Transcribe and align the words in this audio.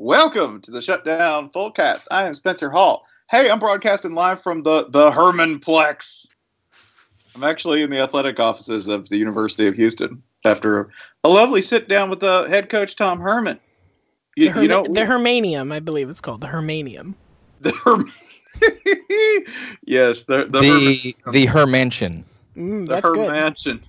Welcome 0.00 0.60
to 0.60 0.70
the 0.70 0.80
Shutdown 0.80 1.50
Fullcast. 1.50 2.04
I 2.12 2.24
am 2.24 2.32
Spencer 2.32 2.70
Hall. 2.70 3.04
Hey, 3.32 3.50
I'm 3.50 3.58
broadcasting 3.58 4.14
live 4.14 4.40
from 4.40 4.62
the 4.62 4.86
the 4.90 5.10
Herman 5.10 5.58
Plex. 5.58 6.24
I'm 7.34 7.42
actually 7.42 7.82
in 7.82 7.90
the 7.90 7.98
athletic 7.98 8.38
offices 8.38 8.86
of 8.86 9.08
the 9.08 9.16
University 9.16 9.66
of 9.66 9.74
Houston 9.74 10.22
after 10.44 10.92
a 11.24 11.28
lovely 11.28 11.60
sit 11.60 11.88
down 11.88 12.10
with 12.10 12.20
the 12.20 12.46
head 12.48 12.68
coach 12.68 12.94
Tom 12.94 13.18
Herman. 13.18 13.58
You, 14.36 14.44
the, 14.44 14.52
Herma- 14.52 14.62
you 14.62 14.68
know 14.68 14.82
the 14.84 15.00
Hermanium, 15.00 15.72
I 15.72 15.80
believe 15.80 16.08
it's 16.08 16.20
called 16.20 16.42
the 16.42 16.46
Hermanium. 16.46 17.16
the 17.60 17.72
Herm- 17.72 18.12
yes, 19.84 20.22
the 20.22 20.44
the, 20.44 20.60
the 20.60 20.68
Herman- 20.68 21.32
the 21.32 21.46
her 21.46 21.66
mansion. 21.66 22.24
Mm, 22.56 22.86
the 22.86 22.94
that's 22.94 23.08
Her 23.08 23.14
good. 23.14 23.32
Mansion. 23.32 23.84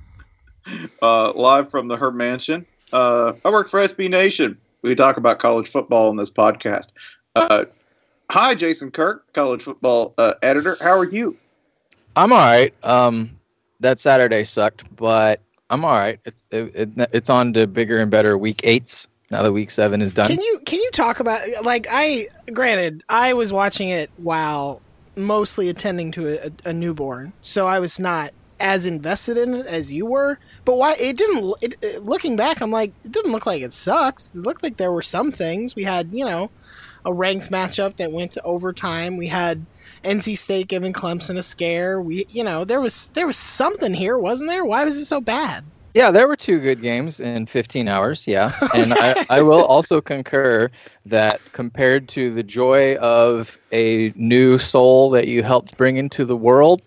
Uh, 1.03 1.33
live 1.33 1.69
from 1.69 1.87
the 1.87 1.97
Her 1.97 2.09
Mansion. 2.09 2.65
Uh, 2.91 3.33
I 3.45 3.51
work 3.51 3.69
for 3.69 3.79
SB 3.79 4.09
Nation. 4.09 4.57
We 4.81 4.95
talk 4.95 5.17
about 5.17 5.39
college 5.39 5.69
football 5.69 6.09
in 6.09 6.15
this 6.15 6.29
podcast. 6.29 6.89
Uh, 7.35 7.65
hi, 8.29 8.55
Jason 8.55 8.91
Kirk, 8.91 9.31
college 9.33 9.63
football 9.63 10.13
uh, 10.17 10.35
editor. 10.41 10.77
How 10.81 10.97
are 10.97 11.09
you? 11.09 11.37
I'm 12.15 12.31
all 12.31 12.39
right. 12.39 12.73
Um, 12.83 13.31
that 13.79 13.99
Saturday 13.99 14.43
sucked, 14.43 14.83
but 14.95 15.41
I'm 15.69 15.85
all 15.85 15.93
right. 15.93 16.19
It, 16.25 16.35
it, 16.51 16.75
it, 16.75 17.09
it's 17.13 17.29
on 17.29 17.53
to 17.53 17.67
bigger 17.67 17.99
and 17.99 18.09
better 18.09 18.37
week 18.37 18.61
eights 18.63 19.07
now 19.31 19.43
that 19.43 19.51
week 19.51 19.69
seven 19.69 20.01
is 20.01 20.11
done. 20.11 20.27
Can 20.27 20.41
you 20.41 20.59
can 20.65 20.79
you 20.79 20.89
talk 20.91 21.19
about 21.19 21.41
like 21.63 21.87
I 21.89 22.27
granted 22.51 23.03
I 23.09 23.33
was 23.33 23.53
watching 23.53 23.89
it 23.89 24.09
while 24.17 24.81
mostly 25.15 25.69
attending 25.69 26.11
to 26.13 26.47
a, 26.47 26.69
a 26.69 26.73
newborn, 26.73 27.33
so 27.41 27.67
I 27.67 27.79
was 27.79 27.99
not 27.99 28.31
as 28.59 28.85
invested 28.85 29.37
in 29.37 29.53
it 29.53 29.65
as 29.65 29.91
you 29.91 30.05
were. 30.05 30.39
But 30.65 30.77
why 30.77 30.95
it 30.99 31.17
didn't? 31.17 31.53
It, 31.61 31.75
it- 31.81 32.05
looking 32.05 32.35
back, 32.35 32.61
I'm 32.61 32.71
like 32.71 32.93
it 33.03 33.11
didn't 33.11 33.31
look 33.31 33.45
like 33.45 33.61
it 33.61 33.73
sucks. 33.73 34.29
It 34.33 34.35
looked 34.37 34.63
like 34.63 34.77
there 34.77 34.91
were 34.91 35.01
some 35.01 35.31
things. 35.31 35.75
We 35.75 35.83
had 35.83 36.11
you 36.11 36.25
know 36.25 36.51
a 37.05 37.13
ranked 37.13 37.49
matchup 37.51 37.95
that 37.97 38.11
went 38.11 38.31
to 38.33 38.41
overtime. 38.43 39.17
We 39.17 39.27
had 39.27 39.65
NC 40.03 40.37
State 40.37 40.67
giving 40.67 40.93
Clemson 40.93 41.37
a 41.37 41.41
scare. 41.43 42.01
We 42.01 42.25
you 42.29 42.43
know 42.43 42.65
there 42.65 42.81
was 42.81 43.09
there 43.13 43.27
was 43.27 43.37
something 43.37 43.93
here, 43.93 44.17
wasn't 44.17 44.49
there? 44.49 44.65
Why 44.65 44.83
was 44.85 44.97
it 44.97 45.05
so 45.05 45.21
bad? 45.21 45.63
Yeah, 45.95 46.11
there 46.11 46.27
were 46.27 46.35
two 46.35 46.59
good 46.59 46.83
games 46.83 47.19
in 47.19 47.47
15 47.47 47.87
hours. 47.87 48.27
Yeah. 48.27 48.53
And 48.75 48.93
I, 48.93 49.25
I 49.27 49.41
will 49.41 49.65
also 49.65 49.99
concur 49.99 50.69
that 51.07 51.41
compared 51.51 52.07
to 52.09 52.31
the 52.31 52.43
joy 52.43 52.95
of 52.97 53.57
a 53.71 54.13
new 54.15 54.59
soul 54.59 55.09
that 55.09 55.27
you 55.27 55.41
helped 55.41 55.75
bring 55.77 55.97
into 55.97 56.25
the 56.25 56.37
world, 56.37 56.83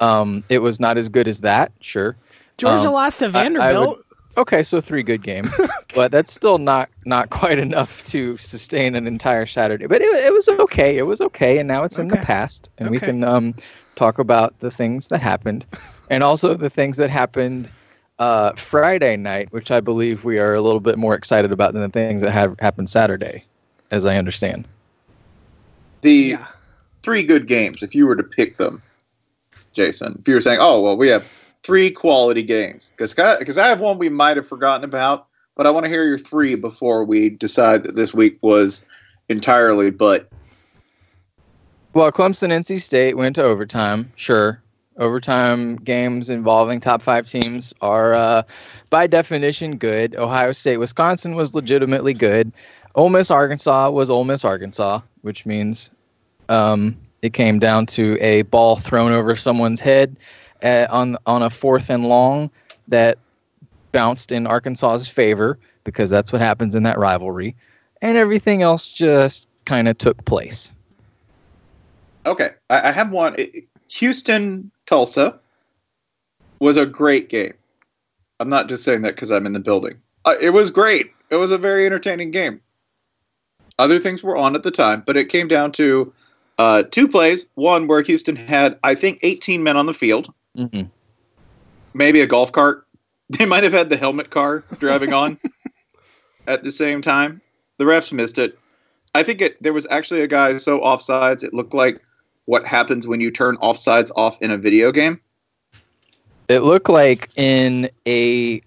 um, 0.00 0.44
it 0.48 0.58
was 0.60 0.78
not 0.80 0.98
as 0.98 1.08
good 1.08 1.28
as 1.28 1.40
that. 1.40 1.72
Sure. 1.80 2.16
Georgia 2.58 2.86
Um, 2.88 2.92
lost 2.94 3.18
to 3.20 3.26
I- 3.26 3.28
I 3.28 3.30
would- 3.30 3.52
Vanderbilt. 3.54 4.02
Okay, 4.38 4.62
so 4.62 4.82
three 4.82 5.02
good 5.02 5.22
games, 5.22 5.48
but 5.94 6.12
that's 6.12 6.30
still 6.30 6.58
not 6.58 6.90
not 7.06 7.30
quite 7.30 7.58
enough 7.58 8.04
to 8.04 8.36
sustain 8.36 8.94
an 8.94 9.06
entire 9.06 9.46
Saturday. 9.46 9.86
But 9.86 10.02
it, 10.02 10.26
it 10.26 10.32
was 10.32 10.46
okay. 10.46 10.98
It 10.98 11.04
was 11.04 11.22
okay, 11.22 11.56
and 11.56 11.66
now 11.66 11.84
it's 11.84 11.98
in 11.98 12.08
the 12.08 12.18
past, 12.18 12.68
and 12.76 12.90
we 12.90 12.98
can 13.00 13.24
um, 13.24 13.54
talk 13.94 14.18
about 14.18 14.58
the 14.60 14.70
things 14.70 15.08
that 15.08 15.22
happened, 15.22 15.64
and 16.10 16.22
also 16.22 16.52
the 16.52 16.68
things 16.68 16.98
that 16.98 17.08
happened 17.08 17.72
uh, 18.18 18.52
Friday 18.56 19.16
night, 19.16 19.50
which 19.54 19.70
I 19.70 19.80
believe 19.80 20.22
we 20.22 20.38
are 20.38 20.52
a 20.52 20.60
little 20.60 20.80
bit 20.80 20.98
more 20.98 21.14
excited 21.14 21.50
about 21.50 21.72
than 21.72 21.80
the 21.80 21.88
things 21.88 22.20
that 22.20 22.30
have 22.32 22.60
happened 22.60 22.90
Saturday, 22.90 23.42
as 23.90 24.04
I 24.04 24.18
understand. 24.18 24.68
The 26.02 26.12
Yeah. 26.12 26.46
three 27.02 27.22
good 27.22 27.46
games, 27.46 27.82
if 27.82 27.94
you 27.94 28.06
were 28.06 28.16
to 28.16 28.22
pick 28.22 28.58
them, 28.58 28.82
Jason, 29.76 30.16
if 30.18 30.26
you 30.26 30.34
were 30.34 30.40
saying, 30.40 30.58
oh, 30.60 30.80
well, 30.80 30.96
we 30.96 31.08
have 31.08 31.22
three 31.62 31.90
quality 31.90 32.42
games, 32.42 32.92
because 32.96 33.58
I 33.58 33.66
have 33.68 33.78
one 33.78 33.98
we 33.98 34.08
might 34.08 34.38
have 34.38 34.48
forgotten 34.48 34.84
about, 34.84 35.26
but 35.54 35.66
I 35.66 35.70
want 35.70 35.84
to 35.84 35.90
hear 35.90 36.04
your 36.04 36.18
three 36.18 36.54
before 36.54 37.04
we 37.04 37.28
decide 37.28 37.84
that 37.84 37.94
this 37.94 38.14
week 38.14 38.38
was 38.40 38.84
entirely 39.28 39.90
but. 39.90 40.28
Well, 41.92 42.10
Clemson 42.10 42.50
NC 42.50 42.80
State 42.80 43.16
went 43.16 43.36
to 43.36 43.42
overtime. 43.42 44.10
Sure. 44.16 44.60
Overtime 44.98 45.76
games 45.76 46.30
involving 46.30 46.80
top 46.80 47.02
five 47.02 47.26
teams 47.26 47.74
are, 47.82 48.14
uh, 48.14 48.42
by 48.88 49.06
definition, 49.06 49.76
good. 49.76 50.16
Ohio 50.16 50.52
State, 50.52 50.78
Wisconsin 50.78 51.34
was 51.34 51.54
legitimately 51.54 52.14
good. 52.14 52.50
Ole 52.94 53.10
Miss, 53.10 53.30
Arkansas 53.30 53.90
was 53.90 54.08
Ole 54.08 54.24
Miss, 54.24 54.42
Arkansas, 54.42 55.00
which 55.20 55.44
means 55.44 55.90
um, 56.48 56.96
it 57.26 57.32
came 57.32 57.58
down 57.58 57.84
to 57.86 58.16
a 58.20 58.42
ball 58.42 58.76
thrown 58.76 59.12
over 59.12 59.36
someone's 59.36 59.80
head 59.80 60.16
uh, 60.62 60.86
on 60.88 61.16
on 61.26 61.42
a 61.42 61.50
fourth 61.50 61.90
and 61.90 62.06
long 62.06 62.50
that 62.88 63.18
bounced 63.92 64.32
in 64.32 64.46
Arkansas's 64.46 65.08
favor 65.08 65.58
because 65.84 66.08
that's 66.08 66.32
what 66.32 66.40
happens 66.40 66.74
in 66.74 66.84
that 66.84 66.98
rivalry, 66.98 67.54
and 68.00 68.16
everything 68.16 68.62
else 68.62 68.88
just 68.88 69.48
kind 69.64 69.88
of 69.88 69.98
took 69.98 70.24
place. 70.24 70.72
Okay, 72.24 72.50
I, 72.70 72.88
I 72.88 72.92
have 72.92 73.10
one. 73.10 73.36
Houston 73.88 74.70
Tulsa 74.86 75.38
was 76.60 76.76
a 76.76 76.86
great 76.86 77.28
game. 77.28 77.54
I'm 78.40 78.48
not 78.48 78.68
just 78.68 78.84
saying 78.84 79.02
that 79.02 79.14
because 79.14 79.30
I'm 79.30 79.46
in 79.46 79.52
the 79.52 79.60
building. 79.60 80.00
Uh, 80.24 80.34
it 80.40 80.50
was 80.50 80.70
great. 80.70 81.12
It 81.30 81.36
was 81.36 81.50
a 81.50 81.58
very 81.58 81.86
entertaining 81.86 82.30
game. 82.30 82.60
Other 83.78 83.98
things 83.98 84.22
were 84.22 84.36
on 84.36 84.54
at 84.54 84.62
the 84.62 84.70
time, 84.70 85.02
but 85.06 85.16
it 85.16 85.28
came 85.28 85.48
down 85.48 85.72
to 85.72 86.12
uh, 86.58 86.82
two 86.84 87.08
plays. 87.08 87.46
One 87.54 87.86
where 87.86 88.02
Houston 88.02 88.36
had, 88.36 88.78
I 88.82 88.94
think, 88.94 89.18
18 89.22 89.62
men 89.62 89.76
on 89.76 89.86
the 89.86 89.94
field, 89.94 90.32
hmm 90.54 90.82
maybe 91.96 92.20
a 92.20 92.26
golf 92.26 92.52
cart. 92.52 92.82
They 93.28 93.44
might 93.44 93.64
have 93.64 93.72
had 93.72 93.90
the 93.90 93.96
helmet 93.96 94.30
car 94.30 94.62
driving 94.78 95.12
on 95.12 95.36
at 96.46 96.62
the 96.62 96.70
same 96.70 97.02
time. 97.02 97.40
The 97.78 97.84
refs 97.84 98.12
missed 98.12 98.38
it. 98.38 98.56
I 99.16 99.24
think 99.24 99.40
it. 99.40 99.60
There 99.60 99.72
was 99.72 99.84
actually 99.90 100.20
a 100.20 100.28
guy 100.28 100.58
so 100.58 100.78
offsides 100.78 101.42
it 101.42 101.52
looked 101.52 101.74
like 101.74 102.00
what 102.44 102.64
happens 102.64 103.08
when 103.08 103.20
you 103.20 103.32
turn 103.32 103.56
offsides 103.56 104.12
off 104.14 104.40
in 104.40 104.52
a 104.52 104.56
video 104.56 104.92
game. 104.92 105.20
It 106.48 106.60
looked 106.60 106.88
like 106.88 107.30
in 107.34 107.90
a 108.06 108.60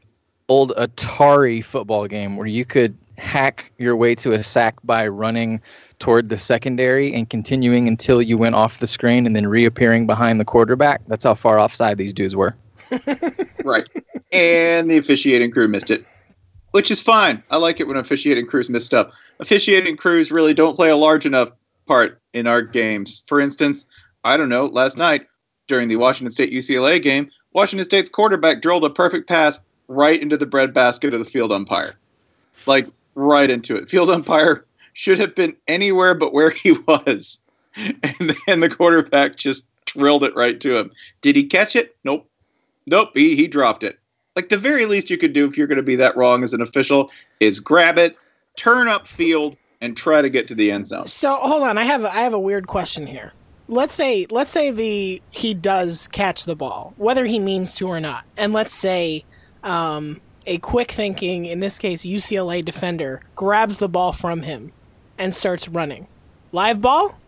old 0.50 0.74
Atari 0.76 1.64
football 1.64 2.06
game 2.06 2.36
where 2.36 2.48
you 2.48 2.66
could 2.66 2.98
hack 3.18 3.72
your 3.78 3.96
way 3.96 4.14
to 4.16 4.32
a 4.34 4.44
sack 4.44 4.76
by 4.84 5.08
running 5.08 5.62
toward 6.00 6.30
the 6.30 6.38
secondary 6.38 7.14
and 7.14 7.30
continuing 7.30 7.88
until 7.88 8.22
you 8.22 8.38
went 8.38 8.56
off 8.56 8.80
the 8.80 8.88
screen 8.88 9.26
and 9.26 9.36
then 9.36 9.48
reappearing 9.48 10.08
behind 10.08 10.40
the 10.40 10.46
quarterback. 10.46 11.02
That's 11.08 11.26
how 11.26 11.36
far 11.36 11.60
offside 11.60 11.98
these 11.98 12.14
dudes 12.14 12.36
were. 12.36 12.56
Right. 13.66 13.88
and 14.32 14.90
the 14.90 14.98
officiating 14.98 15.52
crew 15.52 15.68
missed 15.68 15.92
it, 15.92 16.04
which 16.72 16.90
is 16.90 17.00
fine. 17.02 17.44
I 17.52 17.58
like 17.58 17.80
it 17.80 17.88
when 17.88 17.98
officiating 17.98 18.48
crews 18.48 18.70
miss 18.70 18.86
stuff. 18.86 19.12
Officiating 19.40 19.98
crews 19.98 20.32
really 20.32 20.54
don't 20.54 20.76
play 20.76 20.90
a 20.90 20.96
large 20.96 21.26
enough 21.26 21.52
part 21.86 22.20
in 22.34 22.48
our 22.48 22.62
games. 22.62 23.22
For 23.28 23.40
instance, 23.40 23.86
I 24.24 24.38
don't 24.38 24.50
know, 24.50 24.66
last 24.68 24.98
night 24.98 25.28
during 25.68 25.88
the 25.90 25.98
Washington 25.98 26.32
State 26.32 26.52
UCLA 26.52 27.02
game, 27.02 27.30
Washington 27.54 27.86
State's 27.86 28.10
quarterback 28.10 28.62
drilled 28.62 28.86
a 28.86 28.90
perfect 28.90 29.28
pass 29.28 29.60
right 29.88 30.20
into 30.20 30.38
the 30.38 30.46
breadbasket 30.46 31.14
of 31.14 31.20
the 31.20 31.26
field 31.26 31.52
umpire. 31.52 31.94
Like 32.66 32.88
right 33.14 33.50
into 33.52 33.76
it. 33.76 33.90
Field 33.90 34.10
umpire 34.10 34.66
should 35.00 35.18
have 35.18 35.34
been 35.34 35.56
anywhere 35.70 36.14
but 36.14 36.34
where 36.34 36.50
he 36.50 36.72
was. 36.88 37.40
And 37.78 38.36
then 38.46 38.60
the 38.60 38.70
quarterback 38.70 39.38
just 39.38 39.64
drilled 39.86 40.26
it 40.26 40.36
right 40.36 40.60
to 40.60 40.78
him. 40.78 40.92
Did 41.22 41.38
he 41.38 41.46
catch 41.46 41.74
it? 41.76 41.96
Nope. 42.04 42.30
Nope, 42.86 43.12
he, 43.14 43.36
he 43.36 43.48
dropped 43.48 43.84
it. 43.84 43.98
Like 44.36 44.50
the 44.50 44.58
very 44.58 44.86
least 44.86 45.10
you 45.10 45.18
could 45.18 45.32
do 45.32 45.48
if 45.48 45.58
you're 45.58 45.68
going 45.68 45.78
to 45.78 45.84
be 45.84 45.96
that 45.96 46.18
wrong 46.18 46.44
as 46.44 46.54
an 46.54 46.62
official 46.62 47.10
is 47.40 47.62
grab 47.62 47.98
it, 47.98 48.18
turn 48.58 48.90
up 48.90 49.08
field, 49.08 49.56
and 49.80 49.96
try 49.96 50.22
to 50.22 50.30
get 50.30 50.50
to 50.50 50.56
the 50.56 50.70
end 50.70 50.88
zone. 50.88 51.08
So 51.08 51.36
hold 51.36 51.64
on, 51.64 51.78
I 51.78 51.84
have 51.84 52.04
I 52.04 52.22
have 52.22 52.34
a 52.34 52.40
weird 52.40 52.68
question 52.68 53.08
here. 53.08 53.34
Let's 53.70 53.94
say 53.94 54.26
let's 54.30 54.52
say 54.52 54.72
the 54.72 55.22
he 55.32 55.54
does 55.54 56.10
catch 56.10 56.44
the 56.44 56.56
ball, 56.56 56.94
whether 56.98 57.26
he 57.26 57.40
means 57.40 57.74
to 57.76 57.88
or 57.88 58.02
not, 58.02 58.26
and 58.36 58.52
let's 58.52 58.74
say 58.74 59.24
um, 59.64 60.20
a 60.46 60.58
quick 60.58 60.92
thinking, 60.92 61.46
in 61.46 61.62
this 61.62 61.78
case 61.80 62.06
UCLA 62.06 62.66
defender, 62.66 63.22
grabs 63.36 63.80
the 63.80 63.90
ball 63.90 64.12
from 64.12 64.42
him 64.42 64.74
and 65.20 65.34
starts 65.36 65.68
running. 65.68 66.08
Live 66.52 66.82
ball? 66.82 67.20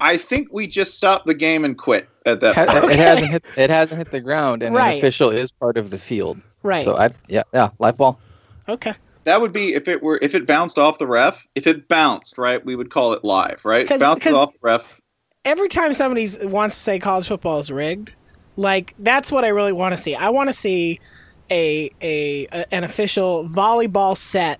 I 0.00 0.16
think 0.16 0.48
we 0.52 0.66
just 0.66 0.94
stopped 0.96 1.26
the 1.26 1.34
game 1.34 1.64
and 1.64 1.76
quit 1.76 2.08
at 2.26 2.40
that 2.40 2.54
Ha- 2.54 2.80
point. 2.80 2.92
It 2.92 2.98
hasn't 2.98 3.30
hit. 3.30 3.44
It 3.56 3.70
hasn't 3.70 3.98
hit 3.98 4.10
the 4.10 4.20
ground, 4.20 4.62
and 4.62 4.74
Right. 4.74 4.92
an 4.92 4.98
official 4.98 5.30
is 5.30 5.52
part 5.52 5.76
of 5.76 5.90
the 5.90 5.98
field. 5.98 6.40
Right. 6.62 6.82
So 6.84 6.96
I 6.96 7.10
yeah 7.28 7.42
yeah 7.52 7.70
live 7.78 7.96
ball. 7.98 8.18
Okay. 8.68 8.94
That 9.24 9.40
would 9.40 9.52
be 9.52 9.74
if 9.74 9.88
it 9.88 10.02
were 10.02 10.18
if 10.22 10.34
it 10.34 10.46
bounced 10.46 10.78
off 10.78 10.98
the 10.98 11.06
ref. 11.06 11.46
If 11.54 11.66
it 11.66 11.88
bounced, 11.88 12.38
right, 12.38 12.64
we 12.64 12.76
would 12.76 12.90
call 12.90 13.12
it 13.12 13.24
live, 13.24 13.64
right? 13.64 13.86
'Cause- 13.86 14.00
Bounces 14.00 14.24
'cause- 14.24 14.34
off 14.34 14.52
the 14.52 14.58
ref. 14.62 15.00
Every 15.44 15.68
time 15.68 15.92
somebody 15.92 16.26
wants 16.42 16.74
to 16.76 16.80
say 16.80 16.98
college 16.98 17.28
football 17.28 17.58
is 17.58 17.70
rigged, 17.70 18.12
like 18.56 18.94
that's 18.98 19.30
what 19.30 19.44
I 19.44 19.48
really 19.48 19.72
want 19.72 19.92
to 19.92 19.98
see. 19.98 20.14
I 20.14 20.30
want 20.30 20.48
to 20.48 20.54
see 20.54 21.00
a, 21.50 21.90
a 22.00 22.46
a 22.52 22.74
an 22.74 22.84
official 22.84 23.46
volleyball 23.46 24.16
set 24.16 24.58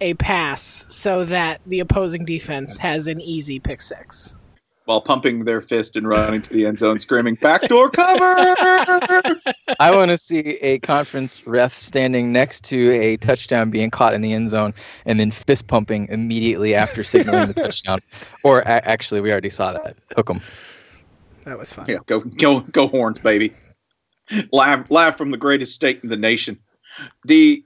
a 0.00 0.14
pass 0.14 0.84
so 0.88 1.24
that 1.24 1.60
the 1.66 1.80
opposing 1.80 2.24
defense 2.24 2.78
has 2.78 3.06
an 3.08 3.20
easy 3.20 3.58
pick 3.58 3.80
six. 3.82 4.36
while 4.84 5.00
pumping 5.00 5.44
their 5.44 5.60
fist 5.60 5.96
and 5.96 6.08
running 6.08 6.40
to 6.40 6.50
the 6.52 6.64
end 6.66 6.78
zone, 6.78 6.98
screaming 6.98 7.34
"backdoor 7.34 7.90
cover!" 7.90 8.54
I 9.80 9.94
want 9.94 10.10
to 10.10 10.16
see 10.16 10.38
a 10.62 10.78
conference 10.78 11.46
ref 11.46 11.74
standing 11.78 12.32
next 12.32 12.64
to 12.64 12.92
a 12.92 13.16
touchdown 13.18 13.70
being 13.70 13.90
caught 13.90 14.14
in 14.14 14.20
the 14.22 14.32
end 14.32 14.48
zone 14.48 14.72
and 15.04 15.20
then 15.20 15.30
fist 15.30 15.66
pumping 15.66 16.08
immediately 16.08 16.74
after 16.74 17.04
signaling 17.04 17.48
the 17.48 17.54
touchdown. 17.62 17.98
Or 18.44 18.60
a- 18.60 18.88
actually, 18.88 19.20
we 19.20 19.30
already 19.30 19.50
saw 19.50 19.72
that. 19.72 19.96
Hook 20.16 20.28
Hook 20.28 20.30
'em. 20.30 20.40
That 21.44 21.58
was 21.58 21.72
fun. 21.72 21.86
yeah, 21.88 21.98
go 22.06 22.20
go 22.20 22.60
go 22.60 22.86
horns, 22.88 23.18
baby! 23.18 23.54
Live 24.52 24.90
live 24.90 25.16
from 25.16 25.30
the 25.30 25.36
greatest 25.38 25.72
state 25.74 26.00
in 26.02 26.08
the 26.08 26.16
nation. 26.16 26.58
The 27.24 27.64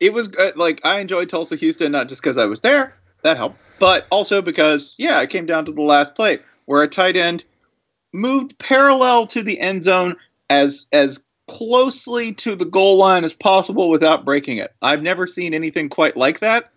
it 0.00 0.12
was 0.12 0.34
uh, 0.36 0.52
like 0.56 0.80
I 0.84 1.00
enjoyed 1.00 1.28
Tulsa, 1.28 1.56
Houston, 1.56 1.92
not 1.92 2.08
just 2.08 2.22
because 2.22 2.38
I 2.38 2.46
was 2.46 2.60
there, 2.60 2.96
that 3.22 3.36
helped, 3.36 3.58
but 3.78 4.06
also 4.10 4.42
because 4.42 4.94
yeah, 4.98 5.20
it 5.20 5.30
came 5.30 5.46
down 5.46 5.64
to 5.66 5.72
the 5.72 5.82
last 5.82 6.14
play 6.14 6.38
where 6.66 6.82
a 6.82 6.88
tight 6.88 7.16
end 7.16 7.44
moved 8.12 8.58
parallel 8.58 9.26
to 9.28 9.42
the 9.42 9.58
end 9.60 9.84
zone 9.84 10.16
as 10.50 10.86
as 10.92 11.22
closely 11.48 12.32
to 12.32 12.56
the 12.56 12.64
goal 12.64 12.98
line 12.98 13.24
as 13.24 13.32
possible 13.32 13.88
without 13.88 14.24
breaking 14.24 14.58
it. 14.58 14.74
I've 14.82 15.02
never 15.02 15.26
seen 15.26 15.54
anything 15.54 15.88
quite 15.88 16.16
like 16.16 16.40
that. 16.40 16.70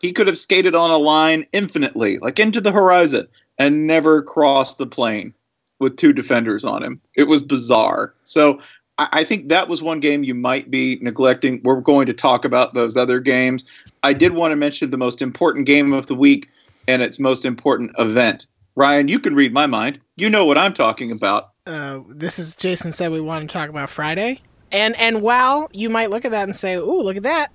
He 0.00 0.12
could 0.12 0.26
have 0.26 0.38
skated 0.38 0.74
on 0.74 0.90
a 0.90 0.98
line 0.98 1.46
infinitely, 1.52 2.18
like 2.18 2.38
into 2.38 2.60
the 2.60 2.72
horizon, 2.72 3.26
and 3.58 3.86
never 3.86 4.22
crossed 4.22 4.78
the 4.78 4.86
plane 4.86 5.34
with 5.80 5.96
two 5.96 6.12
defenders 6.12 6.64
on 6.64 6.82
him. 6.82 7.00
It 7.14 7.24
was 7.24 7.42
bizarre. 7.42 8.14
So 8.24 8.60
I, 8.98 9.08
I 9.12 9.24
think 9.24 9.48
that 9.48 9.68
was 9.68 9.82
one 9.82 10.00
game 10.00 10.24
you 10.24 10.34
might 10.34 10.70
be 10.70 10.98
neglecting. 11.00 11.60
We're 11.64 11.80
going 11.80 12.06
to 12.06 12.12
talk 12.12 12.44
about 12.44 12.74
those 12.74 12.96
other 12.96 13.20
games. 13.20 13.64
I 14.02 14.12
did 14.12 14.34
want 14.34 14.52
to 14.52 14.56
mention 14.56 14.90
the 14.90 14.98
most 14.98 15.22
important 15.22 15.66
game 15.66 15.92
of 15.92 16.06
the 16.06 16.14
week 16.14 16.48
and 16.86 17.02
its 17.02 17.18
most 17.18 17.44
important 17.44 17.92
event. 17.98 18.46
Ryan, 18.74 19.08
you 19.08 19.18
can 19.18 19.34
read 19.34 19.52
my 19.52 19.66
mind. 19.66 20.00
You 20.16 20.30
know 20.30 20.44
what 20.44 20.58
I'm 20.58 20.74
talking 20.74 21.10
about. 21.10 21.50
Uh, 21.66 22.00
this 22.08 22.38
is 22.38 22.54
Jason 22.54 22.92
said 22.92 23.10
we 23.10 23.20
want 23.20 23.48
to 23.48 23.52
talk 23.52 23.68
about 23.68 23.90
Friday, 23.90 24.40
and 24.72 24.98
and 24.98 25.20
while 25.20 25.68
you 25.72 25.90
might 25.90 26.10
look 26.10 26.24
at 26.24 26.30
that 26.30 26.44
and 26.44 26.56
say, 26.56 26.76
"Ooh, 26.76 27.02
look 27.02 27.16
at 27.16 27.24
that." 27.24 27.48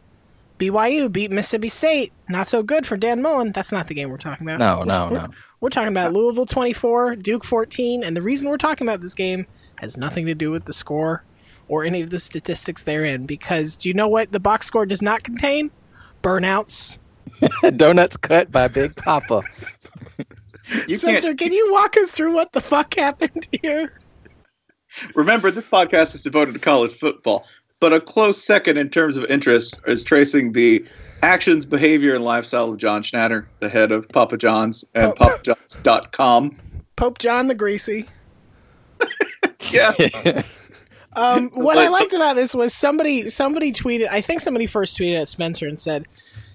BYU 0.59 1.11
beat 1.11 1.31
Mississippi 1.31 1.69
State. 1.69 2.13
Not 2.29 2.47
so 2.47 2.61
good 2.61 2.85
for 2.85 2.95
Dan 2.95 3.21
Mullen. 3.21 3.53
That's 3.53 3.71
not 3.71 3.87
the 3.87 3.95
game 3.95 4.09
we're 4.09 4.17
talking 4.17 4.47
about. 4.47 4.59
No, 4.59 4.77
We're- 4.77 4.87
no, 4.87 5.09
we're, 5.11 5.17
no. 5.27 5.33
We're 5.61 5.69
talking 5.69 5.89
about 5.89 6.13
Louisville 6.13 6.45
24, 6.45 7.15
Duke 7.15 7.43
14, 7.43 8.03
and 8.03 8.15
the 8.15 8.21
reason 8.21 8.47
we're 8.47 8.57
talking 8.57 8.87
about 8.87 9.01
this 9.01 9.15
game 9.15 9.47
has 9.79 9.97
nothing 9.97 10.25
to 10.27 10.35
do 10.35 10.51
with 10.51 10.65
the 10.65 10.73
score 10.73 11.23
or 11.73 11.83
any 11.83 12.01
of 12.01 12.11
the 12.11 12.19
statistics 12.19 12.83
therein. 12.83 13.25
Because 13.25 13.75
do 13.75 13.89
you 13.89 13.95
know 13.95 14.07
what 14.07 14.31
the 14.31 14.39
box 14.39 14.67
score 14.67 14.85
does 14.85 15.01
not 15.01 15.23
contain? 15.23 15.71
Burnouts. 16.21 16.99
Donuts 17.75 18.15
cut 18.15 18.51
by 18.51 18.67
Big 18.67 18.95
Papa. 18.95 19.41
Spencer, 20.87 21.29
can't 21.29 21.39
can 21.39 21.51
you 21.51 21.71
walk 21.71 21.97
us 21.97 22.11
through 22.15 22.31
what 22.33 22.51
the 22.53 22.61
fuck 22.61 22.93
happened 22.93 23.47
here? 23.63 23.99
remember 25.15 25.49
this 25.49 25.65
podcast 25.65 26.13
is 26.13 26.21
devoted 26.21 26.53
to 26.53 26.59
college 26.59 26.91
football, 26.91 27.45
but 27.79 27.91
a 27.91 27.99
close 27.99 28.41
second 28.41 28.77
in 28.77 28.87
terms 28.89 29.17
of 29.17 29.25
interest 29.25 29.79
is 29.87 30.03
tracing 30.03 30.51
the 30.51 30.85
actions, 31.23 31.65
behavior, 31.65 32.13
and 32.13 32.23
lifestyle 32.23 32.71
of 32.71 32.77
John 32.77 33.01
Schnatter, 33.01 33.47
the 33.59 33.67
head 33.69 33.91
of 33.91 34.07
Papa 34.09 34.37
John's 34.37 34.85
and 34.93 35.11
Oh. 35.19 35.39
PapaJohns.com. 35.39 36.55
Pope 36.95 37.17
John 37.17 37.47
the 37.47 37.55
Greasy. 37.55 38.05
Yeah. 39.71 39.93
Um, 41.15 41.49
what 41.53 41.77
I 41.77 41.87
liked 41.89 42.13
about 42.13 42.35
this 42.35 42.53
was 42.55 42.73
somebody 42.73 43.29
somebody 43.29 43.71
tweeted. 43.71 44.07
I 44.09 44.21
think 44.21 44.41
somebody 44.41 44.65
first 44.67 44.97
tweeted 44.97 45.19
at 45.21 45.29
Spencer 45.29 45.67
and 45.67 45.79
said 45.79 46.05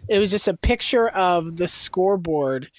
it 0.08 0.18
was 0.18 0.30
just 0.30 0.48
a 0.48 0.56
picture 0.56 1.08
of 1.08 1.56
the 1.56 1.68
scoreboard 1.68 2.70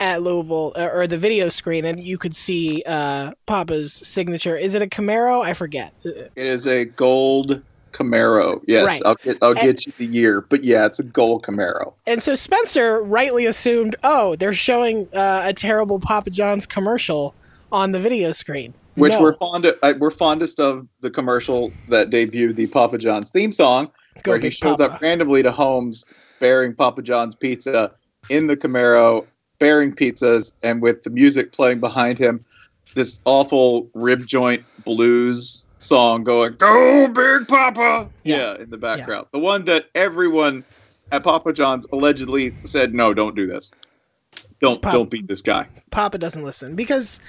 at 0.00 0.22
Louisville 0.22 0.72
uh, 0.76 0.88
or 0.92 1.06
the 1.06 1.18
video 1.18 1.48
screen, 1.50 1.84
and 1.84 2.00
you 2.00 2.18
could 2.18 2.34
see 2.34 2.82
uh, 2.86 3.32
Papa's 3.46 3.92
signature. 3.92 4.56
Is 4.56 4.74
it 4.74 4.82
a 4.82 4.86
Camaro? 4.86 5.44
I 5.44 5.54
forget. 5.54 5.92
It 6.04 6.32
is 6.36 6.66
a 6.66 6.84
gold 6.84 7.62
Camaro. 7.92 8.60
Yes, 8.66 8.86
Right. 8.86 9.02
I'll 9.04 9.14
get 9.14 9.38
I'll 9.40 9.50
And- 9.50 9.60
get 9.60 9.86
you 9.86 9.92
the 9.98 10.06
year, 10.06 10.40
but 10.40 10.64
yeah, 10.64 10.86
it's 10.86 10.98
a 10.98 11.04
gold 11.04 11.44
Camaro. 11.44 11.92
And 12.06 12.22
so 12.22 12.34
Spencer 12.34 13.02
rightly 13.02 13.46
assumed, 13.46 13.96
oh, 14.02 14.36
they're 14.36 14.52
showing 14.52 15.08
uh, 15.14 15.42
a 15.44 15.52
terrible 15.52 16.00
Papa 16.00 16.30
John's 16.30 16.66
commercial 16.66 17.34
on 17.70 17.92
the 17.92 18.00
video 18.00 18.32
screen. 18.32 18.74
Which 18.98 19.12
No. 19.12 19.22
we're 19.22 19.36
fond 19.36 19.64
of, 19.64 19.76
uh, 19.82 19.94
we're 19.98 20.10
fondest 20.10 20.58
of 20.60 20.86
the 21.00 21.10
commercial 21.10 21.72
that 21.88 22.10
debuted 22.10 22.56
the 22.56 22.66
Papa 22.66 22.98
John's 22.98 23.30
theme 23.30 23.52
song, 23.52 23.90
Go 24.22 24.32
where 24.32 24.40
he 24.40 24.50
shows 24.50 24.78
Papa. 24.78 24.94
up 24.94 25.00
randomly 25.00 25.42
to 25.42 25.52
homes 25.52 26.04
bearing 26.40 26.74
Papa 26.74 27.02
John's 27.02 27.34
pizza 27.34 27.92
in 28.28 28.46
the 28.46 28.56
Camaro, 28.56 29.24
bearing 29.58 29.92
pizzas, 29.92 30.52
and 30.62 30.82
with 30.82 31.02
the 31.02 31.10
music 31.10 31.52
playing 31.52 31.80
behind 31.80 32.18
him, 32.18 32.44
this 32.94 33.20
awful 33.24 33.88
rib 33.94 34.26
joint 34.26 34.64
blues 34.84 35.64
song 35.78 36.24
going, 36.24 36.54
"Go 36.58 37.06
Big 37.08 37.46
Papa!" 37.46 38.08
Yeah. 38.24 38.36
Yeah, 38.36 38.62
in 38.62 38.70
the 38.70 38.76
background. 38.78 39.26
The 39.32 39.38
one 39.38 39.64
that 39.66 39.86
everyone 39.94 40.64
at 41.12 41.22
Papa 41.22 41.52
John's 41.52 41.86
allegedly 41.92 42.52
said, 42.64 42.94
"No, 42.94 43.14
don't 43.14 43.36
do 43.36 43.46
this. 43.46 43.70
Don't 44.60 44.82
Pop- 44.82 44.92
don't 44.92 45.10
beat 45.10 45.28
this 45.28 45.42
guy." 45.42 45.66
Papa 45.90 46.18
doesn't 46.18 46.42
listen 46.42 46.74
because 46.74 47.20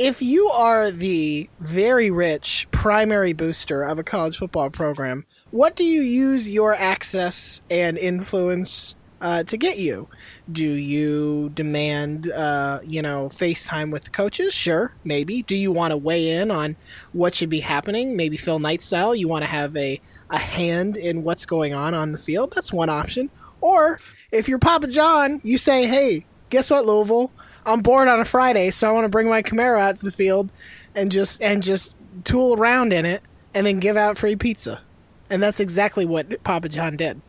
if 0.00 0.22
you 0.22 0.48
are 0.48 0.90
the 0.90 1.50
very 1.60 2.10
rich 2.10 2.66
primary 2.70 3.34
booster 3.34 3.82
of 3.82 3.98
a 3.98 4.02
college 4.02 4.38
football 4.38 4.70
program, 4.70 5.26
what 5.50 5.76
do 5.76 5.84
you 5.84 6.00
use 6.00 6.50
your 6.50 6.74
access 6.74 7.60
and 7.68 7.98
influence 7.98 8.94
uh, 9.20 9.42
to 9.42 9.58
get 9.58 9.76
you? 9.76 10.08
Do 10.50 10.64
you 10.64 11.50
demand, 11.50 12.30
uh, 12.32 12.80
you 12.82 13.02
know, 13.02 13.28
FaceTime 13.28 13.92
with 13.92 14.10
coaches? 14.10 14.54
Sure, 14.54 14.94
maybe. 15.04 15.42
Do 15.42 15.54
you 15.54 15.70
want 15.70 15.90
to 15.90 15.98
weigh 15.98 16.30
in 16.30 16.50
on 16.50 16.76
what 17.12 17.34
should 17.34 17.50
be 17.50 17.60
happening? 17.60 18.16
Maybe 18.16 18.38
Phil 18.38 18.58
Knight 18.58 18.82
style. 18.82 19.14
You 19.14 19.28
want 19.28 19.42
to 19.42 19.50
have 19.50 19.76
a, 19.76 20.00
a 20.30 20.38
hand 20.38 20.96
in 20.96 21.24
what's 21.24 21.44
going 21.44 21.74
on 21.74 21.92
on 21.92 22.12
the 22.12 22.18
field? 22.18 22.54
That's 22.54 22.72
one 22.72 22.88
option. 22.88 23.28
Or 23.60 24.00
if 24.32 24.48
you're 24.48 24.58
Papa 24.58 24.86
John, 24.86 25.42
you 25.44 25.58
say, 25.58 25.86
"Hey, 25.86 26.24
guess 26.48 26.70
what, 26.70 26.86
Louisville? 26.86 27.30
I'm 27.66 27.80
bored 27.80 28.08
on 28.08 28.20
a 28.20 28.24
Friday, 28.24 28.70
so 28.70 28.88
I 28.88 28.92
want 28.92 29.04
to 29.04 29.08
bring 29.08 29.28
my 29.28 29.42
Camaro 29.42 29.80
out 29.80 29.96
to 29.96 30.04
the 30.04 30.12
field 30.12 30.50
and 30.94 31.12
just 31.12 31.42
and 31.42 31.62
just 31.62 31.96
tool 32.24 32.54
around 32.54 32.92
in 32.92 33.04
it, 33.04 33.22
and 33.54 33.66
then 33.66 33.80
give 33.80 33.96
out 33.96 34.18
free 34.18 34.36
pizza." 34.36 34.80
And 35.28 35.42
that's 35.42 35.60
exactly 35.60 36.04
what 36.04 36.42
Papa 36.42 36.68
John 36.68 36.96
did, 36.96 37.20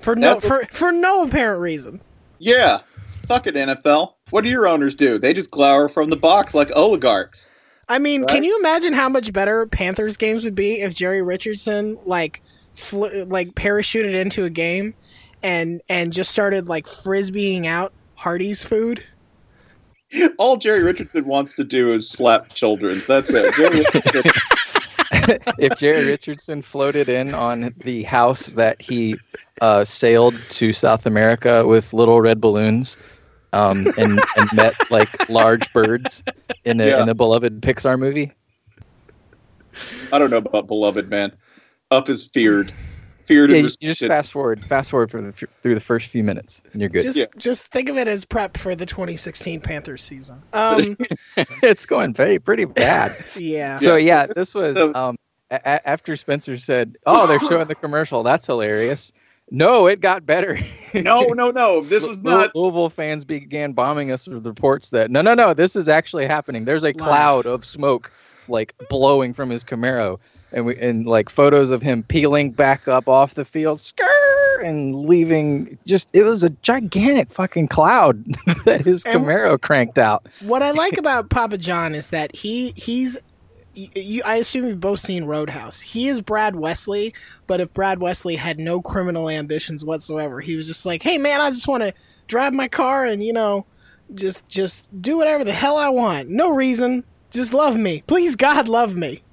for 0.00 0.16
no 0.16 0.34
That's 0.34 0.46
for 0.46 0.66
for 0.70 0.92
no 0.92 1.24
apparent 1.24 1.60
reason. 1.60 2.00
Yeah. 2.38 2.80
Suck 3.24 3.46
it, 3.46 3.54
NFL. 3.54 4.14
What 4.30 4.44
do 4.44 4.50
your 4.50 4.66
owners 4.66 4.94
do? 4.94 5.18
They 5.18 5.32
just 5.32 5.50
glower 5.50 5.88
from 5.88 6.10
the 6.10 6.16
box 6.16 6.54
like 6.54 6.70
oligarchs. 6.76 7.48
I 7.88 7.98
mean, 7.98 8.24
can 8.26 8.44
you 8.44 8.58
imagine 8.58 8.92
how 8.92 9.08
much 9.08 9.32
better 9.32 9.66
Panthers 9.66 10.16
games 10.16 10.44
would 10.44 10.54
be 10.54 10.80
if 10.80 10.94
Jerry 10.94 11.22
Richardson 11.22 11.98
like 12.04 12.42
fl- 12.72 13.24
like 13.26 13.54
parachuted 13.54 14.14
into 14.14 14.44
a 14.44 14.50
game 14.50 14.94
and 15.42 15.82
and 15.88 16.12
just 16.12 16.30
started 16.30 16.68
like 16.68 16.86
frisbeeing 16.86 17.66
out 17.66 17.92
Hardee's 18.16 18.64
food? 18.64 19.04
All 20.38 20.56
Jerry 20.56 20.82
Richardson 20.82 21.24
wants 21.26 21.54
to 21.54 21.64
do 21.64 21.92
is 21.92 22.08
slap 22.08 22.52
children. 22.54 23.02
That's 23.06 23.30
it. 23.32 23.54
Jerry 23.54 23.84
if 25.58 25.78
Jerry 25.78 26.04
Richardson 26.06 26.62
floated 26.62 27.08
in 27.08 27.34
on 27.34 27.74
the 27.78 28.02
house 28.04 28.48
that 28.48 28.80
he 28.80 29.16
uh, 29.60 29.84
sailed 29.84 30.34
to 30.50 30.72
South 30.72 31.06
America 31.06 31.66
with 31.66 31.92
little 31.92 32.20
red 32.20 32.40
balloons 32.40 32.96
um, 33.52 33.86
and, 33.96 34.20
and 34.36 34.52
met 34.52 34.74
like 34.90 35.28
large 35.28 35.72
birds 35.72 36.22
in 36.64 36.80
a, 36.80 36.86
Yeah. 36.88 37.02
in 37.02 37.08
a 37.08 37.14
beloved 37.14 37.60
Pixar 37.62 37.98
movie, 37.98 38.32
I 40.12 40.18
don't 40.18 40.30
know 40.30 40.38
about 40.38 40.66
beloved 40.66 41.08
man. 41.08 41.32
Up 41.90 42.08
is 42.08 42.26
feared, 42.26 42.72
feared 43.26 43.50
yeah, 43.50 43.58
and 43.58 43.66
you, 43.66 43.76
you 43.80 43.94
just 43.94 44.04
fast 44.06 44.32
forward, 44.32 44.64
fast 44.64 44.90
forward 44.90 45.10
for 45.10 45.20
the, 45.20 45.32
through 45.62 45.74
the 45.74 45.80
first 45.80 46.08
few 46.08 46.22
minutes, 46.24 46.62
and 46.72 46.80
you're 46.80 46.90
good. 46.90 47.02
Just 47.02 47.18
Yeah. 47.18 47.26
just 47.38 47.68
think 47.68 47.88
of 47.88 47.96
it 47.96 48.08
as 48.08 48.24
prep 48.24 48.56
for 48.56 48.74
the 48.74 48.86
2016 48.86 49.60
Panthers 49.60 50.02
season. 50.02 50.42
Um, 50.52 50.96
it's 51.62 51.86
going 51.86 52.14
very 52.14 52.38
pretty 52.38 52.64
bad. 52.64 53.24
yeah. 53.36 53.76
So 53.76 53.96
Yeah. 53.96 54.22
yeah, 54.22 54.26
this 54.34 54.54
was 54.54 54.76
um, 54.76 55.16
a- 55.50 55.56
a- 55.64 55.88
after 55.88 56.16
Spencer 56.16 56.56
said, 56.58 56.96
"Oh, 57.06 57.26
they're 57.26 57.40
showing 57.40 57.66
the 57.68 57.74
commercial. 57.74 58.22
That's 58.22 58.46
hilarious." 58.46 59.12
No, 59.50 59.86
it 59.86 60.00
got 60.00 60.24
better. 60.24 60.58
No, 60.94 61.22
no, 61.24 61.50
no. 61.50 61.82
This 61.82 62.06
was 62.06 62.16
Louis- 62.18 62.34
not. 62.34 62.54
Louisville 62.54 62.88
fans 62.88 63.24
began 63.24 63.72
bombing 63.72 64.10
us 64.10 64.26
with 64.26 64.46
reports 64.46 64.90
that 64.90 65.10
no, 65.10 65.20
no, 65.22 65.34
no, 65.34 65.52
this 65.52 65.76
is 65.76 65.86
actually 65.88 66.26
happening. 66.26 66.64
There's 66.64 66.82
a 66.84 66.92
cloud 66.94 67.44
of 67.44 67.64
smoke 67.64 68.10
like 68.48 68.74
blowing 68.88 69.34
from 69.34 69.50
his 69.50 69.62
Camaro, 69.64 70.18
and 70.54 70.64
we 70.64 70.76
and 70.78 71.06
like 71.06 71.28
photos 71.28 71.70
of 71.70 71.82
him 71.82 72.02
peeling 72.04 72.50
back 72.52 72.88
up 72.88 73.08
off 73.08 73.34
the 73.34 73.44
field, 73.44 73.78
skr, 73.78 74.02
and 74.64 74.94
leaving. 75.06 75.76
Just 75.84 76.08
it 76.14 76.22
was 76.22 76.42
a 76.42 76.50
gigantic 76.62 77.32
fucking 77.32 77.68
cloud 77.68 78.24
that 78.64 78.82
his 78.86 79.04
And- 79.04 79.24
Camaro 79.26 79.60
cranked 79.60 79.98
out. 79.98 80.26
What 80.40 80.62
I 80.62 80.70
like 80.70 80.96
about 80.98 81.28
Papa 81.28 81.58
John 81.58 81.94
is 81.94 82.10
that 82.10 82.34
he 82.34 82.72
he's 82.76 83.18
you, 83.74 83.88
you, 83.96 84.22
I 84.24 84.36
assume 84.36 84.66
you've 84.68 84.78
both 84.78 85.00
seen 85.00 85.24
Roadhouse. 85.24 85.80
He 85.80 86.06
is 86.06 86.20
Brad 86.20 86.54
Wesley, 86.54 87.12
but 87.48 87.60
if 87.60 87.74
Brad 87.74 87.98
Wesley 87.98 88.36
had 88.36 88.60
no 88.60 88.80
criminal 88.80 89.28
ambitions 89.28 89.84
whatsoever, 89.84 90.40
he 90.40 90.54
was 90.54 90.68
just 90.68 90.86
like, 90.86 91.02
"Hey 91.02 91.18
man, 91.18 91.40
I 91.40 91.50
just 91.50 91.66
want 91.66 91.82
to 91.82 91.92
drive 92.28 92.54
my 92.54 92.68
car 92.68 93.04
and 93.04 93.20
you 93.20 93.32
know, 93.32 93.66
just 94.14 94.48
just 94.48 94.88
do 95.02 95.16
whatever 95.16 95.42
the 95.42 95.52
hell 95.52 95.76
I 95.76 95.88
want. 95.88 96.28
No 96.28 96.50
reason. 96.50 97.02
Just 97.32 97.52
love 97.52 97.76
me. 97.76 98.04
Please 98.06 98.36
God, 98.36 98.68
love 98.68 98.94
me." 98.94 99.23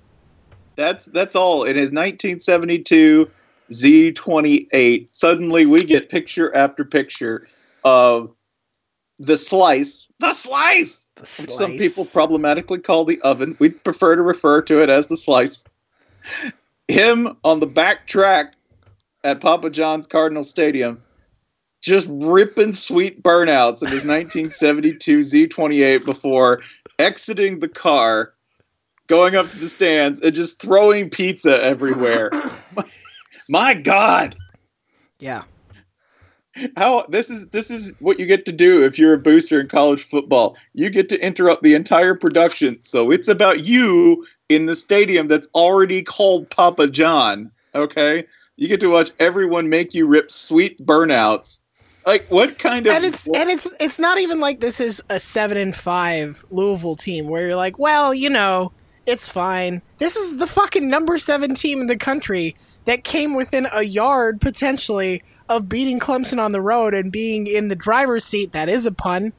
That's 0.76 1.06
that's 1.06 1.36
all. 1.36 1.64
In 1.64 1.76
his 1.76 1.92
1972 1.92 3.30
Z28, 3.72 5.10
suddenly 5.12 5.66
we 5.66 5.84
get 5.84 6.10
picture 6.10 6.54
after 6.56 6.84
picture 6.84 7.48
of 7.84 8.32
the 9.20 9.38
slice, 9.38 10.08
the 10.20 10.34
slice, 10.34 11.08
The 11.16 11.22
which 11.22 11.52
some 11.52 11.72
people 11.72 12.06
problematically 12.12 12.80
call 12.80 13.06
the 13.06 13.22
oven. 13.22 13.56
We'd 13.60 13.84
prefer 13.84 14.16
to 14.16 14.22
refer 14.22 14.62
to 14.64 14.82
it 14.82 14.90
as 14.90 15.08
the 15.08 15.18
slice. 15.18 15.64
Him 16.88 17.38
on 17.44 17.60
the 17.60 17.68
back 17.68 18.08
track 18.08 18.56
at 19.24 19.40
Papa 19.40 19.70
John's 19.70 20.08
Cardinal 20.08 20.44
Stadium, 20.44 21.02
just 21.82 22.08
ripping 22.10 22.74
sweet 22.74 23.22
burnouts 23.22 23.82
in 23.82 23.90
his 23.90 24.04
1972 24.06 25.20
Z28 25.20 26.06
before 26.06 26.62
exiting 27.00 27.60
the 27.60 27.70
car, 27.70 28.34
going 29.12 29.36
up 29.36 29.52
to 29.52 29.58
the 29.58 29.68
stands, 29.68 30.22
and 30.22 30.34
just 30.34 30.62
throwing 30.62 31.10
pizza 31.10 31.62
everywhere. 31.62 32.32
My 33.50 33.74
God 33.74 34.38
Yeah. 35.20 35.44
how 36.78 37.06
this 37.10 37.30
is 37.30 37.48
this 37.48 37.70
is 37.70 37.94
what 38.00 38.20
you 38.22 38.26
get 38.26 38.46
to 38.46 38.54
do 38.54 38.86
if 38.86 38.98
you're 38.98 39.14
a 39.14 39.18
booster 39.18 39.60
in 39.60 39.68
college 39.68 40.04
football. 40.04 40.56
You 40.74 40.90
get 40.90 41.10
to 41.10 41.20
interrupt 41.20 41.62
the 41.62 41.76
entire 41.76 42.16
production. 42.16 42.82
So 42.84 43.12
it's 43.12 43.28
about 43.28 43.66
you 43.66 44.26
in 44.48 44.66
the 44.66 44.76
stadium 44.76 45.28
that's 45.28 45.48
already 45.56 46.04
called 46.04 46.50
Papa 46.50 46.88
John. 46.88 47.52
Okay? 47.76 48.26
You 48.56 48.70
get 48.70 48.80
to 48.80 48.92
watch 48.92 49.12
everyone 49.20 49.68
make 49.68 49.94
you 49.94 50.08
rip 50.08 50.32
sweet 50.32 50.86
burnouts. 50.86 51.60
Like 52.06 52.26
what 52.30 52.58
kind 52.60 52.88
of 52.88 52.94
and 52.94 53.04
it's 53.04 53.28
and 53.28 53.50
it's 53.50 53.70
it's 53.80 54.00
not 54.00 54.20
even 54.20 54.40
like 54.40 54.62
this 54.62 54.80
is 54.80 55.04
a 55.10 55.20
seven 55.20 55.58
and 55.58 55.76
five 55.76 56.46
Louisville 56.50 56.96
team 56.96 57.28
where 57.28 57.48
you're 57.48 57.56
like, 57.58 57.78
well, 57.78 58.14
you 58.14 58.30
know, 58.30 58.72
it's 59.12 59.28
fine. 59.28 59.82
This 59.98 60.16
is 60.16 60.38
the 60.38 60.48
fucking 60.48 60.90
number 60.90 61.18
seven 61.18 61.54
team 61.54 61.82
in 61.82 61.88
the 61.88 61.98
country 61.98 62.56
that 62.86 63.04
came 63.04 63.36
within 63.36 63.68
a 63.74 63.84
yard 63.84 64.40
potentially 64.40 65.22
of 65.50 65.68
beating 65.68 66.00
Clemson 66.00 66.40
on 66.40 66.54
the 66.54 66.62
road 66.62 66.94
and 66.94 67.12
being 67.12 67.46
in 67.46 67.68
the 67.68 67.76
driver's 67.76 68.24
seat. 68.24 68.54
That 68.54 68.70
is 68.70 68.86
a 68.86 68.92
pun 68.92 69.34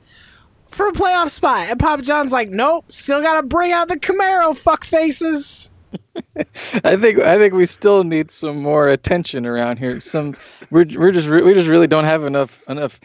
for 0.68 0.88
a 0.88 0.92
playoff 0.92 1.30
spot. 1.30 1.68
And 1.70 1.80
Papa 1.80 2.02
John's 2.02 2.32
like, 2.32 2.50
nope, 2.50 2.84
still 2.92 3.22
gotta 3.22 3.46
bring 3.46 3.72
out 3.72 3.88
the 3.88 3.98
Camaro, 3.98 4.54
fuck 4.54 4.84
faces. 4.84 5.70
I 6.84 6.96
think 6.96 7.18
I 7.20 7.38
think 7.38 7.54
we 7.54 7.64
still 7.66 8.04
need 8.04 8.30
some 8.30 8.62
more 8.62 8.88
attention 8.88 9.46
around 9.46 9.78
here. 9.78 10.00
Some 10.02 10.36
we're 10.70 10.86
we're 10.96 11.12
just 11.12 11.28
we 11.28 11.54
just 11.54 11.68
really 11.68 11.86
don't 11.86 12.04
have 12.04 12.24
enough 12.24 12.62
enough. 12.68 13.00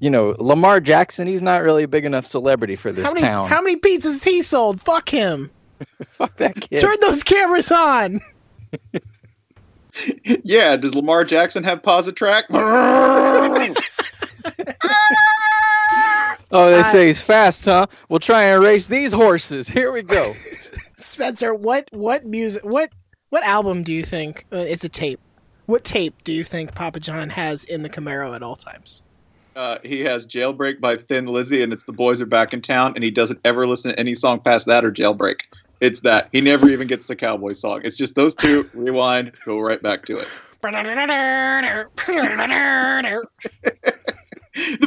You 0.00 0.10
know, 0.10 0.34
Lamar 0.38 0.80
Jackson. 0.80 1.26
He's 1.26 1.42
not 1.42 1.62
really 1.62 1.82
a 1.82 1.88
big 1.88 2.04
enough 2.04 2.24
celebrity 2.24 2.74
for 2.74 2.90
this 2.90 3.04
How 3.04 3.12
many 3.12 3.26
town. 3.26 3.48
how 3.48 3.60
many 3.60 3.76
pizzas 3.76 4.24
he 4.24 4.42
sold? 4.42 4.80
Fuck 4.80 5.10
him. 5.10 5.50
Fuck 6.08 6.36
that 6.38 6.60
kid. 6.60 6.80
Turn 6.80 6.96
those 7.00 7.22
cameras 7.22 7.70
on. 7.70 8.20
yeah, 10.44 10.76
does 10.76 10.94
Lamar 10.94 11.24
Jackson 11.24 11.64
have 11.64 11.82
Positrack? 11.82 12.44
Oh, 16.52 16.68
they 16.68 16.80
I- 16.80 16.82
say 16.82 17.06
he's 17.06 17.22
fast, 17.22 17.64
huh? 17.64 17.86
We'll 18.08 18.18
try 18.18 18.42
and 18.44 18.62
race 18.62 18.88
these 18.88 19.12
horses. 19.12 19.68
Here 19.68 19.92
we 19.92 20.02
go. 20.02 20.34
Spencer, 20.96 21.54
what 21.54 21.88
what 21.92 22.26
music 22.26 22.64
what 22.64 22.90
what 23.28 23.44
album 23.44 23.84
do 23.84 23.92
you 23.92 24.02
think 24.02 24.46
uh, 24.52 24.56
it's 24.56 24.82
a 24.82 24.88
tape? 24.88 25.20
What 25.66 25.84
tape 25.84 26.24
do 26.24 26.32
you 26.32 26.42
think 26.42 26.74
Papa 26.74 26.98
John 26.98 27.30
has 27.30 27.62
in 27.64 27.82
the 27.82 27.88
Camaro 27.88 28.34
at 28.34 28.42
all 28.42 28.56
times? 28.56 29.04
uh, 29.56 29.78
he 29.84 30.00
has 30.00 30.26
Jailbreak 30.26 30.80
by 30.80 30.96
Thin 30.96 31.26
Lizzy 31.26 31.62
and 31.62 31.72
it's 31.72 31.84
The 31.84 31.92
Boys 31.92 32.20
Are 32.20 32.26
Back 32.26 32.52
in 32.52 32.62
Town 32.62 32.92
and 32.94 33.04
he 33.04 33.10
doesn't 33.10 33.38
ever 33.44 33.66
listen 33.66 33.90
to 33.92 33.98
any 34.00 34.14
song 34.14 34.40
past 34.40 34.66
that 34.66 34.84
or 34.84 34.90
Jailbreak. 34.92 35.40
It's 35.80 36.00
that. 36.00 36.28
He 36.32 36.40
never 36.40 36.68
even 36.68 36.86
gets 36.86 37.06
the 37.06 37.16
cowboy 37.16 37.52
song. 37.52 37.80
It's 37.84 37.96
just 37.96 38.14
those 38.14 38.34
two, 38.34 38.68
rewind, 38.74 39.32
go 39.44 39.58
right 39.60 39.82
back 39.82 40.04
to 40.06 40.16
it. 40.18 40.28
the 40.62 41.88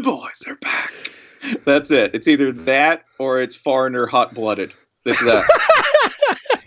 boys 0.04 0.44
are 0.48 0.56
back. 0.58 0.94
That's 1.66 1.92
it. 1.92 2.12
It's 2.14 2.28
either 2.28 2.52
that 2.52 3.04
or 3.20 3.40
it's 3.40 3.56
foreigner 3.56 4.06
hot 4.06 4.34
blooded. 4.34 4.74
It's 5.06 5.20
that. 5.24 5.46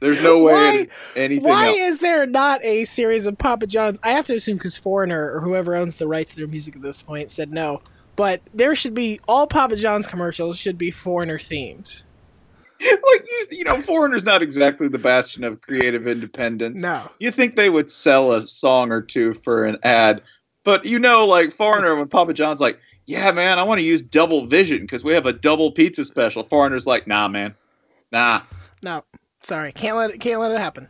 There's 0.00 0.22
no 0.22 0.38
way 0.38 0.52
Why- 0.52 0.86
anything 1.16 1.48
Why 1.48 1.68
else. 1.68 1.78
is 1.78 2.00
there 2.00 2.24
not 2.24 2.64
a 2.64 2.84
series 2.84 3.26
of 3.26 3.36
Papa 3.36 3.66
John's? 3.66 3.98
I 4.02 4.12
have 4.12 4.26
to 4.26 4.34
assume 4.34 4.56
because 4.56 4.78
Foreigner 4.78 5.34
or 5.34 5.40
whoever 5.40 5.74
owns 5.74 5.96
the 5.96 6.06
rights 6.06 6.34
to 6.34 6.38
their 6.38 6.46
music 6.46 6.76
at 6.76 6.82
this 6.82 7.02
point 7.02 7.30
said 7.32 7.52
no. 7.52 7.82
But 8.14 8.40
there 8.54 8.74
should 8.76 8.94
be 8.94 9.18
all 9.28 9.46
Papa 9.48 9.74
John's 9.76 10.06
commercials 10.06 10.56
should 10.56 10.78
be 10.78 10.90
Foreigner 10.92 11.38
themed. 11.38 12.02
like 12.80 13.28
you, 13.28 13.46
you 13.50 13.64
know, 13.64 13.80
foreigner's 13.80 14.24
not 14.24 14.42
exactly 14.42 14.88
the 14.88 14.98
bastion 14.98 15.42
of 15.42 15.60
creative 15.60 16.06
independence. 16.06 16.80
No. 16.80 17.10
You 17.18 17.30
think 17.30 17.56
they 17.56 17.70
would 17.70 17.90
sell 17.90 18.32
a 18.32 18.40
song 18.40 18.92
or 18.92 19.02
two 19.02 19.34
for 19.34 19.64
an 19.64 19.78
ad, 19.82 20.22
but 20.64 20.84
you 20.84 20.98
know, 20.98 21.26
like 21.26 21.52
Foreigner, 21.52 21.96
when 21.96 22.08
Papa 22.08 22.34
John's 22.34 22.60
like, 22.60 22.78
"Yeah, 23.06 23.32
man, 23.32 23.58
I 23.58 23.64
want 23.64 23.78
to 23.78 23.84
use 23.84 24.02
Double 24.02 24.46
Vision 24.46 24.82
because 24.82 25.02
we 25.02 25.12
have 25.12 25.26
a 25.26 25.32
double 25.32 25.72
pizza 25.72 26.04
special." 26.04 26.44
Foreigner's 26.44 26.86
like, 26.86 27.06
"Nah, 27.06 27.26
man, 27.26 27.54
nah, 28.12 28.42
No. 28.82 29.04
Sorry. 29.40 29.72
Can't 29.72 29.96
let 29.96 30.10
it 30.10 30.20
can't 30.20 30.40
let 30.40 30.50
it 30.52 30.58
happen. 30.58 30.88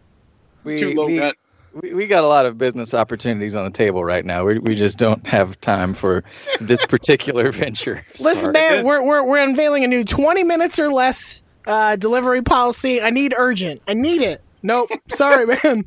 We, 0.64 0.76
too 0.76 0.94
low 0.94 1.06
we, 1.06 1.18
net." 1.18 1.36
we, 1.74 1.94
we 1.94 2.06
got 2.06 2.24
a 2.24 2.26
lot 2.26 2.46
of 2.46 2.58
business 2.58 2.94
opportunities 2.94 3.54
on 3.54 3.64
the 3.64 3.70
table 3.70 4.04
right 4.04 4.24
now. 4.24 4.44
We, 4.44 4.58
we 4.58 4.74
just 4.74 4.98
don't 4.98 5.24
have 5.26 5.60
time 5.60 5.94
for 5.94 6.24
this 6.60 6.86
particular 6.86 7.52
venture. 7.52 8.04
Listen, 8.20 8.52
Sorry. 8.54 8.74
man, 8.76 8.84
we're, 8.84 9.02
we're 9.02 9.24
we're 9.24 9.42
unveiling 9.42 9.84
a 9.84 9.86
new 9.86 10.04
twenty 10.04 10.44
minutes 10.44 10.78
or 10.78 10.90
less 10.90 11.42
uh, 11.68 11.94
delivery 11.96 12.42
policy. 12.42 13.00
I 13.00 13.10
need 13.10 13.32
urgent. 13.36 13.82
I 13.86 13.94
need 13.94 14.22
it. 14.22 14.42
Nope. 14.62 14.90
Sorry, 15.08 15.46
man. 15.64 15.84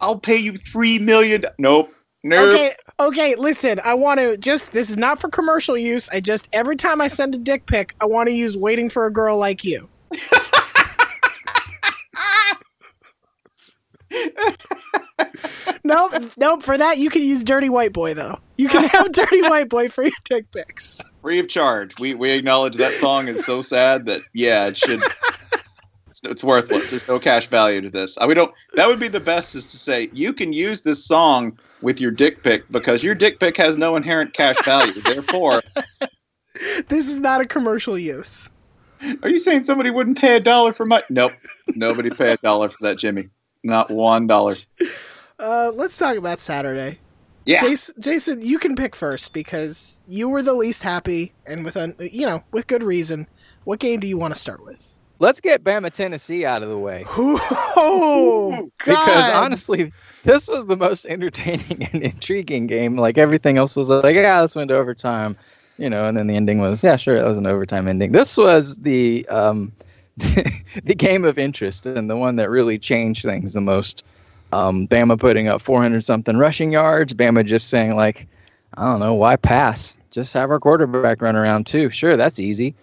I'll 0.00 0.18
pay 0.18 0.36
you 0.36 0.54
three 0.56 0.98
million. 0.98 1.44
Nope, 1.58 1.92
nope. 2.24 2.48
Okay, 2.48 2.72
Okay, 2.98 3.34
listen, 3.34 3.78
I 3.84 3.92
want 3.92 4.20
to 4.20 4.38
just 4.38 4.72
this 4.72 4.88
is 4.88 4.96
not 4.96 5.20
for 5.20 5.28
commercial 5.28 5.76
use. 5.76 6.08
I 6.08 6.20
just 6.20 6.48
every 6.50 6.76
time 6.76 7.02
I 7.02 7.08
send 7.08 7.34
a 7.34 7.38
dick 7.38 7.66
pic, 7.66 7.94
I 8.00 8.06
want 8.06 8.28
to 8.28 8.34
use 8.34 8.56
waiting 8.56 8.88
for 8.88 9.04
a 9.04 9.12
girl 9.12 9.36
like 9.36 9.64
you. 9.64 9.88
nope, 15.86 16.32
nope. 16.36 16.62
For 16.62 16.76
that, 16.76 16.98
you 16.98 17.10
can 17.10 17.22
use 17.22 17.42
Dirty 17.44 17.68
White 17.68 17.92
Boy 17.92 18.14
though. 18.14 18.38
You 18.56 18.68
can 18.68 18.84
have 18.88 19.12
Dirty 19.12 19.42
White 19.42 19.68
Boy 19.68 19.88
for 19.88 20.02
your 20.02 20.12
dick 20.24 20.50
pics. 20.50 21.02
Free 21.22 21.40
of 21.40 21.48
charge. 21.48 21.98
We 21.98 22.14
we 22.14 22.30
acknowledge 22.30 22.76
that 22.76 22.92
song 22.94 23.28
is 23.28 23.44
so 23.44 23.62
sad 23.62 24.06
that 24.06 24.20
yeah, 24.32 24.66
it 24.66 24.76
should. 24.78 25.02
It's, 26.08 26.20
it's 26.24 26.44
worthless. 26.44 26.90
There's 26.90 27.06
no 27.06 27.18
cash 27.18 27.48
value 27.48 27.80
to 27.82 27.90
this. 27.90 28.16
We 28.26 28.34
don't. 28.34 28.52
That 28.74 28.88
would 28.88 28.98
be 29.00 29.08
the 29.08 29.20
best 29.20 29.54
is 29.54 29.70
to 29.70 29.76
say 29.76 30.08
you 30.12 30.32
can 30.32 30.52
use 30.52 30.82
this 30.82 31.04
song 31.04 31.58
with 31.82 32.00
your 32.00 32.10
dick 32.10 32.42
pic 32.42 32.68
because 32.70 33.04
your 33.04 33.14
dick 33.14 33.38
pic 33.40 33.56
has 33.58 33.76
no 33.76 33.96
inherent 33.96 34.32
cash 34.32 34.56
value. 34.64 35.00
Therefore, 35.02 35.62
This 36.88 37.08
is 37.08 37.20
not 37.20 37.40
a 37.40 37.46
commercial 37.46 37.98
use. 37.98 38.48
are 39.22 39.28
you 39.28 39.38
saying 39.38 39.64
somebody 39.64 39.90
wouldn't 39.90 40.18
pay 40.18 40.36
a 40.36 40.40
dollar 40.40 40.72
for 40.72 40.86
my? 40.86 41.02
Nope. 41.10 41.32
Nobody 41.74 42.08
pay 42.10 42.32
a 42.32 42.36
dollar 42.38 42.70
for 42.70 42.78
that, 42.82 42.96
Jimmy. 42.98 43.28
Not 43.62 43.90
one 43.90 44.26
dollar. 44.26 44.54
Uh, 45.38 45.70
let's 45.74 45.96
talk 45.96 46.16
about 46.16 46.40
Saturday. 46.40 46.98
Yeah. 47.44 47.60
Jason, 47.60 47.94
Jason, 48.00 48.42
you 48.42 48.58
can 48.58 48.74
pick 48.74 48.96
first 48.96 49.32
because 49.32 50.00
you 50.08 50.28
were 50.28 50.42
the 50.42 50.54
least 50.54 50.82
happy, 50.82 51.32
and 51.46 51.64
with 51.64 51.76
un, 51.76 51.94
you 51.98 52.26
know 52.26 52.42
with 52.50 52.66
good 52.66 52.82
reason. 52.82 53.28
What 53.64 53.78
game 53.78 54.00
do 54.00 54.06
you 54.06 54.18
want 54.18 54.34
to 54.34 54.40
start 54.40 54.64
with? 54.64 54.94
Let's 55.18 55.40
get 55.40 55.64
Bama, 55.64 55.90
Tennessee 55.90 56.44
out 56.44 56.62
of 56.62 56.68
the 56.68 56.78
way. 56.78 57.04
Oh, 57.78 58.70
God. 58.78 59.04
Because 59.04 59.28
honestly, 59.30 59.92
this 60.24 60.48
was 60.48 60.64
the 60.64 60.76
most 60.76 61.04
entertaining 61.06 61.84
and 61.92 62.02
intriguing 62.02 62.66
game. 62.66 62.96
Like 62.96 63.18
everything 63.18 63.58
else 63.58 63.76
was 63.76 63.90
like, 63.90 64.16
yeah, 64.16 64.40
this 64.40 64.56
went 64.56 64.68
to 64.68 64.76
overtime, 64.76 65.36
you 65.76 65.90
know, 65.90 66.06
and 66.06 66.16
then 66.16 66.26
the 66.26 66.36
ending 66.36 66.58
was, 66.58 66.82
yeah, 66.82 66.96
sure, 66.96 67.16
that 67.16 67.26
was 67.26 67.36
an 67.36 67.46
overtime 67.46 67.86
ending. 67.86 68.12
This 68.12 68.36
was 68.38 68.76
the 68.76 69.26
um, 69.28 69.72
the 70.16 70.94
game 70.96 71.24
of 71.24 71.38
interest 71.38 71.84
and 71.84 72.08
the 72.08 72.16
one 72.16 72.36
that 72.36 72.48
really 72.48 72.78
changed 72.78 73.24
things 73.24 73.52
the 73.52 73.60
most. 73.60 74.04
Um, 74.52 74.86
Bama 74.88 75.18
putting 75.18 75.48
up 75.48 75.60
400 75.60 76.04
something 76.04 76.36
rushing 76.36 76.72
yards. 76.72 77.14
Bama 77.14 77.44
just 77.44 77.68
saying 77.68 77.96
like, 77.96 78.26
I 78.74 78.84
don't 78.86 79.00
know, 79.00 79.14
why 79.14 79.36
pass? 79.36 79.96
Just 80.10 80.32
have 80.34 80.50
our 80.50 80.60
quarterback 80.60 81.20
run 81.20 81.36
around 81.36 81.66
too. 81.66 81.90
Sure, 81.90 82.16
that's 82.16 82.38
easy. 82.38 82.74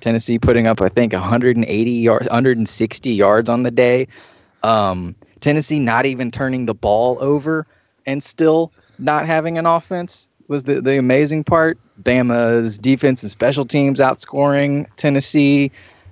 Tennessee 0.00 0.38
putting 0.38 0.66
up, 0.66 0.80
I 0.80 0.88
think, 0.88 1.12
180 1.12 1.90
yards, 1.90 2.26
160 2.26 3.10
yards 3.10 3.48
on 3.48 3.62
the 3.62 3.70
day. 3.70 4.08
Um, 4.62 5.14
Tennessee 5.40 5.78
not 5.78 6.06
even 6.06 6.30
turning 6.30 6.66
the 6.66 6.74
ball 6.74 7.18
over 7.20 7.66
and 8.06 8.22
still 8.22 8.72
not 8.98 9.26
having 9.26 9.58
an 9.58 9.66
offense 9.66 10.28
was 10.48 10.64
the, 10.64 10.80
the 10.80 10.98
amazing 10.98 11.44
part. 11.44 11.78
Bama's 12.02 12.76
defense 12.76 13.22
and 13.22 13.30
special 13.30 13.64
teams 13.64 14.00
outscoring 14.00 14.86
Tennessee. 14.96 15.70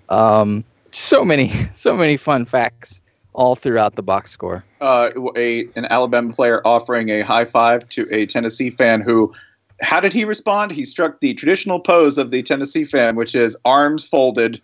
Um, 0.08 0.64
so 0.92 1.24
many, 1.24 1.48
so 1.74 1.96
many 1.96 2.16
fun 2.16 2.44
facts 2.44 3.02
all 3.32 3.56
throughout 3.56 3.96
the 3.96 4.02
box 4.02 4.30
score. 4.30 4.64
Uh, 4.80 5.10
a 5.36 5.66
an 5.76 5.86
Alabama 5.86 6.32
player 6.32 6.60
offering 6.64 7.08
a 7.10 7.20
high 7.20 7.44
five 7.44 7.88
to 7.90 8.06
a 8.10 8.26
Tennessee 8.26 8.70
fan 8.70 9.00
who 9.00 9.32
how 9.80 10.00
did 10.00 10.12
he 10.12 10.24
respond? 10.24 10.72
He 10.72 10.84
struck 10.84 11.20
the 11.20 11.34
traditional 11.34 11.78
pose 11.80 12.18
of 12.18 12.30
the 12.30 12.42
Tennessee 12.42 12.84
fan, 12.84 13.14
which 13.16 13.34
is 13.34 13.56
arms 13.64 14.04
folded, 14.06 14.60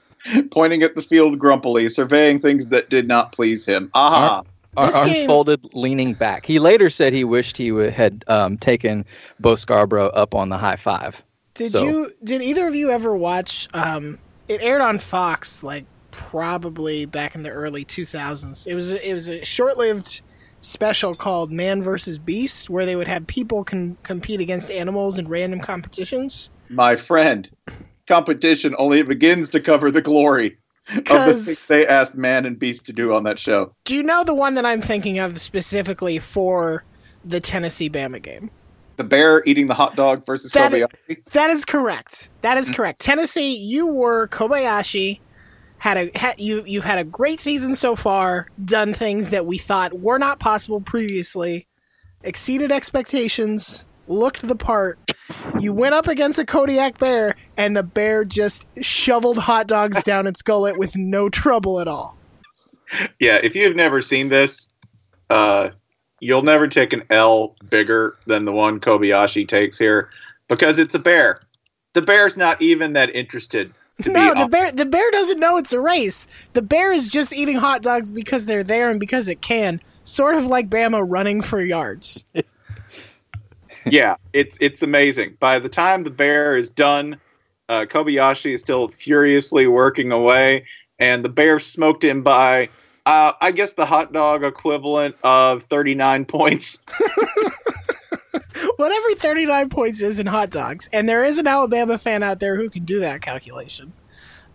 pointing 0.50 0.82
at 0.82 0.94
the 0.94 1.02
field 1.02 1.38
grumpily, 1.38 1.88
surveying 1.88 2.40
things 2.40 2.66
that 2.66 2.90
did 2.90 3.08
not 3.08 3.32
please 3.32 3.64
him. 3.64 3.90
Aha. 3.94 4.42
Ar- 4.76 4.84
arms 4.84 5.02
game- 5.10 5.26
folded, 5.26 5.60
leaning 5.74 6.12
back. 6.14 6.44
He 6.44 6.58
later 6.58 6.90
said 6.90 7.12
he 7.12 7.24
wished 7.24 7.56
he 7.56 7.72
would, 7.72 7.92
had 7.92 8.24
um, 8.28 8.58
taken 8.58 9.04
Bo 9.40 9.54
Scarborough 9.54 10.10
up 10.10 10.34
on 10.34 10.50
the 10.50 10.58
high 10.58 10.76
five. 10.76 11.22
Did 11.54 11.70
So- 11.70 11.84
you? 11.84 12.12
Did 12.22 12.42
either 12.42 12.68
of 12.68 12.74
you 12.74 12.90
ever 12.90 13.16
watch? 13.16 13.68
Um, 13.72 14.18
it 14.48 14.60
aired 14.62 14.82
on 14.82 14.98
Fox, 14.98 15.62
like 15.62 15.84
probably 16.10 17.04
back 17.04 17.34
in 17.34 17.42
the 17.42 17.50
early 17.50 17.84
2000s. 17.84 18.66
It 18.66 18.74
was 18.74 18.90
it 18.90 19.12
was 19.12 19.28
a 19.28 19.44
short-lived 19.44 20.20
special 20.60 21.14
called 21.14 21.52
Man 21.52 21.82
versus 21.82 22.18
Beast, 22.18 22.68
where 22.68 22.86
they 22.86 22.96
would 22.96 23.08
have 23.08 23.26
people 23.26 23.64
can 23.64 23.96
compete 24.02 24.40
against 24.40 24.70
animals 24.70 25.18
in 25.18 25.28
random 25.28 25.60
competitions. 25.60 26.50
My 26.68 26.96
friend, 26.96 27.48
competition 28.06 28.74
only 28.78 29.02
begins 29.02 29.48
to 29.50 29.60
cover 29.60 29.90
the 29.90 30.02
glory 30.02 30.58
of 30.88 31.04
the 31.04 31.34
things 31.34 31.68
they 31.68 31.86
asked 31.86 32.16
Man 32.16 32.46
and 32.46 32.58
Beast 32.58 32.86
to 32.86 32.92
do 32.92 33.12
on 33.12 33.24
that 33.24 33.38
show. 33.38 33.72
Do 33.84 33.94
you 33.94 34.02
know 34.02 34.24
the 34.24 34.34
one 34.34 34.54
that 34.54 34.66
I'm 34.66 34.80
thinking 34.80 35.18
of 35.18 35.40
specifically 35.40 36.18
for 36.18 36.84
the 37.24 37.40
Tennessee 37.40 37.90
Bama 37.90 38.20
game? 38.20 38.50
The 38.96 39.04
bear 39.04 39.44
eating 39.46 39.68
the 39.68 39.74
hot 39.74 39.94
dog 39.94 40.26
versus 40.26 40.50
That 40.52 40.72
is- 40.72 40.82
Kobayashi. 40.82 41.22
That 41.32 41.50
is 41.50 41.64
correct. 41.64 42.30
That 42.42 42.58
is 42.58 42.70
mm. 42.70 42.74
correct. 42.74 43.00
Tennessee, 43.00 43.54
you 43.54 43.86
were 43.86 44.26
Kobayashi. 44.28 45.20
Had 45.78 45.96
a 45.96 46.34
you 46.38 46.64
you've 46.66 46.84
had 46.84 46.98
a 46.98 47.04
great 47.04 47.40
season 47.40 47.74
so 47.74 47.94
far. 47.94 48.48
Done 48.62 48.94
things 48.94 49.30
that 49.30 49.46
we 49.46 49.58
thought 49.58 49.98
were 49.98 50.18
not 50.18 50.40
possible 50.40 50.80
previously. 50.80 51.66
Exceeded 52.22 52.72
expectations. 52.72 53.84
Looked 54.08 54.46
the 54.46 54.56
part. 54.56 54.98
You 55.60 55.72
went 55.74 55.94
up 55.94 56.08
against 56.08 56.38
a 56.38 56.46
Kodiak 56.46 56.98
bear, 56.98 57.34
and 57.58 57.76
the 57.76 57.82
bear 57.82 58.24
just 58.24 58.66
shoveled 58.80 59.36
hot 59.36 59.66
dogs 59.66 60.02
down 60.02 60.26
its 60.26 60.40
gullet 60.40 60.78
with 60.78 60.96
no 60.96 61.28
trouble 61.28 61.78
at 61.78 61.88
all. 61.88 62.16
Yeah, 63.20 63.38
if 63.42 63.54
you've 63.54 63.76
never 63.76 64.00
seen 64.00 64.30
this, 64.30 64.66
uh, 65.28 65.70
you'll 66.20 66.42
never 66.42 66.66
take 66.66 66.94
an 66.94 67.02
L 67.10 67.54
bigger 67.68 68.14
than 68.26 68.46
the 68.46 68.52
one 68.52 68.80
Kobayashi 68.80 69.46
takes 69.46 69.78
here 69.78 70.10
because 70.48 70.78
it's 70.78 70.94
a 70.94 70.98
bear. 70.98 71.38
The 71.92 72.02
bear's 72.02 72.36
not 72.36 72.60
even 72.62 72.94
that 72.94 73.14
interested 73.14 73.72
No, 74.06 74.32
the 74.34 74.46
bear 74.46 74.70
the 74.70 74.86
bear 74.86 75.10
doesn't 75.10 75.40
know 75.40 75.56
it's 75.56 75.72
a 75.72 75.80
race. 75.80 76.26
The 76.52 76.62
bear 76.62 76.92
is 76.92 77.08
just 77.08 77.34
eating 77.34 77.56
hot 77.56 77.82
dogs 77.82 78.10
because 78.10 78.46
they're 78.46 78.62
there 78.62 78.90
and 78.90 79.00
because 79.00 79.28
it 79.28 79.40
can. 79.40 79.80
Sort 80.04 80.36
of 80.36 80.46
like 80.46 80.70
Bama 80.70 81.04
running 81.06 81.42
for 81.42 81.60
yards. 81.60 82.24
yeah, 83.86 84.16
it's 84.32 84.56
it's 84.60 84.82
amazing. 84.82 85.36
By 85.40 85.58
the 85.58 85.68
time 85.68 86.04
the 86.04 86.10
bear 86.10 86.56
is 86.56 86.70
done, 86.70 87.18
uh, 87.68 87.86
Kobayashi 87.88 88.54
is 88.54 88.60
still 88.60 88.88
furiously 88.88 89.66
working 89.66 90.12
away, 90.12 90.64
and 90.98 91.24
the 91.24 91.28
bear 91.28 91.58
smoked 91.58 92.04
him 92.04 92.22
by, 92.22 92.68
uh, 93.08 93.32
I 93.40 93.52
guess, 93.52 93.72
the 93.72 93.86
hot 93.86 94.12
dog 94.12 94.44
equivalent 94.44 95.16
of 95.22 95.62
39 95.62 96.26
points. 96.26 96.82
Whatever 98.76 99.14
39 99.14 99.70
points 99.70 100.02
is 100.02 100.20
in 100.20 100.26
hot 100.26 100.50
dogs, 100.50 100.90
and 100.92 101.08
there 101.08 101.24
is 101.24 101.38
an 101.38 101.46
Alabama 101.46 101.96
fan 101.96 102.22
out 102.22 102.38
there 102.38 102.56
who 102.56 102.68
can 102.68 102.84
do 102.84 103.00
that 103.00 103.22
calculation. 103.22 103.94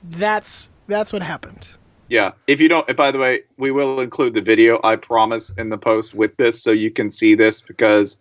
That's 0.04 0.70
that's 0.88 1.12
what 1.12 1.24
happened. 1.24 1.74
Yeah. 2.10 2.34
If 2.46 2.62
you 2.62 2.70
don't, 2.70 2.96
by 2.96 3.10
the 3.10 3.18
way, 3.18 3.42
we 3.58 3.72
will 3.72 4.00
include 4.00 4.36
the 4.36 4.42
video, 4.42 4.80
I 4.84 4.98
promise, 4.98 5.50
in 5.58 5.70
the 5.70 5.78
post 5.80 6.14
with 6.14 6.38
this 6.38 6.62
so 6.62 6.70
you 6.70 6.92
can 6.92 7.10
see 7.10 7.34
this 7.34 7.60
because 7.60 8.20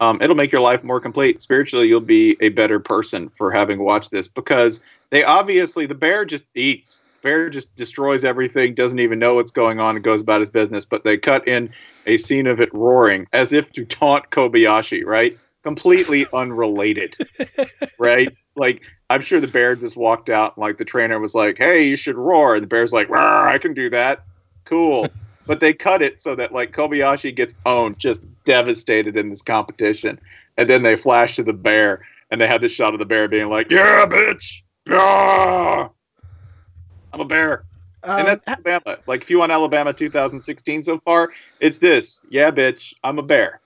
um, 0.00 0.18
it'll 0.20 0.36
make 0.36 0.52
your 0.52 0.60
life 0.60 0.84
more 0.84 1.00
complete. 1.00 1.40
Spiritually, 1.40 1.88
you'll 1.88 2.00
be 2.00 2.36
a 2.42 2.50
better 2.50 2.80
person 2.80 3.30
for 3.30 3.50
having 3.50 3.78
watched 3.78 4.10
this 4.10 4.28
because 4.28 4.82
they 5.08 5.24
obviously, 5.24 5.86
the 5.86 5.94
bear 5.94 6.26
just 6.26 6.44
eats. 6.54 7.02
Bear 7.22 7.50
just 7.50 7.74
destroys 7.76 8.24
everything, 8.24 8.74
doesn't 8.74 8.98
even 8.98 9.18
know 9.18 9.34
what's 9.34 9.50
going 9.50 9.80
on, 9.80 9.96
and 9.96 10.04
goes 10.04 10.20
about 10.20 10.40
his 10.40 10.50
business. 10.50 10.84
But 10.84 11.04
they 11.04 11.16
cut 11.16 11.46
in 11.46 11.72
a 12.06 12.16
scene 12.18 12.46
of 12.46 12.60
it 12.60 12.72
roaring 12.72 13.26
as 13.32 13.52
if 13.52 13.72
to 13.72 13.84
taunt 13.84 14.30
Kobayashi, 14.30 15.04
right? 15.04 15.38
Completely 15.62 16.26
unrelated, 16.32 17.16
right? 17.98 18.34
Like, 18.56 18.82
I'm 19.10 19.20
sure 19.20 19.40
the 19.40 19.48
bear 19.48 19.74
just 19.76 19.96
walked 19.96 20.30
out 20.30 20.56
and 20.56 20.62
like 20.62 20.78
the 20.78 20.84
trainer 20.84 21.18
was 21.18 21.34
like, 21.34 21.58
"Hey, 21.58 21.86
you 21.86 21.96
should 21.96 22.16
roar," 22.16 22.54
and 22.54 22.62
the 22.62 22.68
bear's 22.68 22.92
like, 22.92 23.10
"I 23.10 23.58
can 23.58 23.74
do 23.74 23.90
that, 23.90 24.24
cool." 24.64 25.08
but 25.46 25.60
they 25.60 25.72
cut 25.72 26.02
it 26.02 26.22
so 26.22 26.34
that 26.36 26.52
like 26.52 26.72
Kobayashi 26.72 27.34
gets 27.34 27.54
owned, 27.66 27.98
just 27.98 28.20
devastated 28.44 29.16
in 29.16 29.30
this 29.30 29.42
competition, 29.42 30.20
and 30.56 30.70
then 30.70 30.82
they 30.82 30.96
flash 30.96 31.36
to 31.36 31.42
the 31.42 31.52
bear, 31.52 32.06
and 32.30 32.40
they 32.40 32.46
have 32.46 32.60
this 32.60 32.72
shot 32.72 32.94
of 32.94 33.00
the 33.00 33.06
bear 33.06 33.28
being 33.28 33.48
like, 33.48 33.70
"Yeah, 33.70 34.06
bitch, 34.06 34.62
yeah, 34.86 35.88
I'm 37.12 37.20
a 37.20 37.24
bear." 37.24 37.64
Um, 38.02 38.20
and 38.20 38.28
that's 38.28 38.48
Alabama. 38.48 38.98
Like, 39.06 39.22
if 39.22 39.30
you 39.30 39.38
want 39.38 39.52
Alabama 39.52 39.92
2016 39.92 40.82
so 40.84 40.98
far, 41.00 41.30
it's 41.60 41.76
this. 41.78 42.20
Yeah, 42.30 42.50
bitch, 42.50 42.94
I'm 43.04 43.18
a 43.18 43.22
bear. 43.22 43.60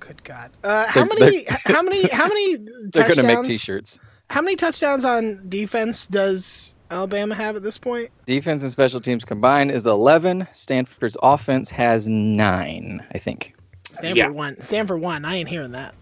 Good 0.00 0.22
God. 0.24 0.52
Uh, 0.64 0.86
how 0.86 1.04
They're- 1.04 1.18
many? 1.20 1.44
how 1.64 1.82
many? 1.82 2.08
How 2.08 2.28
many 2.28 2.56
They're 2.92 3.04
going 3.04 3.16
to 3.16 3.22
make? 3.22 3.44
T-shirts. 3.44 3.98
How 4.30 4.40
many 4.42 4.56
touchdowns 4.56 5.04
on 5.04 5.42
defense 5.48 6.06
does 6.06 6.74
Alabama 6.90 7.34
have 7.34 7.56
at 7.56 7.62
this 7.62 7.78
point? 7.78 8.10
Defense 8.24 8.62
and 8.62 8.70
special 8.72 9.00
teams 9.00 9.24
combined 9.24 9.70
is 9.70 9.86
11. 9.86 10.48
Stanford's 10.52 11.16
offense 11.22 11.70
has 11.70 12.08
nine, 12.08 13.04
I 13.14 13.18
think. 13.18 13.54
Stanford 13.90 14.16
Yeah. 14.16 14.28
won. 14.28 14.60
Stanford 14.60 15.00
one. 15.00 15.24
I 15.24 15.36
ain't 15.36 15.48
hearing 15.48 15.72
that. 15.72 15.94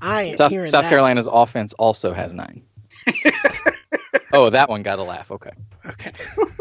I 0.00 0.22
ain't 0.22 0.38
South, 0.38 0.50
hearing 0.50 0.66
South 0.66 0.82
that. 0.84 0.88
Carolina's 0.88 1.28
offense 1.30 1.72
also 1.74 2.12
has 2.12 2.32
nine. 2.32 2.62
oh, 4.34 4.50
that 4.50 4.68
one 4.68 4.82
got 4.82 4.98
a 4.98 5.02
laugh. 5.02 5.30
Okay. 5.30 5.50
Okay. 5.86 6.12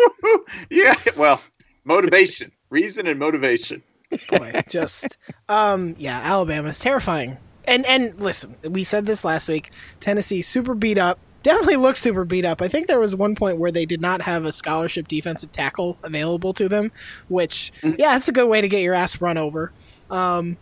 yeah, 0.70 0.96
well, 1.18 1.42
motivation, 1.84 2.52
reason, 2.70 3.08
and 3.08 3.20
motivation. 3.20 3.84
boy, 4.30 4.62
just 4.70 5.18
um, 5.50 5.96
yeah, 5.98 6.22
Alabama's 6.24 6.80
terrifying. 6.80 7.38
And 7.66 7.86
and 7.86 8.20
listen, 8.20 8.56
we 8.64 8.84
said 8.84 9.06
this 9.06 9.24
last 9.24 9.50
week. 9.50 9.72
Tennessee 10.00 10.42
super 10.42 10.76
beat 10.76 10.98
up. 10.98 11.20
Definitely 11.42 11.76
looks 11.76 12.00
super 12.00 12.24
beat 12.24 12.46
up. 12.46 12.62
I 12.62 12.70
think 12.70 12.88
there 12.88 13.00
was 13.00 13.16
one 13.16 13.36
point 13.36 13.60
where 13.60 13.72
they 13.72 13.86
did 13.86 14.00
not 14.00 14.22
have 14.22 14.46
a 14.46 14.52
scholarship 14.52 15.10
defensive 15.10 15.52
tackle 15.52 15.98
available 16.04 16.54
to 16.54 16.70
them, 16.70 16.92
which 17.28 17.74
yeah, 17.82 18.14
that's 18.14 18.30
a 18.30 18.32
good 18.32 18.48
way 18.48 18.62
to 18.62 18.68
get 18.70 18.82
your 18.82 18.94
ass 18.94 19.20
run 19.20 19.38
over. 19.38 19.72
Um, 20.10 20.58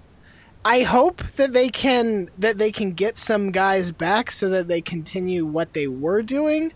I 0.64 0.84
hope 0.84 1.24
that 1.36 1.54
they 1.54 1.70
can 1.70 2.30
that 2.38 2.58
they 2.58 2.72
can 2.72 2.94
get 2.94 3.18
some 3.18 3.52
guys 3.52 3.92
back 3.92 4.32
so 4.32 4.50
that 4.50 4.68
they 4.68 4.82
continue 4.82 5.46
what 5.46 5.74
they 5.74 5.88
were 5.88 6.22
doing. 6.22 6.74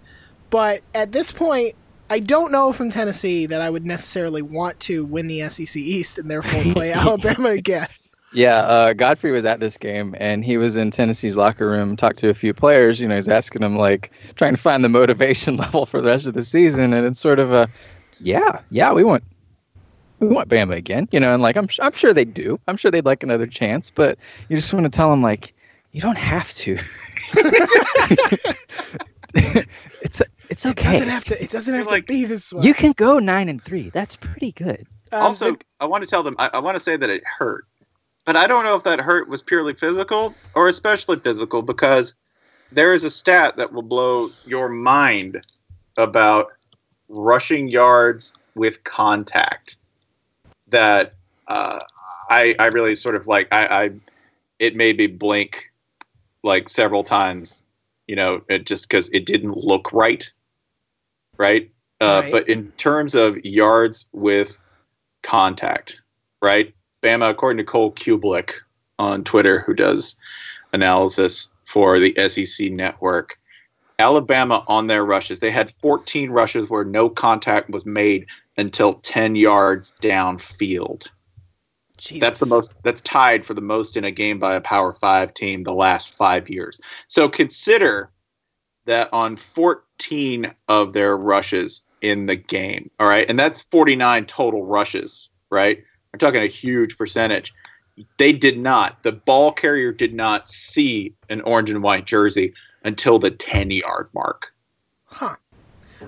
But 0.56 0.84
at 0.94 1.12
this 1.12 1.34
point, 1.34 1.76
I 2.10 2.22
don't 2.22 2.50
know 2.50 2.72
from 2.72 2.90
Tennessee 2.90 3.46
that 3.46 3.60
I 3.60 3.70
would 3.70 3.86
necessarily 3.86 4.42
want 4.42 4.80
to 4.80 5.04
win 5.04 5.28
the 5.28 5.50
SEC 5.50 5.76
East 5.76 6.18
and 6.18 6.32
therefore 6.32 6.64
play 6.74 6.94
Alabama 6.94 7.50
again. 7.50 7.90
Yeah, 8.34 8.60
uh, 8.60 8.94
Godfrey 8.94 9.34
was 9.34 9.44
at 9.44 9.60
this 9.60 9.78
game 9.78 10.16
and 10.18 10.46
he 10.46 10.56
was 10.56 10.78
in 10.78 10.92
Tennessee's 10.92 11.36
locker 11.36 11.70
room, 11.70 11.98
talked 11.98 12.20
to 12.20 12.30
a 12.30 12.34
few 12.34 12.54
players. 12.54 13.02
You 13.02 13.10
know, 13.10 13.16
he's 13.16 13.28
asking 13.28 13.64
them, 13.64 13.76
like, 13.76 14.14
trying 14.38 14.56
to 14.56 14.62
find 14.62 14.82
the 14.82 14.88
motivation 14.88 15.58
level 15.58 15.86
for 15.86 16.00
the 16.00 16.08
rest 16.08 16.26
of 16.26 16.36
the 16.36 16.42
season. 16.42 16.94
And 16.94 17.06
it's 17.06 17.20
sort 17.20 17.40
of 17.40 17.52
a, 17.52 17.68
yeah, 18.22 18.62
yeah, 18.70 18.94
we 18.94 19.04
want. 19.04 19.26
We 20.22 20.28
want 20.28 20.48
Bama 20.48 20.78
again, 20.78 21.10
you 21.12 21.20
know, 21.20 21.34
and 21.34 21.44
like 21.44 21.58
I'm, 21.58 21.68
I'm 21.82 21.92
sure 21.92 22.14
they 22.14 22.24
do. 22.24 22.58
I'm 22.70 22.78
sure 22.78 22.92
they'd 22.92 23.04
like 23.04 23.24
another 23.24 23.46
chance, 23.46 23.90
but 23.90 24.18
you 24.48 24.56
just 24.56 24.74
want 24.74 24.86
to 24.86 24.90
tell 24.90 25.10
them 25.10 25.22
like, 25.22 25.54
you 25.92 26.00
don't 26.00 26.18
have 26.18 26.54
to. 26.54 26.78
it's 30.02 30.22
it's 30.50 30.66
okay. 30.66 30.90
It 30.90 30.92
doesn't 30.94 31.10
have 31.10 31.24
to. 31.26 31.44
It 31.44 31.52
doesn't 31.52 31.76
have 31.76 31.88
Like- 31.88 32.08
to 32.08 32.14
be 32.14 32.26
this 32.26 32.54
way. 32.54 32.64
You 32.66 32.74
can 32.74 32.94
go 32.94 33.20
nine 33.20 33.50
and 33.50 33.64
three. 33.64 33.90
That's 33.90 34.16
pretty 34.16 34.52
good. 34.54 34.88
Um, 35.12 35.24
also, 35.24 35.52
but- 35.52 35.64
I 35.80 35.86
want 35.86 36.04
to 36.04 36.08
tell 36.08 36.24
them. 36.24 36.36
I, 36.40 36.50
I 36.54 36.60
want 36.60 36.76
to 36.76 36.80
say 36.80 36.96
that 36.98 37.10
it 37.10 37.24
hurt, 37.26 37.66
but 38.26 38.36
I 38.36 38.48
don't 38.48 38.64
know 38.66 38.76
if 38.76 38.84
that 38.84 39.00
hurt 39.02 39.28
was 39.28 39.42
purely 39.42 39.74
physical 39.74 40.34
or 40.54 40.68
especially 40.68 41.20
physical 41.20 41.62
because 41.62 42.16
there 42.72 42.94
is 42.94 43.04
a 43.04 43.10
stat 43.10 43.58
that 43.58 43.72
will 43.74 43.82
blow 43.82 44.30
your 44.46 44.70
mind 44.70 45.46
about 45.98 46.54
rushing 47.10 47.68
yards 47.68 48.34
with 48.56 48.84
contact. 48.84 49.76
That 50.70 51.14
uh, 51.48 51.80
I 52.30 52.56
I 52.60 52.68
really 52.68 52.96
sort 52.96 53.16
of 53.16 53.28
like. 53.28 53.48
I, 53.54 53.68
I 53.86 53.90
it 54.60 54.76
made 54.78 54.98
me 54.98 55.08
blink 55.08 55.72
like 56.44 56.70
several 56.70 57.04
times. 57.04 57.65
You 58.08 58.16
know, 58.16 58.42
it 58.50 58.66
just 58.66 58.88
because 58.88 59.10
it 59.10 59.26
didn't 59.26 59.58
look 59.58 59.92
right. 59.92 60.32
Right. 61.38 61.72
Uh, 62.02 62.22
Right. 62.24 62.32
But 62.32 62.50
in 62.50 62.72
terms 62.74 63.16
of 63.16 63.44
yards 63.44 64.06
with 64.12 64.60
contact, 65.24 66.00
right? 66.42 66.74
Bama, 67.02 67.30
according 67.30 67.58
to 67.58 67.64
Cole 67.64 67.92
Cubelic 67.94 68.54
on 69.00 69.24
Twitter, 69.24 69.60
who 69.60 69.74
does 69.74 70.16
analysis 70.74 71.50
for 71.64 72.00
the 72.00 72.14
SEC 72.28 72.72
network, 72.72 73.38
Alabama 74.00 74.64
on 74.68 74.88
their 74.88 75.06
rushes, 75.06 75.40
they 75.40 75.52
had 75.52 75.72
14 75.72 76.30
rushes 76.30 76.70
where 76.70 76.84
no 76.84 77.10
contact 77.10 77.70
was 77.70 77.86
made 77.86 78.26
until 78.58 78.96
10 78.96 79.36
yards 79.36 79.94
downfield. 80.02 81.08
Jesus. 81.98 82.22
That's 82.22 82.40
the 82.40 82.46
most. 82.48 82.74
That's 82.84 83.02
tied 83.02 83.46
for 83.46 83.54
the 83.54 83.62
most 83.62 83.98
in 83.98 84.04
a 84.04 84.12
game 84.12 84.40
by 84.40 84.56
a 84.56 84.62
Power 84.62 84.94
Five 84.94 85.34
team 85.34 85.64
the 85.64 85.74
last 85.74 86.16
five 86.16 86.50
years. 86.50 86.80
So 87.08 87.30
consider 87.30 88.12
that 88.86 89.10
on 89.12 89.36
14 89.36 90.54
of 90.68 90.94
their 90.94 91.18
rushes 91.18 91.82
in 92.02 92.28
the 92.28 92.36
game. 92.36 92.90
All 93.00 93.08
right, 93.08 93.28
and 93.30 93.40
that's 93.40 93.64
49 93.64 94.26
total 94.26 94.66
rushes. 94.66 95.30
Right, 95.50 95.84
we're 96.14 96.18
talking 96.18 96.44
a 96.44 96.48
huge 96.48 96.98
percentage. 96.98 97.54
They 98.18 98.34
did 98.34 98.58
not. 98.60 99.04
The 99.04 99.14
ball 99.14 99.52
carrier 99.52 99.92
did 99.92 100.14
not 100.14 100.50
see 100.50 101.16
an 101.30 101.42
orange 101.42 101.70
and 101.70 101.82
white 101.82 102.06
jersey 102.06 102.54
until 102.84 103.20
the 103.20 103.32
10 103.32 103.72
yard 103.72 104.10
mark. 104.14 104.48
Huh. 105.06 105.36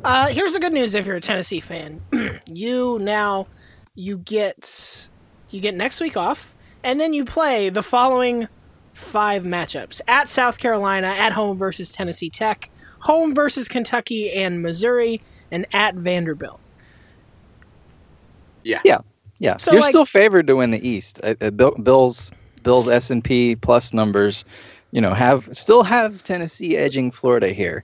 Uh, 0.03 0.27
here's 0.27 0.53
the 0.53 0.59
good 0.59 0.73
news 0.73 0.95
if 0.95 1.05
you're 1.05 1.15
a 1.15 1.21
Tennessee 1.21 1.59
fan. 1.59 2.01
you 2.45 2.99
now 2.99 3.47
you 3.95 4.17
get 4.17 5.09
you 5.49 5.59
get 5.61 5.75
next 5.75 5.99
week 6.01 6.17
off, 6.17 6.53
and 6.83 6.99
then 6.99 7.13
you 7.13 7.25
play 7.25 7.69
the 7.69 7.83
following 7.83 8.47
five 8.93 9.43
matchups: 9.43 10.01
at 10.07 10.27
South 10.29 10.57
Carolina, 10.57 11.07
at 11.07 11.33
home 11.33 11.57
versus 11.57 11.89
Tennessee 11.89 12.29
Tech, 12.29 12.69
home 13.01 13.33
versus 13.35 13.67
Kentucky 13.67 14.31
and 14.31 14.61
Missouri, 14.61 15.21
and 15.51 15.65
at 15.73 15.95
Vanderbilt. 15.95 16.59
Yeah. 18.63 18.81
Yeah. 18.83 18.99
Yeah, 19.39 19.57
So, 19.57 19.71
you're 19.71 19.81
like- 19.81 19.89
still 19.89 20.05
favored 20.05 20.47
to 20.47 20.55
win 20.55 20.71
the 20.71 20.87
East. 20.87 21.19
Uh, 21.23 21.35
uh, 21.41 21.51
Bill, 21.51 21.71
Bill's 21.83 22.31
Bill's 22.63 22.89
S 22.89 23.11
and 23.11 23.23
P 23.23 23.55
plus 23.55 23.93
numbers, 23.93 24.43
you 24.91 24.99
know, 24.99 25.13
have 25.13 25.47
still 25.55 25.83
have 25.83 26.23
Tennessee 26.23 26.75
edging 26.75 27.11
Florida 27.11 27.49
here. 27.53 27.83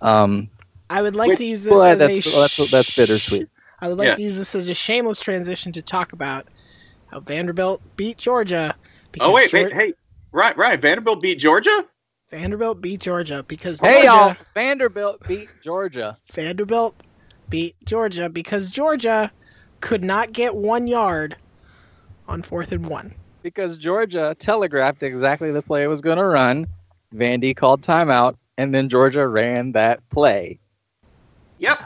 Um, 0.00 0.48
I 0.88 1.02
would 1.02 1.14
like 1.14 1.28
Which- 1.28 1.38
to 1.38 1.44
use 1.44 1.62
this 1.62 1.74
well, 1.74 1.84
as 1.84 1.98
that's 1.98 2.26
a 2.26 2.30
that's 2.40 2.70
that's 2.70 2.96
bittersweet. 2.96 3.48
I 3.80 3.88
would 3.88 3.98
like 3.98 4.06
Yeah. 4.08 4.14
to 4.14 4.22
use 4.22 4.38
this 4.38 4.54
as 4.54 4.66
a 4.70 4.74
shameless 4.74 5.20
transition 5.20 5.72
to 5.72 5.82
talk 5.82 6.14
about 6.14 6.46
how 7.10 7.20
Vanderbilt 7.20 7.82
beat 7.96 8.18
Georgia. 8.18 8.76
Oh 9.20 9.32
wait, 9.32 9.50
Geor- 9.50 9.64
wait, 9.64 9.72
hey, 9.72 9.94
right, 10.32 10.56
right. 10.56 10.80
Vanderbilt 10.80 11.20
beat 11.20 11.38
Georgia. 11.38 11.84
Vanderbilt 12.30 12.80
beat 12.80 13.00
Georgia 13.00 13.42
because 13.48 13.80
Hey 13.80 14.02
Georgia, 14.04 14.06
y'all, 14.06 14.36
Vanderbilt 14.54 15.26
beat 15.26 15.48
Georgia. 15.62 16.18
Vanderbilt 16.32 16.94
beat 17.48 17.74
Georgia 17.86 18.28
because 18.28 18.68
Georgia 18.70 19.32
could 19.80 20.04
not 20.04 20.32
get 20.32 20.54
one 20.54 20.86
yard 20.86 21.36
on 22.26 22.42
fourth 22.42 22.72
and 22.72 22.86
one. 22.86 23.14
because 23.42 23.78
Georgia 23.78 24.36
telegraphed 24.38 25.02
exactly 25.02 25.50
the 25.50 25.62
play 25.62 25.84
it 25.84 25.86
was 25.86 26.02
going 26.02 26.18
to 26.18 26.26
run. 26.26 26.66
Vandy 27.14 27.56
called 27.56 27.80
timeout, 27.80 28.36
and 28.58 28.74
then 28.74 28.90
Georgia 28.90 29.26
ran 29.26 29.72
that 29.72 30.06
play. 30.10 30.58
Yep. 31.58 31.82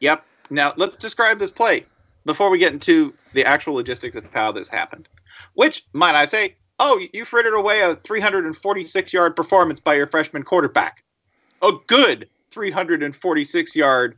Yep. 0.00 0.24
Now 0.48 0.72
let's 0.76 0.96
describe 0.96 1.38
this 1.38 1.50
play 1.50 1.84
before 2.24 2.48
we 2.48 2.58
get 2.58 2.72
into 2.72 3.12
the 3.34 3.44
actual 3.44 3.74
logistics 3.74 4.16
of 4.16 4.32
how 4.32 4.52
this 4.52 4.68
happened. 4.68 5.08
Which, 5.54 5.84
might 5.92 6.14
I 6.14 6.24
say, 6.24 6.56
oh, 6.78 7.00
you 7.12 7.24
frittered 7.24 7.54
away 7.54 7.82
a 7.82 7.94
346 7.94 9.12
yard 9.12 9.36
performance 9.36 9.80
by 9.80 9.94
your 9.94 10.06
freshman 10.06 10.42
quarterback. 10.42 11.04
A 11.62 11.72
good 11.86 12.28
346 12.50 13.76
yard 13.76 14.16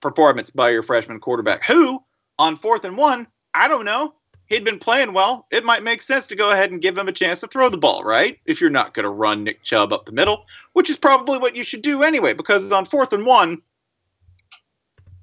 performance 0.00 0.50
by 0.50 0.70
your 0.70 0.82
freshman 0.82 1.20
quarterback, 1.20 1.64
who, 1.64 2.02
on 2.38 2.56
fourth 2.56 2.84
and 2.84 2.96
one, 2.96 3.26
I 3.54 3.68
don't 3.68 3.84
know, 3.84 4.14
he'd 4.46 4.64
been 4.64 4.78
playing 4.78 5.12
well. 5.12 5.46
It 5.50 5.64
might 5.64 5.82
make 5.82 6.02
sense 6.02 6.26
to 6.28 6.36
go 6.36 6.50
ahead 6.50 6.70
and 6.70 6.80
give 6.80 6.96
him 6.96 7.08
a 7.08 7.12
chance 7.12 7.40
to 7.40 7.46
throw 7.46 7.68
the 7.68 7.78
ball, 7.78 8.02
right? 8.04 8.38
If 8.46 8.60
you're 8.60 8.70
not 8.70 8.94
going 8.94 9.04
to 9.04 9.10
run 9.10 9.44
Nick 9.44 9.62
Chubb 9.62 9.92
up 9.92 10.06
the 10.06 10.12
middle, 10.12 10.44
which 10.72 10.90
is 10.90 10.96
probably 10.96 11.38
what 11.38 11.56
you 11.56 11.62
should 11.62 11.82
do 11.82 12.02
anyway, 12.02 12.32
because 12.32 12.70
on 12.72 12.84
fourth 12.84 13.12
and 13.12 13.26
one, 13.26 13.62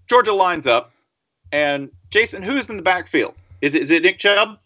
Georgia 0.07 0.33
lines 0.33 0.67
up, 0.67 0.93
and 1.51 1.89
Jason, 2.09 2.43
who's 2.43 2.69
in 2.69 2.77
the 2.77 2.83
backfield? 2.83 3.33
Is 3.61 3.75
it, 3.75 3.81
is 3.81 3.91
it 3.91 4.03
Nick 4.03 4.19
Chubb? 4.19 4.59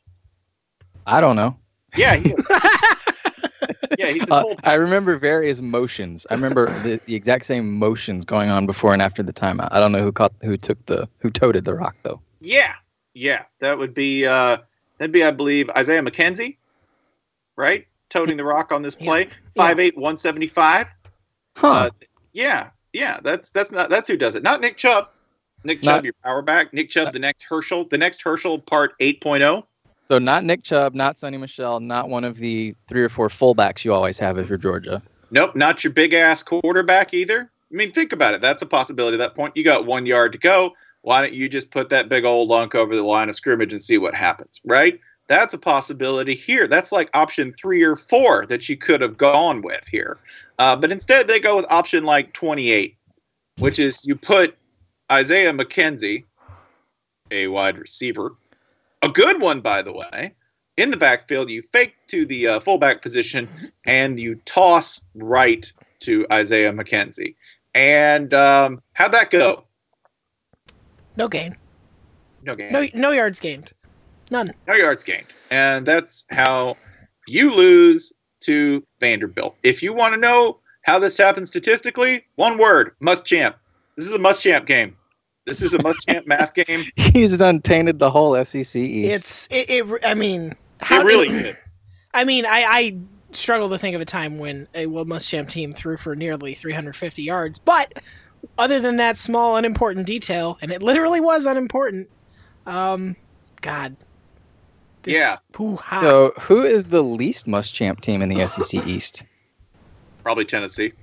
I 1.06 1.22
don't 1.22 1.36
know. 1.36 1.58
Yeah, 1.96 2.16
he 2.16 2.34
yeah, 3.98 4.08
he's 4.08 4.30
a 4.30 4.36
Uh. 4.36 4.56
I 4.64 4.76
remember 4.76 5.18
various 5.18 5.62
motions. 5.62 6.26
I 6.30 6.36
remember 6.36 6.66
the, 6.84 7.00
the 7.06 7.16
exact 7.16 7.46
same 7.46 7.78
motions 7.78 8.26
going 8.26 8.50
on 8.50 8.66
before 8.66 8.94
and 8.94 9.02
after 9.02 9.24
the 9.24 9.34
timeout. 9.34 9.70
I 9.72 9.80
don't 9.80 9.92
know 9.92 10.02
who 10.02 10.12
caught 10.12 10.34
who 10.42 10.58
took 10.58 10.84
the 10.86 11.08
who 11.20 11.30
toted 11.30 11.66
the 11.66 11.74
rock 11.74 11.96
though. 12.04 12.22
Yeah, 12.40 12.74
yeah, 13.14 13.44
that 13.60 13.78
would 13.78 13.94
be 13.94 14.26
uh, 14.26 14.58
that'd 14.98 15.12
be, 15.12 15.24
I 15.24 15.32
believe, 15.32 15.70
Isaiah 15.72 16.02
McKenzie, 16.02 16.58
right? 17.56 17.88
Toting 18.10 18.38
the 18.38 18.44
rock 18.44 18.72
on 18.72 18.82
this 18.82 18.96
play, 18.96 19.30
five 19.56 19.80
eight, 19.80 19.98
one 19.98 20.18
seventy 20.18 20.48
five. 20.48 20.88
Huh. 21.56 21.72
Uh, 21.72 21.90
yeah, 22.34 22.70
yeah, 22.94 23.20
that's 23.24 23.52
that's 23.52 23.72
not 23.72 23.90
that's 23.90 24.08
who 24.08 24.18
does 24.18 24.36
it. 24.36 24.44
Not 24.44 24.62
Nick 24.62 24.78
Chubb. 24.78 25.10
Nick 25.64 25.82
Chubb, 25.82 25.98
Not- 25.98 26.04
your 26.04 26.14
power 26.24 26.42
back. 26.42 26.74
Nick 26.74 26.90
Chubb, 26.90 27.14
the 27.14 27.20
next 27.20 27.44
Herschel, 27.44 27.86
the 27.86 27.98
next 27.98 28.22
Herschel 28.22 28.60
part 28.60 28.94
oh. 29.00 29.04
8.0. 29.04 29.64
so 30.08 30.18
not 30.18 30.44
Nick 30.44 30.64
Chubb, 30.64 30.94
not 30.96 31.18
Sony 31.18 31.40
Michel, 31.40 31.80
not 31.80 32.10
one 32.10 32.24
of 32.24 32.38
the 32.38 32.76
three 32.88 33.02
or 33.02 33.10
four 33.10 33.30
fullbacks 33.30 33.86
you 33.86 33.94
always 33.94 34.18
have 34.18 34.38
if 34.38 34.50
you're 34.50 34.58
Georgia. 34.58 35.02
Nope, 35.32 35.56
not 35.56 35.84
your 35.84 35.94
big 35.94 36.14
ass 36.14 36.44
quarterback 36.44 37.14
either. 37.14 37.50
I 37.72 37.76
mean, 37.76 37.92
think 37.92 38.12
about 38.12 38.34
it. 38.34 38.42
That's 38.42 38.62
a 38.62 38.66
possibility 38.66 39.16
at 39.16 39.20
that 39.20 39.36
point. 39.36 39.56
You 39.56 39.64
got 39.64 39.86
one 39.86 40.06
yard 40.06 40.34
to 40.34 40.38
go. 40.38 40.74
Why 41.04 41.22
don't 41.22 41.34
you 41.34 41.48
just 41.48 41.72
put 41.72 41.90
that 41.90 42.10
big 42.10 42.26
old 42.26 42.50
lunk 42.50 42.76
over 42.76 42.96
the 42.96 43.04
line 43.04 43.30
of 43.30 43.36
scrimmage 43.36 43.72
and 43.72 43.82
see 43.82 43.98
what 43.98 44.14
happens, 44.14 44.60
right? 44.66 45.00
That's 45.28 45.54
a 45.54 45.58
possibility 45.58 46.36
here. 46.36 46.68
That's 46.68 46.92
like 46.92 47.10
option 47.14 47.54
three 47.54 47.82
or 47.82 47.96
four 47.96 48.46
that 48.48 48.68
you 48.68 48.76
could 48.76 49.00
have 49.00 49.18
gone 49.18 49.62
with 49.62 49.88
here. 49.88 50.18
Uh, 50.60 50.76
but 50.76 50.92
instead, 50.92 51.28
they 51.28 51.40
go 51.40 51.56
with 51.56 51.66
option 51.70 52.04
like 52.04 52.34
28, 52.34 52.96
which 53.60 53.80
is 53.80 54.06
you 54.06 54.16
put 54.16 54.58
Isaiah 55.12 55.52
McKenzie, 55.52 56.24
a 57.32 57.48
wide 57.48 57.78
receiver, 57.78 58.34
a 59.02 59.10
good 59.10 59.42
one, 59.42 59.60
by 59.60 59.82
the 59.82 59.92
way, 59.92 60.34
in 60.78 60.90
the 60.90 60.98
backfield. 60.98 61.50
You 61.50 61.62
fake 61.62 61.96
to 62.08 62.26
the 62.26 62.48
uh, 62.48 62.60
fullback 62.62 63.02
position 63.02 63.50
and 63.86 64.20
you 64.20 64.36
toss 64.46 65.02
right 65.16 65.72
to 66.02 66.26
Isaiah 66.32 66.72
McKenzie. 66.72 67.36
And 67.76 68.34
um, 68.34 68.82
how'd 68.94 69.12
that 69.12 69.32
go? 69.32 69.66
No 71.18 71.28
gain. 71.28 71.58
No 72.44 72.56
game. 72.56 72.72
No 72.72 72.88
no 72.94 73.12
yards 73.12 73.40
gained. 73.40 73.74
None. 74.30 74.54
No 74.68 74.74
yards 74.74 75.04
gained. 75.04 75.34
And 75.52 75.86
that's 75.86 76.26
how 76.32 76.78
you 77.28 77.54
lose 77.54 78.14
to 78.42 78.84
Vanderbilt. 79.00 79.56
If 79.62 79.84
you 79.84 79.94
want 79.94 80.14
to 80.14 80.20
know 80.20 80.60
how 80.84 81.00
this 81.00 81.18
happened 81.18 81.48
statistically, 81.48 82.26
one 82.36 82.58
word 82.58 82.96
Muschamp. 83.02 83.56
This 83.98 84.08
is 84.08 84.14
a 84.14 84.20
Muschamp 84.20 84.66
game. 84.66 84.96
This 85.52 85.62
is 85.62 85.74
a 85.74 85.80
Muschamp 85.80 86.28
math 86.28 86.54
game. 86.56 86.82
He's 86.96 87.42
untainted 87.42 88.00
the 88.00 88.10
whole 88.10 88.42
SEC 88.46 88.74
East. 88.78 89.10
It's 89.10 89.48
it. 89.52 89.70
it 89.70 90.06
I 90.06 90.14
mean, 90.14 90.56
It 90.90 91.04
really 91.04 91.28
is. 91.28 91.56
I 92.14 92.24
mean, 92.24 92.46
I, 92.46 92.64
I 92.70 92.98
struggle 93.34 93.68
to 93.72 93.78
think 93.78 93.94
of 93.94 94.02
a 94.02 94.06
time 94.06 94.38
when 94.38 94.70
a 94.74 94.86
Will 94.86 95.06
Muschamp 95.06 95.50
team 95.50 95.74
threw 95.74 95.98
for 95.98 96.16
nearly 96.16 96.54
350 96.54 97.22
yards. 97.22 97.60
But 97.60 98.02
other 98.58 98.80
than 98.80 98.96
that 98.96 99.18
small, 99.18 99.58
unimportant 99.58 100.08
detail, 100.08 100.58
and 100.62 100.72
it 100.72 100.82
literally 100.82 101.20
was 101.20 101.46
unimportant. 101.46 102.10
Um, 102.66 103.18
God. 103.60 103.98
This, 105.04 105.18
Yeah. 105.18 105.36
hoo-ha. 105.54 106.00
so 106.00 106.32
who 106.40 106.64
is 106.64 106.86
the 106.86 107.04
least 107.04 107.46
Muschamp 107.46 108.00
team 108.00 108.22
in 108.22 108.30
the 108.30 108.48
SEC 108.48 108.88
East? 108.88 109.24
Probably 110.24 110.46
Tennessee. 110.46 110.94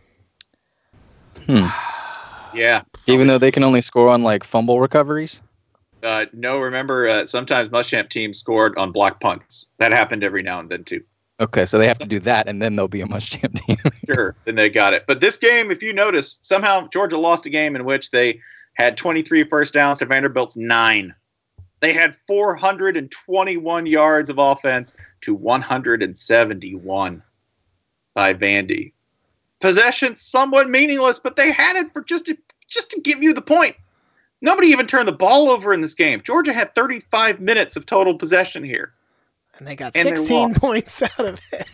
Hmm. 1.45 1.67
Yeah. 2.55 2.83
Even 3.07 3.27
though 3.27 3.39
they 3.39 3.51
can 3.51 3.65
only 3.65 3.81
score 3.81 4.09
on 4.09 4.23
like 4.23 4.45
fumble 4.45 4.81
recoveries. 4.81 5.41
Uh, 6.03 6.27
no, 6.33 6.59
remember, 6.59 7.09
uh, 7.09 7.27
sometimes 7.27 7.71
Muschamp 7.71 8.09
teams 8.09 8.39
scored 8.39 8.77
on 8.79 8.93
block 8.93 9.21
punts. 9.21 9.67
That 9.79 9.93
happened 9.93 10.23
every 10.23 10.43
now 10.43 10.61
and 10.61 10.71
then, 10.71 10.85
too. 10.85 11.03
Okay, 11.41 11.67
so 11.67 11.79
they 11.79 11.87
have 11.87 11.99
to 11.99 12.07
do 12.07 12.19
that, 12.21 12.49
and 12.49 12.61
then 12.61 12.77
they'll 12.77 12.89
be 12.89 13.01
a 13.01 13.07
Muschamp 13.07 13.55
team. 13.67 13.79
Sure, 14.07 14.35
then 14.45 14.55
they 14.57 14.69
got 14.69 14.93
it. 14.93 15.05
But 15.07 15.21
this 15.21 15.37
game, 15.37 15.71
if 15.71 15.83
you 15.83 15.93
notice, 15.93 16.39
somehow 16.43 16.89
Georgia 16.89 17.19
lost 17.19 17.47
a 17.47 17.51
game 17.51 17.77
in 17.77 17.85
which 17.85 18.11
they 18.11 18.41
had 18.75 18.97
23 18.97 19.45
first 19.45 19.73
downs 19.73 19.99
to 19.99 20.07
Vanderbilt's 20.07 20.57
nine. 20.57 21.15
They 21.81 21.93
had 21.93 22.17
421 22.27 23.87
yards 23.87 24.31
of 24.31 24.39
offense 24.39 24.93
to 25.23 25.35
171 25.35 27.23
by 28.15 28.35
Vandy. 28.35 28.93
Possession 29.61 30.15
somewhat 30.17 30.71
meaningless, 30.71 31.19
but 31.19 31.37
they 31.37 31.51
had 31.53 31.77
it 31.77 31.93
for 31.93 32.03
just 32.03 32.27
to 32.27 32.37
just 32.69 32.91
to 32.91 33.01
give 33.01 33.23
you 33.23 33.33
the 33.35 33.43
point. 33.43 33.75
Nobody 34.41 34.69
even 34.69 34.87
turned 34.87 35.09
the 35.09 35.13
ball 35.13 35.49
over 35.49 35.73
in 35.73 35.81
this 35.81 35.95
game. 35.95 36.23
Georgia 36.23 36.53
had 36.53 36.75
35 36.75 37.41
minutes 37.41 37.75
of 37.77 37.87
total 37.87 38.15
possession 38.17 38.63
here, 38.63 38.93
and 39.59 39.67
they 39.67 39.75
got 39.75 39.97
and 39.97 40.17
16 40.17 40.49
lost. 40.49 40.61
points 40.61 41.03
out 41.03 41.19
of 41.21 41.41
it. 41.53 41.67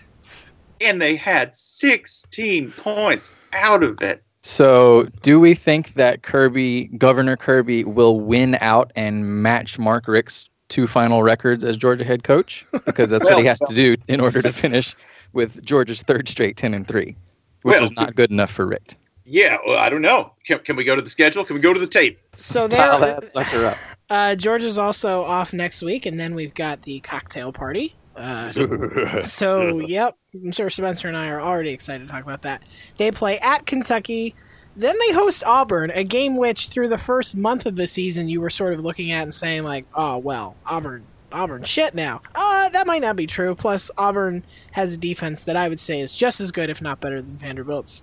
and 0.80 1.00
they 1.02 1.14
had 1.16 1.54
16 1.54 2.72
points 2.72 3.34
out 3.52 3.82
of 3.82 4.00
it. 4.00 4.22
So, 4.40 5.06
do 5.22 5.40
we 5.40 5.54
think 5.54 5.94
that 5.94 6.22
Kirby, 6.22 6.88
Governor 6.98 7.36
Kirby, 7.36 7.84
will 7.84 8.20
win 8.20 8.56
out 8.60 8.92
and 8.94 9.42
match 9.42 9.78
Mark 9.78 10.06
Richt's 10.06 10.48
two 10.68 10.86
final 10.86 11.22
records 11.22 11.64
as 11.64 11.76
Georgia 11.76 12.04
head 12.04 12.24
coach? 12.24 12.64
Because 12.86 13.10
that's 13.10 13.24
what 13.24 13.38
he 13.38 13.44
Well, 13.44 13.50
has 13.52 13.58
to 13.60 13.74
do 13.74 13.96
in 14.08 14.20
order 14.20 14.40
to 14.42 14.52
finish 14.52 14.94
with 15.32 15.62
Georgia's 15.64 16.02
third 16.02 16.28
straight 16.28 16.56
ten 16.56 16.72
and 16.74 16.86
three, 16.86 17.16
which 17.64 17.72
Well, 17.72 17.80
was 17.80 17.92
not 17.92 18.14
good 18.14 18.30
enough 18.30 18.50
for 18.50 18.66
Richt. 18.66 18.96
Yeah, 19.24 19.56
well, 19.66 19.78
I 19.78 19.88
don't 19.88 20.02
know. 20.02 20.32
Can, 20.46 20.58
can 20.58 20.76
we 20.76 20.84
go 20.84 20.94
to 20.94 21.00
the 21.00 21.08
schedule? 21.08 21.46
Can 21.46 21.54
we 21.54 21.62
go 21.62 21.72
to 21.72 21.80
the 21.80 21.86
tape? 21.86 22.18
So 22.34 22.68
Dial 22.68 23.00
there, 23.00 23.14
that 23.14 23.24
sucker 23.24 23.66
up. 23.66 23.78
uh, 24.10 24.34
Georgia's 24.36 24.76
also 24.76 25.22
off 25.22 25.54
next 25.54 25.82
week, 25.82 26.04
and 26.04 26.20
then 26.20 26.34
we've 26.34 26.52
got 26.52 26.82
the 26.82 27.00
cocktail 27.00 27.50
party. 27.50 27.94
Uh, 28.14 28.52
so, 29.22 29.80
yep, 29.80 30.16
I'm 30.34 30.52
sure 30.52 30.68
Spencer 30.68 31.08
and 31.08 31.16
I 31.16 31.28
are 31.28 31.40
already 31.40 31.70
excited 31.70 32.06
to 32.06 32.12
talk 32.12 32.22
about 32.22 32.42
that. 32.42 32.62
They 32.98 33.10
play 33.10 33.38
at 33.40 33.64
Kentucky, 33.64 34.34
then 34.76 34.96
they 34.98 35.14
host 35.14 35.42
Auburn, 35.46 35.90
a 35.92 36.04
game 36.04 36.36
which, 36.36 36.68
through 36.68 36.88
the 36.88 36.98
first 36.98 37.34
month 37.34 37.64
of 37.64 37.76
the 37.76 37.86
season, 37.86 38.28
you 38.28 38.42
were 38.42 38.50
sort 38.50 38.74
of 38.74 38.80
looking 38.80 39.10
at 39.10 39.22
and 39.22 39.32
saying 39.32 39.62
like, 39.62 39.86
"Oh 39.94 40.18
well, 40.18 40.56
Auburn, 40.66 41.04
Auburn, 41.34 41.64
shit 41.64 41.94
now." 41.94 42.22
Uh, 42.34 42.68
that 42.70 42.86
might 42.86 43.02
not 43.02 43.16
be 43.16 43.26
true. 43.26 43.54
Plus, 43.54 43.90
Auburn 43.98 44.44
has 44.72 44.94
a 44.94 44.98
defense 44.98 45.42
that 45.44 45.56
I 45.56 45.68
would 45.68 45.80
say 45.80 46.00
is 46.00 46.14
just 46.16 46.40
as 46.40 46.52
good, 46.52 46.70
if 46.70 46.80
not 46.80 47.00
better, 47.00 47.20
than 47.20 47.36
Vanderbilt's. 47.36 48.02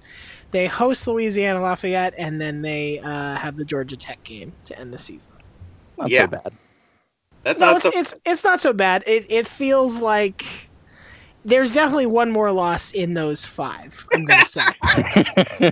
They 0.51 0.67
host 0.67 1.07
Louisiana 1.07 1.61
Lafayette, 1.61 2.13
and 2.17 2.39
then 2.41 2.61
they 2.61 2.99
uh, 2.99 3.35
have 3.37 3.55
the 3.55 3.65
Georgia 3.65 3.95
Tech 3.97 4.23
game 4.23 4.53
to 4.65 4.77
end 4.77 4.93
the 4.93 4.97
season. 4.97 5.33
Not 5.97 6.09
Yeah. 6.09 6.23
so 6.25 6.27
bad. 6.27 6.53
That's 7.43 7.59
No, 7.59 7.67
not 7.67 7.75
it's, 7.77 7.83
so. 7.85 7.91
it's 7.95 8.15
it's 8.25 8.43
not 8.43 8.59
so 8.59 8.73
bad. 8.73 9.03
It 9.07 9.25
it 9.29 9.47
feels 9.47 9.99
like 9.99 10.69
there's 11.43 11.71
definitely 11.71 12.05
one 12.05 12.29
more 12.31 12.51
loss 12.51 12.91
in 12.91 13.15
those 13.15 13.45
five. 13.45 14.05
I'm 14.13 14.25
gonna 14.25 14.45
say. 14.45 14.61
I'm 14.83 15.71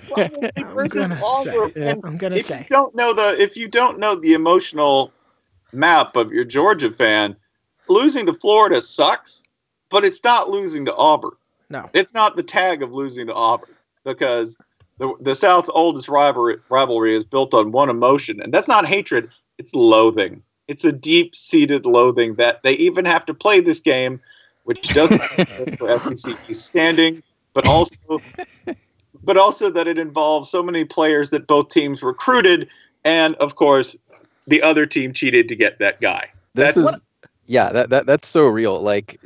versus 0.73 1.09
gonna 1.09 1.21
Auburn. 1.23 1.71
say. 1.75 1.89
And 1.91 2.01
I'm 2.03 2.17
gonna 2.17 2.37
if 2.37 2.45
say. 2.45 2.59
you 2.61 2.75
don't 2.75 2.95
know 2.95 3.13
the 3.13 3.39
if 3.39 3.55
you 3.55 3.67
don't 3.67 3.99
know 3.99 4.15
the 4.15 4.33
emotional 4.33 5.13
map 5.71 6.15
of 6.15 6.31
your 6.31 6.43
Georgia 6.45 6.91
fan, 6.91 7.35
losing 7.89 8.25
to 8.27 8.33
Florida 8.33 8.81
sucks, 8.81 9.43
but 9.89 10.05
it's 10.05 10.23
not 10.23 10.49
losing 10.49 10.85
to 10.85 10.95
Auburn. 10.95 11.31
No. 11.69 11.89
It's 11.93 12.13
not 12.13 12.35
the 12.35 12.43
tag 12.43 12.81
of 12.81 12.93
losing 12.93 13.27
to 13.27 13.33
Auburn 13.33 13.75
because 14.03 14.57
the 14.97 15.13
the 15.19 15.35
South's 15.35 15.69
oldest 15.73 16.09
rivalry 16.09 16.57
rivalry 16.69 17.15
is 17.15 17.25
built 17.25 17.53
on 17.53 17.71
one 17.71 17.89
emotion, 17.89 18.41
and 18.41 18.53
that's 18.53 18.67
not 18.67 18.87
hatred; 18.87 19.29
it's 19.57 19.73
loathing. 19.73 20.41
It's 20.67 20.85
a 20.85 20.91
deep 20.91 21.35
seated 21.35 21.85
loathing 21.85 22.35
that 22.35 22.61
they 22.63 22.73
even 22.73 23.05
have 23.05 23.25
to 23.25 23.33
play 23.33 23.59
this 23.59 23.79
game, 23.79 24.19
which 24.63 24.93
doesn't 24.93 25.19
for 25.77 25.97
SEC 25.99 26.37
standing, 26.51 27.23
but 27.53 27.67
also 27.67 28.19
but 29.23 29.37
also 29.37 29.69
that 29.71 29.87
it 29.87 29.97
involves 29.97 30.49
so 30.49 30.63
many 30.63 30.85
players 30.85 31.29
that 31.31 31.47
both 31.47 31.69
teams 31.69 32.01
recruited, 32.03 32.67
and 33.03 33.35
of 33.35 33.55
course, 33.55 33.95
the 34.47 34.61
other 34.61 34.85
team 34.85 35.13
cheated 35.13 35.47
to 35.49 35.55
get 35.55 35.79
that 35.79 36.01
guy. 36.01 36.29
This 36.55 36.75
That's- 36.75 36.95
is 36.95 37.01
yeah, 37.49 37.71
that, 37.71 37.89
that 37.89 38.05
that's 38.05 38.27
so 38.27 38.45
real. 38.45 38.79
Like 38.79 39.19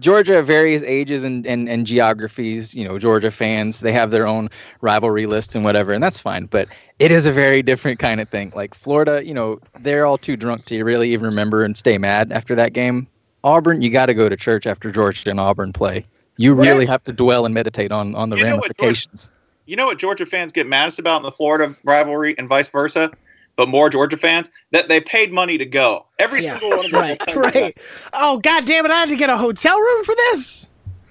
Georgia, 0.00 0.38
at 0.38 0.44
various 0.44 0.82
ages 0.82 1.22
and, 1.22 1.46
and, 1.46 1.68
and 1.68 1.86
geographies, 1.86 2.74
you 2.74 2.82
know, 2.82 2.98
Georgia 2.98 3.30
fans, 3.30 3.78
they 3.78 3.92
have 3.92 4.10
their 4.10 4.26
own 4.26 4.50
rivalry 4.80 5.26
lists 5.26 5.54
and 5.54 5.62
whatever, 5.62 5.92
and 5.92 6.02
that's 6.02 6.18
fine. 6.18 6.46
But 6.46 6.66
it 6.98 7.12
is 7.12 7.26
a 7.26 7.32
very 7.32 7.62
different 7.62 8.00
kind 8.00 8.20
of 8.20 8.28
thing. 8.28 8.52
Like 8.56 8.74
Florida, 8.74 9.24
you 9.24 9.32
know, 9.32 9.60
they're 9.78 10.04
all 10.04 10.18
too 10.18 10.36
drunk 10.36 10.64
to 10.64 10.82
really 10.82 11.12
even 11.12 11.26
remember 11.26 11.62
and 11.62 11.76
stay 11.76 11.96
mad 11.96 12.32
after 12.32 12.56
that 12.56 12.72
game. 12.72 13.06
Auburn, 13.44 13.82
you 13.82 13.88
got 13.88 14.06
to 14.06 14.14
go 14.14 14.28
to 14.28 14.36
church 14.36 14.66
after 14.66 14.90
Georgia 14.90 15.30
and 15.30 15.38
Auburn 15.38 15.72
play. 15.72 16.04
You 16.38 16.54
really 16.54 16.86
have 16.86 17.04
to 17.04 17.12
dwell 17.12 17.46
and 17.46 17.54
meditate 17.54 17.92
on 17.92 18.16
on 18.16 18.30
the 18.30 18.36
You 18.36 18.44
ramifications. 18.44 19.30
You 19.66 19.76
know 19.76 19.86
what 19.86 20.00
Georgia 20.00 20.26
fans 20.26 20.50
get 20.50 20.66
maddest 20.66 20.98
about 20.98 21.18
in 21.18 21.22
the 21.22 21.30
Florida 21.30 21.76
rivalry 21.84 22.36
and 22.36 22.48
vice 22.48 22.68
versa? 22.68 23.12
But 23.56 23.68
more 23.68 23.90
Georgia 23.90 24.16
fans 24.16 24.48
that 24.72 24.88
they 24.88 25.00
paid 25.00 25.32
money 25.32 25.58
to 25.58 25.66
go. 25.66 26.06
Every 26.18 26.42
Yeah, 26.42 26.52
single 26.58 26.70
one 26.70 26.86
of 26.86 26.90
them. 26.92 27.00
right, 27.00 27.20
will 27.20 27.26
tell 27.26 27.44
you 27.44 27.50
that. 27.50 27.54
right. 27.54 27.78
Oh 28.14 28.38
god 28.38 28.64
damn 28.64 28.84
it! 28.86 28.90
I 28.90 28.96
had 29.00 29.08
to 29.10 29.16
get 29.16 29.28
a 29.30 29.36
hotel 29.36 29.78
room 29.78 30.04
for 30.04 30.14
this. 30.14 30.70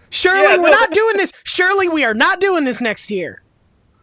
Surely 0.09 0.41
Yeah, 0.41 0.57
we're 0.57 0.71
no, 0.71 0.77
not 0.77 0.91
doing 0.91 1.17
this. 1.17 1.31
Surely 1.43 1.87
we 1.87 2.03
are 2.03 2.13
not 2.15 2.39
doing 2.39 2.63
this 2.63 2.81
next 2.81 3.11
year. 3.11 3.43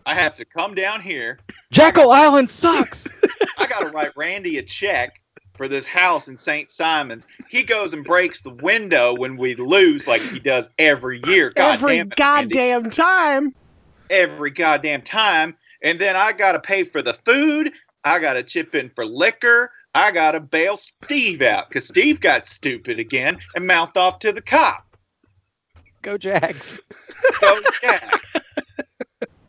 I 0.07 0.15
have 0.15 0.37
to 0.37 0.45
come 0.45 0.75
down 0.77 1.01
here. 1.01 1.41
Jekyll 1.73 2.11
Island 2.13 2.49
sucks. 2.49 3.09
I 3.59 3.67
got 3.67 3.81
to 3.81 3.89
write 3.89 4.13
Randy 4.17 4.59
a 4.59 4.63
check 4.63 5.21
for 5.57 5.67
this 5.67 5.85
house 5.87 6.29
in 6.29 6.37
St. 6.37 6.71
Simon's. 6.71 7.27
He 7.49 7.65
goes 7.65 7.93
and 7.93 8.05
breaks 8.05 8.41
the 8.43 8.51
window 8.51 9.15
when 9.17 9.37
we 9.37 9.57
lose, 9.57 10.07
like 10.07 10.21
he 10.23 10.39
does 10.39 10.71
every 10.79 11.21
year. 11.27 11.51
God 11.57 11.83
Every 11.83 11.97
damn 11.97 12.13
it, 12.13 12.21
Randy. 12.21 12.55
goddamn 12.55 12.91
time. 12.91 13.55
every 14.11 14.51
goddamn 14.53 15.03
time. 15.03 15.57
And 15.83 16.01
then 16.01 16.15
I 16.17 16.33
got 16.33 16.53
to 16.53 16.61
pay 16.61 16.85
for 16.85 17.03
the 17.03 17.15
food. 17.25 17.73
I 18.07 18.19
got 18.21 18.35
to 18.35 18.43
chip 18.43 18.75
in 18.75 18.91
for 18.95 19.05
liquor. 19.05 19.71
I 19.95 20.13
got 20.13 20.33
to 20.33 20.41
bail 20.41 20.77
Steve 20.77 21.43
out 21.43 21.69
because 21.69 21.89
Steve 21.89 22.21
got 22.21 22.47
stupid 22.47 22.99
again 22.99 23.39
and 23.55 23.67
mouthed 23.67 23.97
off 23.97 24.21
to 24.21 24.31
the 24.33 24.41
cop. 24.41 24.97
Go 26.03 26.17
Jags. 26.17 26.79
So, 27.41 27.61
yeah. 27.83 28.11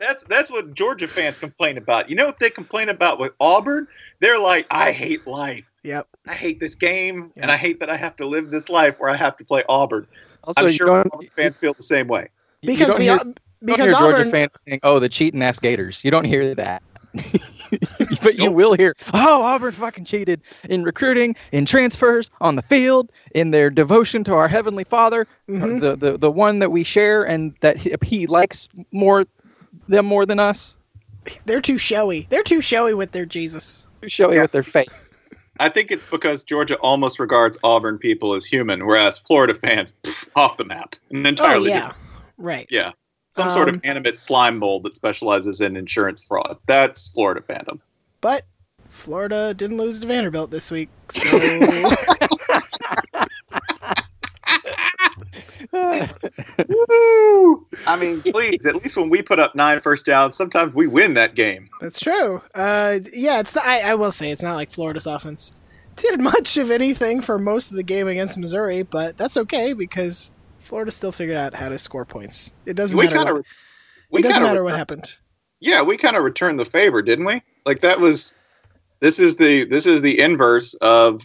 That's 0.00 0.22
that's 0.24 0.50
what 0.50 0.74
Georgia 0.74 1.06
fans 1.08 1.38
complain 1.38 1.76
about. 1.76 2.08
You 2.08 2.16
know 2.16 2.26
what 2.26 2.38
they 2.38 2.50
complain 2.50 2.88
about 2.88 3.18
with 3.18 3.32
Auburn? 3.40 3.86
They're 4.20 4.38
like, 4.38 4.66
I 4.70 4.90
hate 4.92 5.26
life. 5.26 5.64
Yep. 5.82 6.06
I 6.26 6.34
hate 6.34 6.60
this 6.60 6.74
game, 6.74 7.32
and 7.36 7.50
I 7.50 7.56
hate 7.56 7.78
that 7.80 7.90
I 7.90 7.96
have 7.96 8.14
to 8.16 8.26
live 8.26 8.50
this 8.50 8.68
life 8.68 8.96
where 8.98 9.10
I 9.10 9.16
have 9.16 9.36
to 9.38 9.44
play 9.44 9.64
Auburn. 9.68 10.06
Also, 10.44 10.66
I'm 10.66 10.72
sure 10.72 10.86
don't- 10.86 11.10
Auburn 11.12 11.28
fans 11.36 11.56
feel 11.56 11.74
the 11.74 11.82
same 11.82 12.08
way. 12.08 12.28
You 12.62 12.68
Because 12.68 12.88
don't 12.88 12.98
the 12.98 13.04
hear- 13.04 13.12
You 13.14 13.18
don't 13.18 13.38
because 13.60 13.90
hear 13.90 13.98
Georgia 13.98 14.30
fans 14.30 14.52
saying, 14.66 14.80
"Oh, 14.84 14.98
the 15.00 15.08
cheating 15.08 15.42
ass 15.42 15.58
Gators." 15.58 16.00
You 16.04 16.10
don't 16.12 16.24
hear 16.24 16.54
that, 16.54 16.82
but 18.22 18.36
you 18.38 18.50
will 18.50 18.74
hear, 18.74 18.94
"Oh, 19.14 19.42
Auburn 19.42 19.72
fucking 19.72 20.04
cheated 20.04 20.40
in 20.68 20.84
recruiting, 20.84 21.36
in 21.52 21.64
transfers, 21.66 22.30
on 22.40 22.56
the 22.56 22.62
field, 22.62 23.10
in 23.34 23.50
their 23.50 23.70
devotion 23.70 24.24
to 24.24 24.34
our 24.34 24.48
heavenly 24.48 24.84
Father, 24.84 25.26
Mhm. 25.48 25.80
the, 25.80 25.96
the 25.96 26.18
the 26.18 26.30
one 26.30 26.58
that 26.60 26.70
we 26.70 26.82
share 26.84 27.22
and 27.24 27.54
that 27.60 27.76
he, 27.76 27.94
he 28.02 28.26
likes 28.26 28.68
more 28.92 29.24
them 29.88 30.06
more 30.06 30.24
than 30.26 30.38
us." 30.40 30.76
they're 31.44 31.60
too 31.60 31.76
showy. 31.76 32.26
They're 32.30 32.42
too 32.42 32.62
showy 32.62 32.94
with 32.94 33.12
their 33.12 33.26
Jesus. 33.26 33.86
Show 34.06 34.32
you 34.32 34.40
with 34.40 34.52
their 34.52 34.62
faith. 34.62 35.06
I 35.60 35.68
think 35.68 35.90
it's 35.90 36.06
because 36.06 36.42
Georgia 36.44 36.76
almost 36.76 37.18
regards 37.18 37.58
Auburn 37.62 37.98
people 37.98 38.32
as 38.34 38.46
human, 38.46 38.86
whereas 38.86 39.18
Florida 39.18 39.54
fans 39.54 39.92
pff, 40.04 40.26
off 40.36 40.56
the 40.56 40.64
map. 40.64 40.94
An 41.10 41.26
Oh 41.26 41.28
entirely 41.28 41.68
yeah, 41.70 41.88
different- 41.88 41.96
right. 42.38 42.66
yeah. 42.70 42.92
Some 43.38 43.50
sort 43.50 43.68
of 43.68 43.76
Um, 43.76 43.80
animate 43.84 44.18
slime 44.18 44.58
mold 44.58 44.82
that 44.82 44.96
specializes 44.96 45.60
in 45.60 45.76
insurance 45.76 46.22
fraud. 46.22 46.58
That's 46.66 47.08
Florida 47.08 47.40
fandom. 47.40 47.80
But 48.20 48.44
Florida 48.88 49.54
didn't 49.54 49.76
lose 49.76 49.98
to 50.00 50.06
Vanderbilt 50.06 50.50
this 50.50 50.70
week, 50.70 50.88
so 51.10 51.20
I 57.86 57.96
mean, 57.98 58.22
please, 58.22 58.66
at 58.66 58.74
least 58.76 58.96
when 58.96 59.10
we 59.10 59.22
put 59.22 59.38
up 59.38 59.54
nine 59.54 59.80
first 59.80 60.06
downs, 60.06 60.36
sometimes 60.36 60.74
we 60.74 60.86
win 60.86 61.14
that 61.14 61.34
game. 61.34 61.68
That's 61.80 62.00
true. 62.00 62.42
Uh, 62.54 62.98
yeah, 63.12 63.40
it's. 63.40 63.54
Not, 63.54 63.64
I, 63.66 63.80
I 63.90 63.94
will 63.94 64.10
say 64.10 64.30
it's 64.30 64.42
not 64.42 64.56
like 64.56 64.70
Florida's 64.70 65.06
offense 65.06 65.52
did 65.98 66.20
much 66.20 66.56
of 66.56 66.70
anything 66.70 67.20
for 67.20 67.38
most 67.38 67.70
of 67.70 67.76
the 67.76 67.82
game 67.82 68.08
against 68.08 68.38
Missouri, 68.38 68.82
but 68.82 69.18
that's 69.18 69.36
okay 69.36 69.72
because 69.72 70.30
Florida 70.68 70.90
still 70.90 71.12
figured 71.12 71.38
out 71.38 71.54
how 71.54 71.70
to 71.70 71.78
score 71.78 72.04
points. 72.04 72.52
It 72.66 72.74
doesn't 72.74 72.96
We 72.96 73.04
matter. 73.04 73.16
kind 73.16 73.30
what, 73.30 73.38
of, 73.38 73.46
we 74.10 74.20
it 74.20 74.22
doesn't 74.22 74.34
kinda 74.36 74.48
matter 74.50 74.62
what 74.62 74.76
happened. 74.76 75.14
Yeah, 75.60 75.80
we 75.80 75.96
kind 75.96 76.14
of 76.14 76.22
returned 76.22 76.58
the 76.60 76.66
favor, 76.66 77.00
didn't 77.00 77.24
we? 77.24 77.40
Like 77.64 77.80
that 77.80 77.98
was. 78.00 78.34
This 79.00 79.18
is 79.18 79.36
the 79.36 79.64
this 79.64 79.86
is 79.86 80.02
the 80.02 80.20
inverse 80.20 80.74
of 80.74 81.22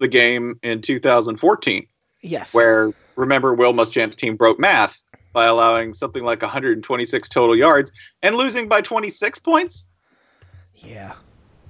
the 0.00 0.08
game 0.08 0.58
in 0.64 0.80
2014, 0.82 1.86
Yes. 2.20 2.52
where 2.52 2.92
remember 3.14 3.54
Will 3.54 3.72
Muschamp's 3.72 4.16
team 4.16 4.34
broke 4.36 4.58
math 4.58 5.00
by 5.32 5.44
allowing 5.44 5.94
something 5.94 6.24
like 6.24 6.42
126 6.42 7.28
total 7.28 7.54
yards 7.56 7.92
and 8.24 8.34
losing 8.34 8.68
by 8.68 8.80
26 8.80 9.38
points. 9.38 9.86
Yeah. 10.74 11.12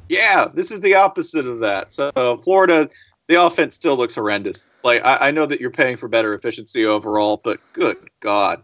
Yeah, 0.08 0.46
this 0.54 0.70
is 0.70 0.80
the 0.80 0.94
opposite 0.94 1.46
of 1.46 1.60
that. 1.60 1.92
So 1.92 2.40
Florida, 2.42 2.88
the 3.28 3.42
offense 3.42 3.74
still 3.74 3.96
looks 3.96 4.14
horrendous. 4.14 4.66
Like 4.82 5.02
I, 5.04 5.28
I 5.28 5.30
know 5.30 5.46
that 5.46 5.60
you're 5.60 5.70
paying 5.70 5.96
for 5.96 6.08
better 6.08 6.34
efficiency 6.34 6.84
overall, 6.87 7.40
but 7.42 7.58
good 7.72 7.96
God, 8.20 8.62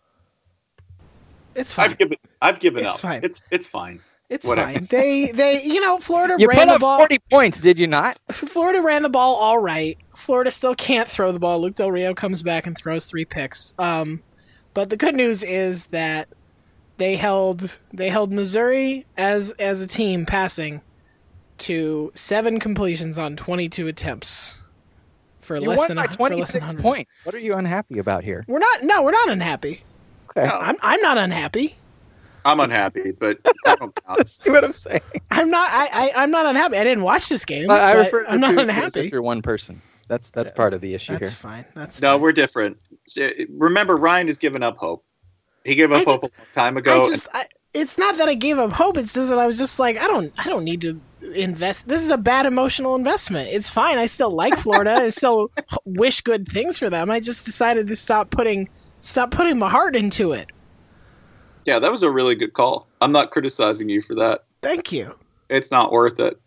It's 1.55 1.73
fine. 1.73 1.87
I've 1.91 1.99
given 1.99 2.19
I've 2.43 2.61
given 2.61 2.85
It's 2.85 2.97
up. 2.97 3.01
fine. 3.01 3.21
It's 3.25 3.43
it's 3.51 3.67
fine. 3.67 4.01
It's 4.29 4.47
whatever. 4.47 4.73
fine. 4.75 4.87
They 4.91 5.33
they 5.33 5.63
you 5.63 5.81
know 5.81 5.99
Florida 5.99 6.37
You 6.39 6.47
ran 6.47 6.59
put 6.61 6.67
the 6.69 6.75
up 6.75 6.81
ball. 6.81 6.99
40 6.99 7.19
points, 7.31 7.61
did 7.61 7.79
you 7.79 7.87
not? 7.89 8.19
Florida 8.31 8.81
ran 8.81 9.03
the 9.03 9.09
ball 9.09 9.35
all 9.37 9.59
right. 9.59 9.99
Florida 10.15 10.51
still 10.51 10.75
can't 10.75 11.09
throw 11.09 11.33
the 11.33 11.41
ball. 11.41 11.61
Luke 11.61 11.75
Del 11.75 11.91
Rio 11.91 12.15
comes 12.15 12.43
back 12.43 12.67
and 12.67 12.77
throws 12.77 13.07
three 13.07 13.25
picks. 13.25 13.75
Um, 13.79 14.23
but 14.75 14.89
the 14.91 14.97
good 14.97 15.17
news 15.17 15.43
is 15.43 15.87
that 15.87 16.29
they 16.99 17.17
held 17.17 17.79
they 17.93 18.09
held 18.11 18.31
Missouri 18.31 19.05
as 19.17 19.51
as 19.53 19.81
a 19.83 19.87
team 19.87 20.27
passing 20.27 20.81
to 21.61 22.11
seven 22.15 22.59
completions 22.61 23.19
on 23.19 23.37
22 23.37 23.87
attempts 23.89 24.59
for 25.41 25.57
You 25.57 25.69
less 25.69 25.79
won 25.79 25.89
than 25.89 25.97
by 25.97 26.05
a, 26.05 26.09
for 26.11 26.29
less 26.37 26.53
than 26.53 26.61
26 26.61 26.61
100. 26.63 26.83
points. 26.83 27.11
What 27.25 27.35
are 27.35 27.39
you 27.41 27.55
unhappy 27.55 27.99
about 27.99 28.25
here? 28.25 28.45
We're 28.49 28.59
not 28.59 28.83
no, 28.83 29.03
we're 29.03 29.11
not 29.13 29.29
unhappy. 29.31 29.83
Okay. 30.37 30.47
I'm 30.47 30.77
I'm 30.83 31.01
not 31.01 31.19
unhappy. 31.19 31.77
I'm 32.45 32.61
unhappy, 32.61 33.11
but 33.13 33.39
I 33.67 33.77
don't 33.77 33.95
count. 34.07 34.29
See 34.29 34.51
what 34.51 34.65
I'm 34.65 34.75
saying? 34.75 35.03
I'm 35.31 35.51
not 35.51 35.69
I, 35.71 35.89
I 35.93 36.13
I'm 36.23 36.31
not 36.31 36.47
unhappy. 36.47 36.77
I 36.77 36.85
didn't 36.85 37.05
watch 37.05 37.29
this 37.29 37.45
game. 37.45 37.71
I, 37.71 37.75
I 37.75 37.93
but 37.95 37.99
refer 38.05 38.25
to 38.25 38.33
I'm 38.33 38.41
not 38.41 38.59
unhappy. 38.59 39.01
if 39.01 39.13
you're 39.13 39.23
one 39.23 39.43
person. 39.43 39.81
That's 40.09 40.31
that's 40.31 40.51
part 40.53 40.75
of 40.75 40.81
the 40.81 40.93
issue 40.95 41.13
That's 41.13 41.31
here. 41.31 41.37
fine. 41.37 41.65
That's 41.75 42.01
no, 42.01 42.15
fine. 42.15 42.21
we're 42.23 42.33
different. 42.33 42.79
Uh, 43.21 43.29
remember, 43.49 43.97
Ryan 43.97 44.27
has 44.27 44.39
given 44.39 44.63
up 44.63 44.77
hope. 44.77 45.05
He 45.65 45.75
gave 45.75 45.93
up 45.93 45.99
I 46.01 46.11
hope 46.11 46.23
a 46.23 46.27
long 46.27 46.33
time 46.55 46.77
ago. 46.77 47.03
I 47.03 47.05
just, 47.05 47.29
I, 47.33 47.47
it's 47.75 47.97
not 47.99 48.17
that 48.17 48.29
I 48.29 48.35
gave 48.35 48.59
up 48.59 48.73
hope. 48.73 48.97
It's 48.97 49.15
just 49.15 49.29
that 49.29 49.39
I 49.39 49.47
was 49.47 49.59
just 49.59 49.79
like, 49.79 49.99
I 49.99 50.07
don't, 50.09 50.33
I 50.39 50.49
don't 50.49 50.65
need 50.65 50.81
to 50.81 51.01
invest. 51.35 51.89
This 51.89 52.03
is 52.03 52.11
a 52.11 52.19
bad 52.19 52.47
emotional 52.47 52.95
investment. 52.95 53.49
It's 53.53 53.69
fine. 53.71 53.99
I 53.99 54.07
still 54.07 54.31
like 54.35 54.57
Florida. 54.57 54.93
I 54.93 55.09
still 55.11 55.51
wish 55.85 56.21
good 56.23 56.49
things 56.49 56.79
for 56.79 56.89
them. 56.91 57.11
I 57.11 57.21
just 57.21 57.45
decided 57.45 57.87
to 57.89 57.97
stop 57.97 58.31
putting, 58.31 58.69
stop 59.01 59.31
putting 59.31 59.59
my 59.59 59.69
heart 59.69 59.95
into 59.97 60.33
it. 60.33 60.51
yeah, 61.67 61.79
that 61.79 61.91
was 61.93 62.03
a 62.03 62.11
really 62.11 62.35
good 62.35 62.53
call. 62.55 62.87
I'm 63.01 63.13
not 63.13 63.31
criticizing 63.31 63.89
you 63.89 64.03
for 64.03 64.15
that. 64.17 64.45
Thank 64.63 64.93
you, 64.93 65.15
It's 65.49 65.71
not 65.71 65.91
worth 65.93 66.21
it. 66.21 66.39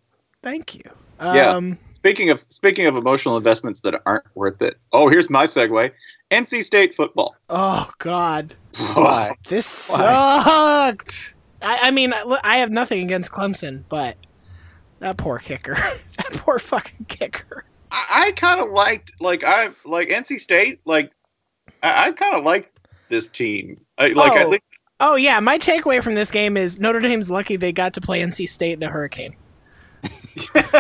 thank 0.44 0.76
you. 0.76 0.84
Yeah. 1.22 1.52
Um, 1.56 1.78
Speaking 1.96 2.30
of 2.32 2.44
speaking 2.50 2.86
of 2.86 2.98
emotional 2.98 3.38
investments 3.38 3.80
that 3.82 3.96
aren't 4.06 4.26
worth 4.36 4.62
it. 4.62 4.78
Oh, 4.92 5.08
here's 5.08 5.30
my 5.30 5.46
segue. 5.46 5.90
NC 6.32 6.66
State 6.66 6.98
football. 6.98 7.34
Oh 7.50 7.90
God, 8.00 8.56
Why? 8.94 9.36
this 9.48 9.90
Why? 9.90 10.44
sucked. 10.44 11.34
I, 11.62 11.80
I 11.84 11.92
mean, 11.92 12.12
I 12.14 12.40
I 12.44 12.58
have 12.58 12.72
nothing 12.72 13.02
against 13.06 13.32
Clemson, 13.32 13.84
but 13.88 14.18
that 15.00 15.18
poor 15.18 15.40
kicker, 15.40 15.76
that 16.18 16.32
poor 16.34 16.60
fucking 16.60 17.06
kicker. 17.08 17.66
I, 17.92 18.28
I 18.28 18.32
kind 18.34 18.62
of 18.62 18.70
liked 18.70 19.14
like 19.20 19.44
I 19.44 19.70
like 19.86 20.10
NC 20.10 20.40
State. 20.40 20.80
Like 20.86 21.12
I, 21.82 22.08
I 22.08 22.12
kind 22.12 22.36
of 22.36 22.44
liked 22.44 22.70
this 23.10 23.28
team. 23.28 23.80
I, 23.98 24.08
like 24.08 24.34
Oh. 24.34 24.50
least 24.50 24.64
Oh 25.00 25.16
yeah, 25.16 25.40
my 25.42 25.58
takeaway 25.58 26.02
from 26.02 26.16
this 26.16 26.32
game 26.32 26.56
is 26.56 26.80
Notre 26.80 27.02
Dame's 27.02 27.30
lucky 27.30 27.58
they 27.58 27.74
got 27.74 27.94
to 27.96 28.02
play 28.02 28.22
NC 28.22 28.48
State 28.48 28.74
in 28.74 28.84
a 28.84 28.90
hurricane. 28.90 29.36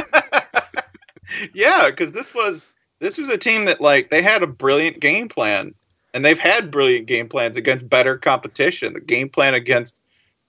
yeah, 1.53 1.89
because 1.89 2.13
this 2.13 2.33
was 2.33 2.69
this 2.99 3.17
was 3.17 3.27
a 3.27 3.37
team 3.37 3.65
that 3.65 3.81
like 3.81 4.11
they 4.11 4.21
had 4.21 4.41
a 4.41 4.47
brilliant 4.47 5.01
game 5.01 5.27
plan, 5.27 5.73
and 6.13 6.23
they've 6.23 6.39
had 6.39 6.71
brilliant 6.71 7.05
game 7.05 7.27
plans 7.27 7.57
against 7.57 7.89
better 7.89 8.17
competition. 8.17 8.93
The 8.93 9.01
game 9.01 9.27
plan 9.27 9.55
against 9.55 9.99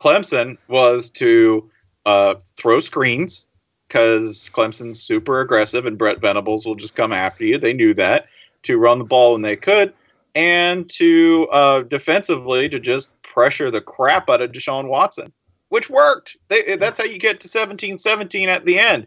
Clemson 0.00 0.57
was 0.68 1.11
to 1.11 1.68
uh, 2.07 2.37
throw 2.57 2.79
screens 2.79 3.48
because 3.94 4.50
Clemson's 4.52 5.00
super 5.00 5.40
aggressive, 5.40 5.87
and 5.87 5.96
Brent 5.96 6.20
Venables 6.20 6.66
will 6.66 6.74
just 6.74 6.96
come 6.96 7.12
after 7.12 7.44
you. 7.44 7.59
They 7.59 7.72
knew 7.72 7.94
that 7.94 8.26
to 8.64 8.76
run 8.76 8.98
the 8.98 9.04
ball 9.04 9.35
when 9.35 9.42
they 9.42 9.54
could, 9.54 9.94
and 10.35 10.90
to 10.90 11.46
uh, 11.52 11.83
defensively 11.83 12.68
to 12.70 12.80
just 12.80 13.11
pressure 13.22 13.70
the 13.70 13.80
crap 13.80 14.28
out 14.28 14.42
of 14.42 14.50
Deshaun 14.50 14.88
Watson, 14.88 15.33
which 15.68 15.88
worked. 15.88 16.37
They, 16.48 16.74
that's 16.76 16.98
how 16.98 17.04
you 17.04 17.20
get 17.20 17.38
to 17.40 17.48
17-17 17.48 18.48
at 18.48 18.64
the 18.64 18.80
end 18.80 19.07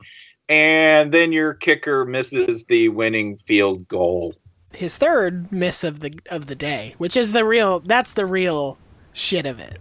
and 0.49 1.13
then 1.13 1.33
your 1.33 1.53
kicker 1.53 2.05
misses 2.05 2.63
the 2.65 2.87
winning 2.89 3.35
field 3.35 3.85
goal. 3.87 4.33
His 4.71 4.97
third 4.97 5.51
miss 5.51 5.83
of 5.83 5.99
the 5.99 6.13
of 6.29 6.47
the 6.47 6.55
day, 6.55 6.95
which 6.97 7.17
is 7.17 7.33
the 7.33 7.43
real 7.43 7.81
that's 7.81 8.13
the 8.13 8.25
real 8.25 8.77
shit 9.11 9.45
of 9.45 9.59
it. 9.59 9.79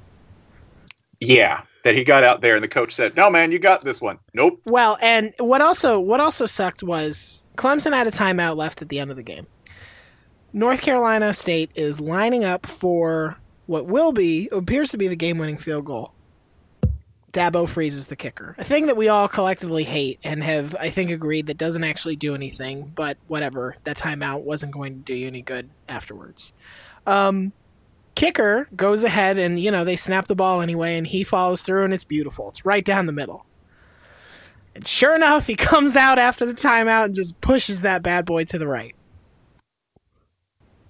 Yeah, 1.20 1.62
that 1.87 1.94
he 1.94 2.03
got 2.03 2.25
out 2.25 2.40
there 2.40 2.57
and 2.57 2.64
the 2.64 2.68
coach 2.68 2.92
said, 2.92 3.16
"No, 3.16 3.31
man, 3.31 3.53
you 3.53 3.61
got 3.61 3.83
this 3.83 4.01
one." 4.01 4.18
Nope. 4.35 4.61
Well, 4.66 4.99
and 5.01 5.33
what 5.38 5.61
also 5.61 6.01
what 6.01 6.18
also 6.18 6.44
sucked 6.44 6.83
was 6.83 7.44
Clemson 7.57 7.92
had 7.92 8.09
a 8.09 8.11
timeout 8.11 8.57
left 8.57 8.83
at 8.83 8.88
the 8.88 8.99
end 8.99 9.12
of 9.12 9.16
the 9.16 9.22
game. 9.22 9.46
North 10.53 10.83
Carolina 10.83 11.33
State 11.33 11.70
is 11.77 12.01
lining 12.01 12.42
up 12.42 12.66
for 12.66 13.37
what 13.66 13.87
will 13.87 14.11
be 14.11 14.49
appears 14.51 14.90
to 14.90 14.99
be 14.99 15.07
the 15.07 15.14
game-winning 15.14 15.59
field 15.59 15.85
goal. 15.85 16.12
Dabo 17.33 17.68
freezes 17.68 18.07
the 18.07 18.16
kicker. 18.16 18.57
A 18.59 18.64
thing 18.64 18.87
that 18.87 18.96
we 18.96 19.09
all 19.09 19.29
collectively 19.29 19.85
hate 19.85 20.18
and 20.25 20.42
have, 20.42 20.75
I 20.81 20.90
think, 20.90 21.11
agreed 21.11 21.46
that 21.46 21.59
doesn't 21.59 21.85
actually 21.85 22.16
do 22.16 22.35
anything, 22.35 22.92
but 22.96 23.18
whatever. 23.29 23.77
That 23.85 23.99
timeout 23.99 24.42
wasn't 24.42 24.72
going 24.72 24.94
to 24.94 25.01
do 25.01 25.14
you 25.14 25.27
any 25.27 25.42
good 25.42 25.68
afterwards. 25.88 26.53
Um, 27.07 27.53
kicker 28.16 28.66
goes 28.74 29.05
ahead 29.05 29.38
and, 29.38 29.61
you 29.61 29.70
know, 29.70 29.85
they 29.85 29.94
snap 29.94 30.26
the 30.26 30.35
ball 30.35 30.61
anyway, 30.61 30.98
and 30.98 31.07
he 31.07 31.22
follows 31.22 31.62
through, 31.62 31.85
and 31.85 31.94
it's 31.94 32.02
beautiful. 32.02 32.48
It's 32.48 32.64
right 32.64 32.85
down 32.85 33.07
the 33.07 33.12
middle. 33.12 33.46
And 34.74 34.87
sure 34.87 35.14
enough, 35.14 35.46
he 35.46 35.55
comes 35.57 35.94
out 35.94 36.18
after 36.18 36.44
the 36.44 36.55
timeout 36.55 37.05
and 37.05 37.14
just 37.14 37.40
pushes 37.40 37.83
that 37.83 38.02
bad 38.02 38.26
boy 38.26 38.44
to 38.46 38.59
the 38.59 38.66
right. 38.66 38.96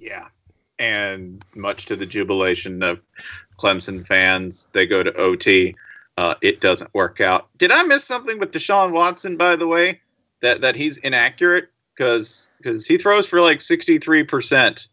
Yeah, 0.01 0.29
and 0.79 1.45
much 1.55 1.87
to 1.87 1.97
the 1.97 2.07
jubilation 2.07 2.83
of 2.83 3.01
Clemson 3.59 4.07
fans, 4.07 4.69
they 4.73 4.87
go 4.87 5.03
to 5.03 5.15
OT. 5.17 5.75
Uh, 6.17 6.35
it 6.43 6.61
doesn't 6.61 6.95
work 6.95 7.21
out. 7.21 7.49
Did 7.59 7.73
I 7.73 7.83
miss 7.83 8.05
something 8.05 8.39
with 8.39 8.53
Deshaun 8.53 8.93
Watson? 8.93 9.37
By 9.37 9.57
the 9.57 9.67
way, 9.67 10.01
that 10.41 10.61
that 10.61 10.77
he's 10.77 10.99
inaccurate 10.99 11.69
because 11.95 12.49
because 12.59 12.87
he 12.87 12.99
throws 12.99 13.27
for 13.27 13.41
like 13.41 13.61
sixty 13.61 13.99
three 13.99 14.23
percent, 14.23 14.89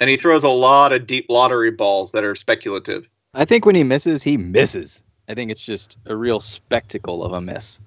and 0.00 0.10
he 0.10 0.16
throws 0.16 0.44
a 0.44 0.48
lot 0.48 0.92
of 0.92 1.06
deep 1.06 1.26
lottery 1.28 1.70
balls 1.70 2.12
that 2.12 2.24
are 2.24 2.34
speculative. 2.34 3.08
I 3.34 3.44
think 3.44 3.66
when 3.66 3.74
he 3.74 3.84
misses, 3.84 4.22
he 4.22 4.36
misses. 4.36 5.02
I 5.28 5.34
think 5.34 5.50
it's 5.50 5.64
just 5.64 5.96
a 6.06 6.16
real 6.16 6.40
spectacle 6.40 7.24
of 7.24 7.32
a 7.32 7.40
miss. 7.40 7.80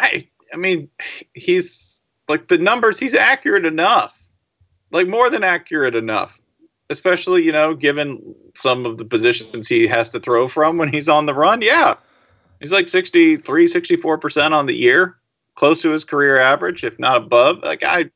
I 0.00 0.26
I 0.52 0.56
mean, 0.56 0.88
he's 1.34 2.02
like 2.28 2.48
the 2.48 2.58
numbers. 2.58 2.98
He's 2.98 3.14
accurate 3.14 3.66
enough, 3.66 4.20
like 4.90 5.08
more 5.08 5.30
than 5.30 5.44
accurate 5.44 5.94
enough. 5.94 6.40
Especially 6.88 7.42
you 7.42 7.50
know, 7.50 7.74
given 7.74 8.34
some 8.54 8.86
of 8.86 8.98
the 8.98 9.04
positions 9.04 9.66
he 9.66 9.86
has 9.88 10.08
to 10.10 10.20
throw 10.20 10.46
from 10.46 10.78
when 10.78 10.92
he's 10.92 11.08
on 11.08 11.26
the 11.26 11.34
run. 11.34 11.60
Yeah, 11.60 11.96
he's 12.60 12.72
like 12.72 12.88
63, 12.88 13.66
64 13.66 14.18
percent 14.18 14.54
on 14.54 14.66
the 14.66 14.76
year, 14.76 15.16
close 15.56 15.82
to 15.82 15.90
his 15.90 16.04
career 16.04 16.38
average, 16.38 16.84
if 16.84 16.98
not 17.00 17.16
above. 17.16 17.58
Like 17.64 17.82
I, 17.82 18.08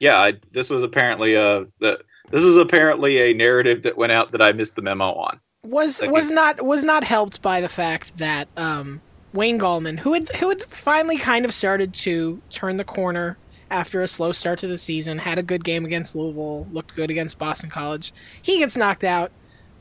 yeah, 0.00 0.18
I, 0.18 0.34
this 0.50 0.68
was 0.68 0.82
apparently 0.82 1.34
a 1.34 1.66
the, 1.78 2.00
this 2.30 2.42
was 2.42 2.56
apparently 2.56 3.18
a 3.30 3.34
narrative 3.34 3.82
that 3.82 3.96
went 3.96 4.12
out 4.12 4.32
that 4.32 4.42
I 4.42 4.52
missed 4.52 4.76
the 4.76 4.82
memo 4.82 5.12
on. 5.12 5.40
was 5.64 5.98
Thank 5.98 6.12
was 6.12 6.28
you. 6.28 6.34
not 6.34 6.64
was 6.64 6.84
not 6.84 7.04
helped 7.04 7.42
by 7.42 7.60
the 7.60 7.68
fact 7.68 8.16
that 8.18 8.48
um, 8.56 9.00
Wayne 9.32 9.58
Gallman, 9.58 9.98
who 10.00 10.12
had 10.14 10.28
who 10.36 10.48
had 10.48 10.62
finally 10.64 11.18
kind 11.18 11.44
of 11.44 11.52
started 11.54 11.94
to 11.94 12.40
turn 12.50 12.76
the 12.76 12.84
corner 12.84 13.38
after 13.70 14.02
a 14.02 14.08
slow 14.08 14.32
start 14.32 14.58
to 14.60 14.66
the 14.66 14.78
season, 14.78 15.18
had 15.18 15.38
a 15.38 15.42
good 15.42 15.64
game 15.64 15.84
against 15.84 16.14
Louisville, 16.14 16.66
looked 16.72 16.94
good 16.94 17.10
against 17.10 17.38
Boston 17.38 17.70
College. 17.70 18.12
He 18.42 18.58
gets 18.58 18.76
knocked 18.76 19.04
out 19.04 19.32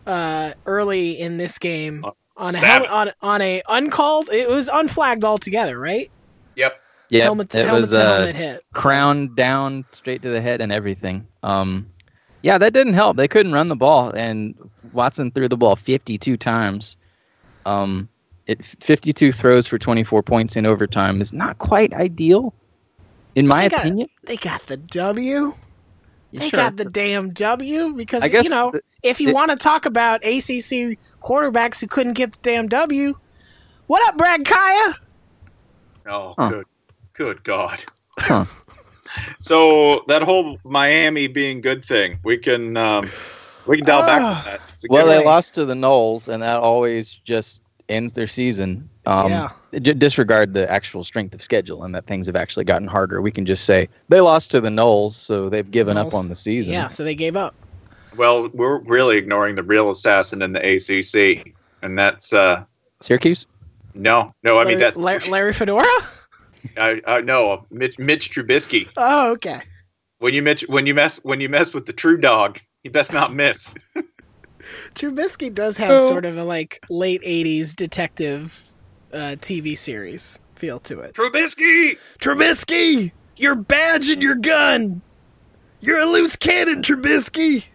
uh, 0.07 0.53
early 0.65 1.11
in 1.19 1.37
this 1.37 1.57
game 1.59 2.05
on 2.37 2.55
a 2.55 2.57
hel- 2.57 2.87
on 2.87 3.11
on 3.21 3.41
a 3.41 3.61
uncalled. 3.67 4.29
It 4.29 4.49
was 4.49 4.69
unflagged 4.71 5.23
altogether, 5.23 5.79
right? 5.79 6.09
Yep. 6.55 6.79
Yeah, 7.09 7.23
helmet 7.25 7.49
to, 7.49 7.59
it 7.59 7.65
helmet 7.65 7.81
was 7.81 7.89
to 7.89 8.01
uh, 8.01 8.15
helmet 8.17 8.35
hit. 8.37 8.61
crown 8.73 9.35
down 9.35 9.83
straight 9.91 10.21
to 10.21 10.29
the 10.29 10.39
head 10.39 10.61
and 10.61 10.71
everything. 10.71 11.27
Um, 11.43 11.90
Yeah, 12.43 12.57
that 12.57 12.73
didn't 12.73 12.93
help. 12.93 13.17
They 13.17 13.27
couldn't 13.27 13.51
run 13.53 13.67
the 13.67 13.75
ball, 13.75 14.09
and 14.11 14.55
Watson 14.93 15.31
threw 15.31 15.47
the 15.47 15.57
ball 15.57 15.75
52 15.75 16.37
times. 16.37 16.95
Um, 17.65 18.09
it 18.47 18.65
52 18.65 19.31
throws 19.31 19.67
for 19.67 19.77
24 19.77 20.23
points 20.23 20.55
in 20.55 20.65
overtime 20.65 21.21
is 21.21 21.31
not 21.31 21.59
quite 21.59 21.93
ideal, 21.93 22.53
in 23.35 23.45
my 23.47 23.63
They 23.63 23.69
got- 23.69 23.79
opinion. 23.81 24.07
They 24.23 24.37
got 24.37 24.65
the 24.67 24.77
W. 24.77 25.53
They 26.33 26.47
Sure. 26.49 26.59
got 26.59 26.77
the 26.77 26.85
damn 26.85 27.31
W 27.31 27.93
because 27.93 28.31
you 28.31 28.49
know 28.49 28.71
the- 28.71 28.81
if 29.03 29.19
you 29.21 29.33
want 29.33 29.51
to 29.51 29.57
talk 29.57 29.85
about 29.85 30.23
ACC 30.23 30.97
quarterbacks 31.21 31.81
who 31.81 31.87
couldn't 31.87 32.13
get 32.13 32.31
the 32.31 32.39
damn 32.41 32.67
W, 32.67 33.15
what 33.87 34.01
up, 34.07 34.17
Brad 34.17 34.45
Kaaya? 34.45 34.93
Oh, 36.07 36.33
Huh. 36.37 36.49
good, 36.49 36.65
good 37.13 37.43
God. 37.43 37.79
Huh. 38.17 38.45
So 39.39 40.03
that 40.07 40.21
whole 40.21 40.57
Miami 40.63 41.27
being 41.27 41.61
good 41.61 41.83
thing, 41.83 42.19
we 42.23 42.37
can 42.37 42.77
um, 42.77 43.09
we 43.67 43.77
can 43.77 43.85
dial 43.85 44.05
back 44.05 44.21
Ah. 44.21 44.41
that. 44.45 44.61
Well, 44.89 45.05
good 45.05 45.19
they 45.19 45.25
lost 45.25 45.55
to 45.55 45.65
the 45.65 45.73
Noles, 45.73 46.27
and 46.27 46.41
that 46.43 46.57
always 46.59 47.09
just 47.23 47.61
ends 47.89 48.13
their 48.13 48.27
season. 48.27 48.87
Um, 49.05 49.31
Yeah. 49.31 49.49
j- 49.81 49.93
disregard 49.93 50.53
the 50.53 50.69
actual 50.71 51.03
strength 51.03 51.33
of 51.33 51.41
schedule 51.41 51.83
and 51.83 51.93
that 51.95 52.05
things 52.05 52.27
have 52.27 52.35
actually 52.35 52.65
gotten 52.65 52.87
harder. 52.87 53.19
We 53.21 53.31
can 53.31 53.45
just 53.45 53.65
say 53.65 53.89
they 54.09 54.21
lost 54.21 54.51
to 54.51 54.61
the 54.61 54.69
Noles, 54.69 55.13
so 55.13 55.49
they've 55.49 55.69
given 55.69 55.97
up 55.97 56.13
on 56.13 56.29
the 56.29 56.35
season. 56.35 56.73
Yeah, 56.73 56.87
so 56.87 57.03
they 57.03 57.15
gave 57.15 57.35
up. 57.35 57.55
Well, 58.15 58.49
we're 58.53 58.77
really 58.79 59.17
ignoring 59.17 59.55
the 59.55 59.63
real 59.63 59.89
assassin 59.89 60.41
in 60.41 60.53
the 60.53 60.59
ACC, 60.59 61.53
and 61.81 61.97
that's 61.97 62.31
uh, 62.33 62.63
Syracuse. 63.01 63.47
no, 63.95 64.33
no. 64.43 64.53
I 64.53 64.57
Larry, 64.59 64.67
mean 64.69 64.79
that's 64.79 64.97
Larry, 64.97 65.29
Larry 65.29 65.53
Fedora. 65.53 65.87
I, 66.77 67.01
I 67.07 67.21
no 67.21 67.65
Mitch, 67.71 67.97
Mitch 67.99 68.31
Trubisky. 68.31 68.87
Oh, 68.97 69.31
okay. 69.33 69.61
When 70.19 70.33
you 70.33 70.41
Mitch, 70.41 70.61
when 70.67 70.85
you 70.85 70.93
mess 70.93 71.19
when 71.23 71.41
you 71.41 71.49
mess 71.49 71.73
with 71.73 71.85
the 71.85 71.93
true 71.93 72.17
dog, 72.17 72.59
you 72.83 72.91
best 72.91 73.11
not 73.13 73.33
miss. 73.33 73.73
Trubisky 74.95 75.53
does 75.53 75.77
have 75.77 75.91
Oh. 75.91 76.07
sort 76.07 76.25
of 76.25 76.37
a 76.37 76.43
like 76.43 76.79
late 76.89 77.21
'80s 77.23 77.75
detective 77.75 78.75
uh, 79.11 79.35
TV 79.39 79.77
series 79.77 80.39
feel 80.55 80.79
to 80.81 80.99
it. 80.99 81.13
Trubisky. 81.15 81.97
Trubisky, 82.19 83.11
your 83.37 83.55
badge 83.55 84.09
and 84.09 84.21
your 84.21 84.35
gun. 84.35 85.01
You're 85.79 85.99
a 85.99 86.05
loose 86.05 86.35
cannon, 86.35 86.83
Trubisky. 86.83 87.65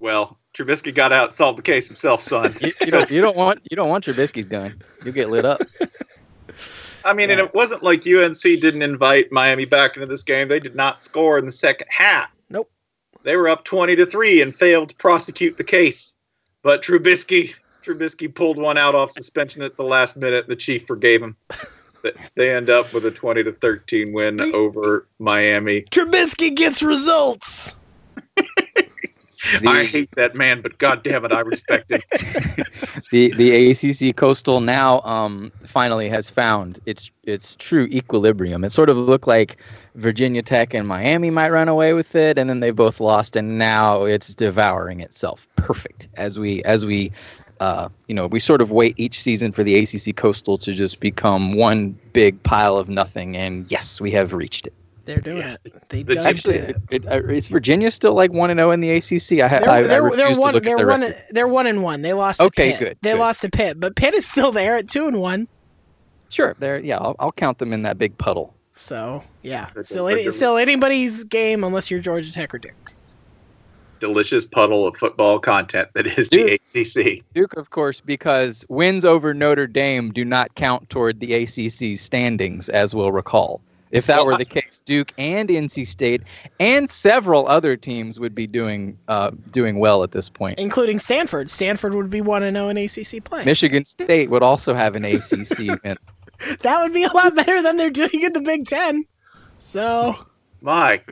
Well, 0.00 0.38
Trubisky 0.54 0.94
got 0.94 1.12
out, 1.12 1.24
and 1.26 1.34
solved 1.34 1.58
the 1.58 1.62
case 1.62 1.86
himself, 1.86 2.22
son. 2.22 2.54
You, 2.62 2.72
you 2.80 2.90
don't. 2.90 3.10
You 3.10 3.20
don't 3.20 3.36
want. 3.36 3.60
You 3.70 3.76
don't 3.76 3.90
want 3.90 4.04
Trubisky's 4.06 4.46
gun. 4.46 4.82
You 5.04 5.12
get 5.12 5.28
lit 5.28 5.44
up. 5.44 5.60
I 7.04 7.12
mean, 7.12 7.30
and 7.30 7.40
it 7.40 7.54
wasn't 7.54 7.82
like 7.82 8.06
UNC 8.06 8.40
didn't 8.40 8.82
invite 8.82 9.32
Miami 9.32 9.64
back 9.64 9.96
into 9.96 10.06
this 10.06 10.22
game. 10.22 10.48
They 10.48 10.60
did 10.60 10.74
not 10.74 11.02
score 11.02 11.38
in 11.38 11.46
the 11.46 11.52
second 11.52 11.88
half. 11.90 12.30
Nope. 12.50 12.70
They 13.22 13.36
were 13.36 13.48
up 13.48 13.64
twenty 13.64 13.96
to 13.96 14.06
three 14.06 14.42
and 14.42 14.54
failed 14.54 14.90
to 14.90 14.96
prosecute 14.96 15.56
the 15.56 15.64
case. 15.64 16.16
But 16.62 16.82
Trubisky, 16.82 17.54
Trubisky 17.82 18.32
pulled 18.34 18.58
one 18.58 18.76
out 18.76 18.94
off 18.94 19.10
suspension 19.12 19.62
at 19.62 19.76
the 19.76 19.84
last 19.84 20.16
minute. 20.16 20.46
The 20.46 20.56
chief 20.56 20.86
forgave 20.86 21.22
him. 21.22 21.36
They- 22.34 22.54
end 22.54 22.70
up 22.70 22.94
with 22.94 23.04
a 23.04 23.10
twenty 23.10 23.44
to 23.44 23.52
thirteen 23.52 24.14
win 24.14 24.40
over 24.54 25.06
Miami. 25.18 25.82
Trubisky 25.82 26.54
gets 26.56 26.82
results. 26.82 27.76
I 29.66 29.84
hate 29.84 30.10
that 30.16 30.34
man, 30.34 30.60
but 30.60 30.76
god 30.78 31.02
damn 31.02 31.24
it, 31.24 31.32
I 31.32 31.40
respect 31.40 31.90
him. 31.90 32.02
the 33.10 33.32
the 33.36 33.70
ACC 33.70 34.14
Coastal 34.16 34.60
now 34.60 35.00
um, 35.02 35.50
finally 35.64 36.08
has 36.08 36.28
found 36.28 36.78
its 36.86 37.10
its 37.24 37.54
true 37.54 37.84
equilibrium. 37.86 38.64
It 38.64 38.70
sort 38.70 38.90
of 38.90 38.96
looked 38.96 39.26
like 39.26 39.56
Virginia 39.94 40.42
Tech 40.42 40.74
and 40.74 40.86
Miami 40.86 41.30
might 41.30 41.50
run 41.50 41.68
away 41.68 41.94
with 41.94 42.14
it, 42.14 42.38
and 42.38 42.50
then 42.50 42.60
they 42.60 42.70
both 42.70 43.00
lost, 43.00 43.34
and 43.34 43.58
now 43.58 44.04
it's 44.04 44.34
devouring 44.34 45.00
itself. 45.00 45.48
Perfect 45.56 46.08
as 46.16 46.38
we 46.38 46.62
as 46.64 46.84
we. 46.84 47.12
Uh, 47.60 47.90
you 48.08 48.14
know, 48.14 48.26
we 48.26 48.40
sort 48.40 48.62
of 48.62 48.70
wait 48.72 48.98
each 48.98 49.20
season 49.20 49.52
for 49.52 49.62
the 49.62 49.76
ACC 49.76 50.16
Coastal 50.16 50.56
to 50.56 50.72
just 50.72 50.98
become 50.98 51.52
one 51.52 51.90
big 52.14 52.42
pile 52.42 52.78
of 52.78 52.88
nothing, 52.88 53.36
and 53.36 53.70
yes, 53.70 54.00
we 54.00 54.10
have 54.12 54.32
reached 54.32 54.66
it. 54.66 54.72
They're 55.04 55.20
doing 55.20 55.42
it. 55.42 55.60
They 55.88 56.02
The- 56.02 56.14
done 56.14 56.26
Actually, 56.26 56.56
it. 56.56 56.76
it, 56.90 57.04
it, 57.04 57.06
uh, 57.06 57.22
is 57.28 57.48
Virginia 57.48 57.90
still 57.90 58.14
like 58.14 58.32
one 58.32 58.50
and 58.50 58.58
zero 58.58 58.70
in 58.70 58.80
the 58.80 58.90
ACC? 58.90 59.40
I, 59.40 59.48
ha- 59.48 59.58
They're, 59.60 59.68
I, 59.70 59.78
I 59.78 59.82
they're, 59.82 60.02
refuse 60.02 60.16
they're 60.36 60.40
one. 60.40 60.62
They're 60.62 60.76
one. 60.86 61.00
record. 61.00 61.24
They're 61.30 61.48
one 61.48 61.66
and 61.66 61.82
one. 61.82 62.02
They 62.02 62.12
lost. 62.12 62.40
Okay, 62.40 62.72
to 62.72 62.78
Pitt. 62.78 62.88
good, 62.88 62.98
They 63.02 63.12
good. 63.12 63.18
lost 63.18 63.42
to 63.42 63.50
Pitt, 63.50 63.80
but 63.80 63.96
Pitt 63.96 64.14
is 64.14 64.26
still 64.26 64.52
there 64.52 64.76
at 64.76 64.88
two 64.88 65.06
and 65.06 65.20
one. 65.20 65.48
Sure, 66.28 66.54
they're 66.58 66.78
yeah. 66.78 66.98
I'll, 66.98 67.16
I'll 67.18 67.32
count 67.32 67.58
them 67.58 67.72
in 67.72 67.82
that 67.82 67.98
big 67.98 68.16
puddle. 68.18 68.54
So 68.72 69.22
yeah, 69.42 69.68
That's 69.74 69.88
still 69.90 70.06
any, 70.08 70.30
still 70.30 70.56
anybody's 70.56 71.24
game 71.24 71.64
unless 71.64 71.90
you're 71.90 72.00
Georgia 72.00 72.32
Tech 72.32 72.54
or 72.54 72.58
Duke. 72.58 72.94
Delicious 73.98 74.46
puddle 74.46 74.86
of 74.86 74.96
football 74.96 75.38
content 75.38 75.88
that 75.92 76.06
is 76.06 76.30
the 76.30 76.54
ACC. 76.54 77.22
Duke, 77.34 77.54
of 77.58 77.68
course, 77.68 78.00
because 78.00 78.64
wins 78.70 79.04
over 79.04 79.34
Notre 79.34 79.66
Dame 79.66 80.10
do 80.12 80.24
not 80.24 80.54
count 80.54 80.88
toward 80.88 81.20
the 81.20 81.34
ACC 81.34 81.98
standings, 81.98 82.70
as 82.70 82.94
we'll 82.94 83.12
recall. 83.12 83.60
If 83.90 84.06
that 84.06 84.18
Well, 84.18 84.26
were 84.26 84.36
the 84.36 84.44
case, 84.44 84.82
Duke 84.84 85.12
and 85.18 85.48
NC 85.48 85.86
State 85.86 86.22
and 86.60 86.88
several 86.88 87.46
other 87.48 87.76
teams 87.76 88.20
would 88.20 88.34
be 88.34 88.46
doing 88.46 88.96
uh, 89.08 89.32
doing 89.50 89.78
well 89.78 90.02
at 90.02 90.12
this 90.12 90.28
point. 90.28 90.58
including 90.58 90.98
Stanford. 90.98 91.50
Stanford 91.50 91.94
would 91.94 92.10
be 92.10 92.20
one 92.20 92.42
and 92.42 92.56
zero 92.56 92.68
in 92.68 92.76
ACC 92.78 93.24
play. 93.24 93.44
Michigan 93.44 93.84
State 93.84 94.30
would 94.30 94.42
also 94.42 94.74
have 94.74 94.94
an 94.96 95.04
ACC 95.04 95.58
win. 95.84 95.96
That 96.60 96.80
would 96.82 96.92
be 96.92 97.04
a 97.04 97.12
lot 97.12 97.34
better 97.34 97.62
than 97.62 97.76
they're 97.76 97.90
doing 97.90 98.22
in 98.22 98.32
the 98.32 98.40
Big 98.40 98.66
Ten. 98.66 99.04
So 99.58 100.14
My 100.60 101.02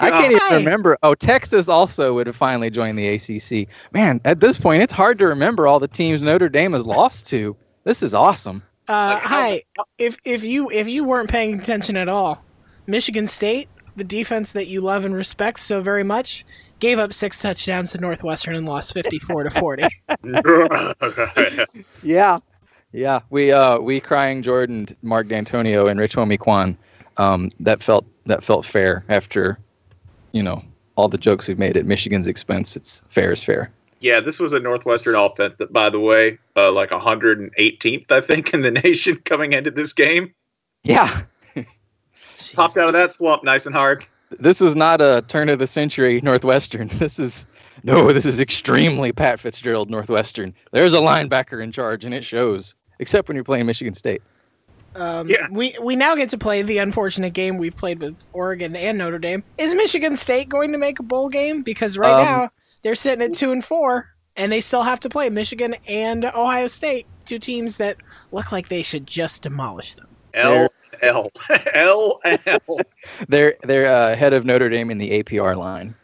I 0.00 0.10
can't 0.10 0.32
even 0.32 0.58
remember. 0.64 0.98
Oh, 1.02 1.14
Texas 1.14 1.68
also 1.68 2.14
would 2.14 2.26
have 2.26 2.36
finally 2.36 2.70
joined 2.70 2.98
the 2.98 3.08
ACC. 3.08 3.68
Man, 3.92 4.20
at 4.24 4.40
this 4.40 4.58
point, 4.58 4.82
it's 4.82 4.92
hard 4.92 5.18
to 5.18 5.26
remember 5.26 5.66
all 5.66 5.78
the 5.78 5.86
teams 5.88 6.20
Notre 6.20 6.48
Dame 6.48 6.72
has 6.72 6.84
lost 6.86 7.26
to. 7.28 7.56
This 7.84 8.02
is 8.02 8.14
awesome. 8.14 8.62
Uh, 8.88 9.12
Like, 9.14 9.22
how- 9.22 9.40
hi. 9.40 9.62
If 9.98 10.18
if 10.24 10.44
you 10.44 10.70
if 10.70 10.86
you 10.88 11.04
weren't 11.04 11.30
paying 11.30 11.58
attention 11.58 11.96
at 11.96 12.08
all, 12.08 12.44
Michigan 12.86 13.26
State, 13.26 13.68
the 13.96 14.04
defense 14.04 14.52
that 14.52 14.66
you 14.66 14.80
love 14.80 15.04
and 15.04 15.14
respect 15.14 15.60
so 15.60 15.80
very 15.80 16.04
much, 16.04 16.44
gave 16.80 16.98
up 16.98 17.12
six 17.12 17.40
touchdowns 17.40 17.92
to 17.92 17.98
Northwestern 17.98 18.54
and 18.54 18.66
lost 18.66 18.92
fifty 18.92 19.18
four 19.18 19.42
to 19.44 19.50
forty. 19.50 19.84
Yeah, 22.02 22.38
yeah. 22.92 23.20
We 23.30 23.52
uh 23.52 23.78
we 23.78 24.00
crying 24.00 24.42
Jordan, 24.42 24.86
Mark 25.02 25.28
Dantonio, 25.28 25.90
and 25.90 25.98
Rich 25.98 26.16
Homie 26.16 26.38
Quan. 26.38 26.76
Um, 27.16 27.50
that 27.60 27.82
felt 27.82 28.04
that 28.26 28.42
felt 28.42 28.66
fair 28.66 29.04
after, 29.08 29.58
you 30.32 30.42
know, 30.42 30.62
all 30.96 31.08
the 31.08 31.18
jokes 31.18 31.46
we've 31.48 31.58
made 31.58 31.76
at 31.76 31.86
Michigan's 31.86 32.26
expense. 32.26 32.76
It's 32.76 33.02
fair 33.08 33.32
is 33.32 33.42
fair. 33.44 33.70
Yeah, 34.00 34.20
this 34.20 34.38
was 34.38 34.52
a 34.52 34.60
Northwestern 34.60 35.14
offense 35.14 35.56
that, 35.58 35.72
by 35.72 35.88
the 35.90 36.00
way, 36.00 36.38
uh, 36.56 36.70
like 36.72 36.90
118th, 36.90 38.10
I 38.12 38.20
think, 38.20 38.52
in 38.52 38.62
the 38.62 38.70
nation 38.84 39.16
coming 39.24 39.52
into 39.52 39.70
this 39.70 39.92
game. 39.92 40.34
Yeah, 40.82 41.22
Popped 42.54 42.76
out 42.76 42.86
of 42.86 42.92
that 42.92 43.12
slump 43.12 43.44
nice 43.44 43.64
and 43.66 43.74
hard. 43.74 44.04
this 44.40 44.60
is 44.60 44.74
not 44.76 45.00
a 45.00 45.22
turn 45.28 45.48
of 45.48 45.58
the 45.58 45.66
century 45.66 46.20
Northwestern. 46.22 46.88
This 46.98 47.18
is 47.18 47.46
no, 47.82 48.12
this 48.12 48.24
is 48.26 48.40
extremely 48.40 49.12
Pat 49.12 49.40
Fitzgerald 49.40 49.90
Northwestern. 49.90 50.54
There's 50.72 50.94
a 50.94 50.98
linebacker 50.98 51.62
in 51.62 51.70
charge, 51.72 52.04
and 52.04 52.14
it 52.14 52.24
shows. 52.24 52.74
Except 52.98 53.28
when 53.28 53.34
you're 53.34 53.44
playing 53.44 53.66
Michigan 53.66 53.94
State. 53.94 54.22
Um, 54.94 55.28
Yeah. 55.28 55.48
We 55.50 55.76
we 55.82 55.96
now 55.96 56.14
get 56.14 56.28
to 56.30 56.38
play 56.38 56.62
the 56.62 56.78
unfortunate 56.78 57.32
game 57.34 57.56
we've 57.58 57.76
played 57.76 58.00
with 58.00 58.16
Oregon 58.32 58.76
and 58.76 58.98
Notre 58.98 59.18
Dame. 59.18 59.42
Is 59.58 59.74
Michigan 59.74 60.16
State 60.16 60.48
going 60.48 60.70
to 60.72 60.78
make 60.78 60.98
a 61.00 61.02
bowl 61.02 61.28
game? 61.28 61.62
Because 61.62 61.96
right 61.98 62.12
Um, 62.12 62.24
now 62.24 62.50
they're 62.84 62.94
sitting 62.94 63.24
at 63.24 63.34
two 63.34 63.50
and 63.50 63.64
four, 63.64 64.10
and 64.36 64.52
they 64.52 64.60
still 64.60 64.82
have 64.82 65.00
to 65.00 65.08
play 65.08 65.28
Michigan 65.30 65.74
and 65.88 66.24
Ohio 66.24 66.68
State, 66.68 67.06
two 67.24 67.40
teams 67.40 67.78
that 67.78 67.96
look 68.30 68.52
like 68.52 68.68
they 68.68 68.82
should 68.82 69.06
just 69.06 69.42
demolish 69.42 69.94
them. 69.94 70.06
L 70.34 70.68
L 71.02 71.30
L 71.74 72.20
L. 72.46 72.60
They're 73.28 73.56
they're 73.62 73.92
uh, 73.92 74.12
ahead 74.12 74.32
of 74.32 74.44
Notre 74.44 74.68
Dame 74.68 74.90
in 74.90 74.98
the 74.98 75.22
APR 75.22 75.56
line. 75.56 75.96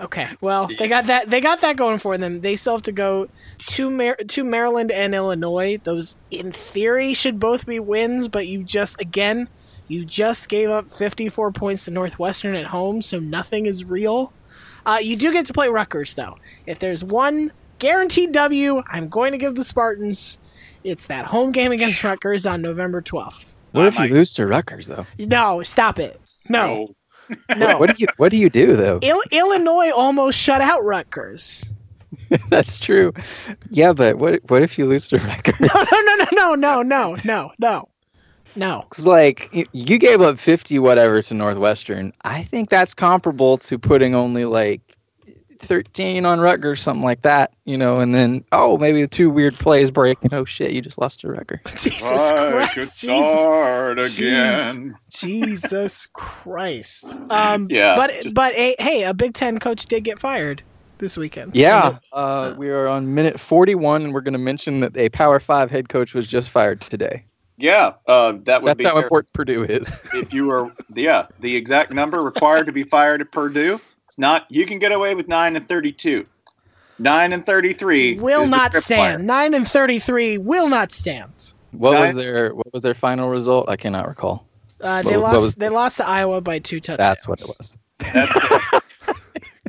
Okay, 0.00 0.28
well 0.40 0.68
they 0.78 0.86
got 0.86 1.06
that 1.06 1.28
they 1.28 1.40
got 1.40 1.60
that 1.62 1.76
going 1.76 1.98
for 1.98 2.16
them. 2.16 2.40
They 2.40 2.54
still 2.54 2.74
have 2.74 2.82
to 2.82 2.92
go 2.92 3.28
to 3.58 3.90
Mar- 3.90 4.16
to 4.16 4.44
Maryland 4.44 4.92
and 4.92 5.14
Illinois. 5.14 5.78
Those 5.82 6.14
in 6.30 6.52
theory 6.52 7.14
should 7.14 7.40
both 7.40 7.66
be 7.66 7.80
wins, 7.80 8.28
but 8.28 8.46
you 8.46 8.62
just 8.62 9.00
again 9.00 9.48
you 9.88 10.04
just 10.04 10.48
gave 10.48 10.68
up 10.68 10.92
54 10.92 11.50
points 11.52 11.86
to 11.86 11.90
Northwestern 11.90 12.54
at 12.54 12.66
home, 12.66 13.00
so 13.02 13.18
nothing 13.18 13.66
is 13.66 13.84
real. 13.84 14.32
Uh, 14.88 14.96
you 14.96 15.16
do 15.16 15.30
get 15.30 15.44
to 15.44 15.52
play 15.52 15.68
Rutgers 15.68 16.14
though. 16.14 16.38
If 16.64 16.78
there's 16.78 17.04
one 17.04 17.52
guaranteed 17.78 18.32
W, 18.32 18.82
I'm 18.88 19.08
going 19.10 19.32
to 19.32 19.38
give 19.38 19.54
the 19.54 19.62
Spartans. 19.62 20.38
It's 20.82 21.06
that 21.08 21.26
home 21.26 21.52
game 21.52 21.72
against 21.72 22.02
Rutgers 22.02 22.46
on 22.46 22.62
November 22.62 23.02
12th. 23.02 23.54
What 23.72 23.86
if 23.86 23.98
you 23.98 24.06
lose 24.08 24.32
to 24.34 24.46
Rutgers 24.46 24.86
though? 24.86 25.04
No, 25.18 25.62
stop 25.62 25.98
it. 25.98 26.18
No, 26.48 26.94
no. 27.54 27.76
What 27.76 27.94
do 27.94 27.96
you 27.98 28.06
what 28.16 28.30
do 28.30 28.38
you 28.38 28.48
do 28.48 28.76
though? 28.76 28.98
Il- 29.02 29.20
Illinois 29.30 29.90
almost 29.90 30.38
shut 30.38 30.62
out 30.62 30.82
Rutgers. 30.82 31.66
That's 32.48 32.78
true. 32.78 33.12
Yeah, 33.70 33.92
but 33.92 34.16
what 34.16 34.40
what 34.48 34.62
if 34.62 34.78
you 34.78 34.86
lose 34.86 35.10
to 35.10 35.18
Rutgers? 35.18 35.60
No, 35.60 35.68
no, 35.92 36.14
no, 36.14 36.26
no, 36.32 36.54
no, 36.54 36.82
no, 36.82 37.16
no, 37.24 37.52
no, 37.58 37.88
no. 38.56 38.84
It's 38.88 39.06
like 39.06 39.68
you 39.72 39.98
gave 39.98 40.20
up 40.20 40.38
fifty 40.38 40.78
whatever 40.78 41.22
to 41.22 41.34
Northwestern. 41.34 42.12
I 42.24 42.42
think 42.44 42.70
that's 42.70 42.94
comparable 42.94 43.58
to 43.58 43.78
putting 43.78 44.14
only 44.14 44.44
like 44.44 44.80
13 45.60 46.24
on 46.24 46.38
Rutgers, 46.40 46.80
something 46.80 47.02
like 47.04 47.22
that, 47.22 47.52
you 47.64 47.76
know, 47.76 47.98
and 47.98 48.14
then 48.14 48.44
oh, 48.52 48.78
maybe 48.78 49.02
the 49.02 49.08
two 49.08 49.28
weird 49.28 49.54
plays 49.56 49.90
break, 49.90 50.18
and 50.22 50.32
oh 50.32 50.44
shit, 50.44 50.70
you 50.70 50.80
just 50.80 50.98
lost 50.98 51.20
to 51.20 51.28
Rutgers. 51.28 51.60
Jesus 51.76 52.30
Christ. 52.30 53.00
Jesus. 53.00 53.40
start 53.42 53.98
Jeez. 53.98 54.18
again. 54.70 54.98
Jesus 55.10 56.06
Christ. 56.12 57.18
Um, 57.30 57.66
Yeah, 57.70 57.96
But 57.96 58.10
just- 58.22 58.34
but 58.34 58.54
a, 58.54 58.76
hey, 58.78 59.02
a 59.04 59.12
Big 59.14 59.34
Ten 59.34 59.58
coach 59.58 59.86
did 59.86 60.04
get 60.04 60.18
fired 60.18 60.62
this 60.98 61.16
weekend. 61.16 61.54
Yeah, 61.54 61.98
uh, 62.12 62.54
we 62.56 62.70
are 62.70 62.86
on 62.88 63.14
minute 63.14 63.38
41, 63.38 64.02
and 64.02 64.14
we're 64.14 64.20
going 64.20 64.32
to 64.32 64.38
mention 64.38 64.80
that 64.80 64.96
a 64.96 65.08
Power 65.10 65.40
Five 65.40 65.70
head 65.70 65.88
coach 65.88 66.14
was 66.14 66.26
just 66.26 66.50
fired 66.50 66.80
today. 66.80 67.24
Yeah, 67.58 67.94
uh, 68.06 68.34
that 68.44 68.62
would 68.62 68.68
That's 68.70 68.78
be 68.78 68.84
how 68.84 68.92
fair. 68.94 69.02
important 69.02 69.32
Purdue 69.32 69.64
is. 69.64 70.00
if 70.14 70.32
you 70.32 70.46
were 70.46 70.72
yeah 70.94 71.26
the 71.40 71.54
exact 71.56 71.92
number 71.92 72.22
required 72.22 72.66
to 72.66 72.72
be 72.72 72.84
fired 72.84 73.20
at 73.20 73.30
Purdue. 73.32 73.80
It's 74.06 74.16
not. 74.18 74.46
You 74.48 74.64
can 74.64 74.78
get 74.78 74.92
away 74.92 75.14
with 75.14 75.26
nine 75.28 75.56
and 75.56 75.68
thirty-two. 75.68 76.24
Nine 77.00 77.32
and 77.32 77.44
thirty-three 77.44 78.18
Will 78.18 78.46
not 78.46 78.72
tripwire. 78.72 78.80
stand. 78.82 79.26
Nine 79.26 79.54
and 79.54 79.66
thirty-three 79.68 80.38
will 80.38 80.68
not 80.68 80.90
stand. 80.92 81.52
What 81.72 81.98
was 81.98 82.14
their 82.14 82.54
What 82.54 82.72
was 82.72 82.82
their 82.82 82.94
final 82.94 83.28
result? 83.28 83.68
I 83.68 83.76
cannot 83.76 84.08
recall. 84.08 84.46
Uh, 84.80 85.02
they 85.02 85.16
what 85.16 85.32
lost. 85.32 85.42
was- 85.42 85.54
they 85.56 85.68
lost 85.68 85.96
to 85.98 86.06
Iowa 86.06 86.40
by 86.40 86.60
two 86.60 86.78
touchdowns. 86.80 87.08
That's 87.26 87.28
what 87.28 87.40
it 87.40 87.50
was. 87.58 87.78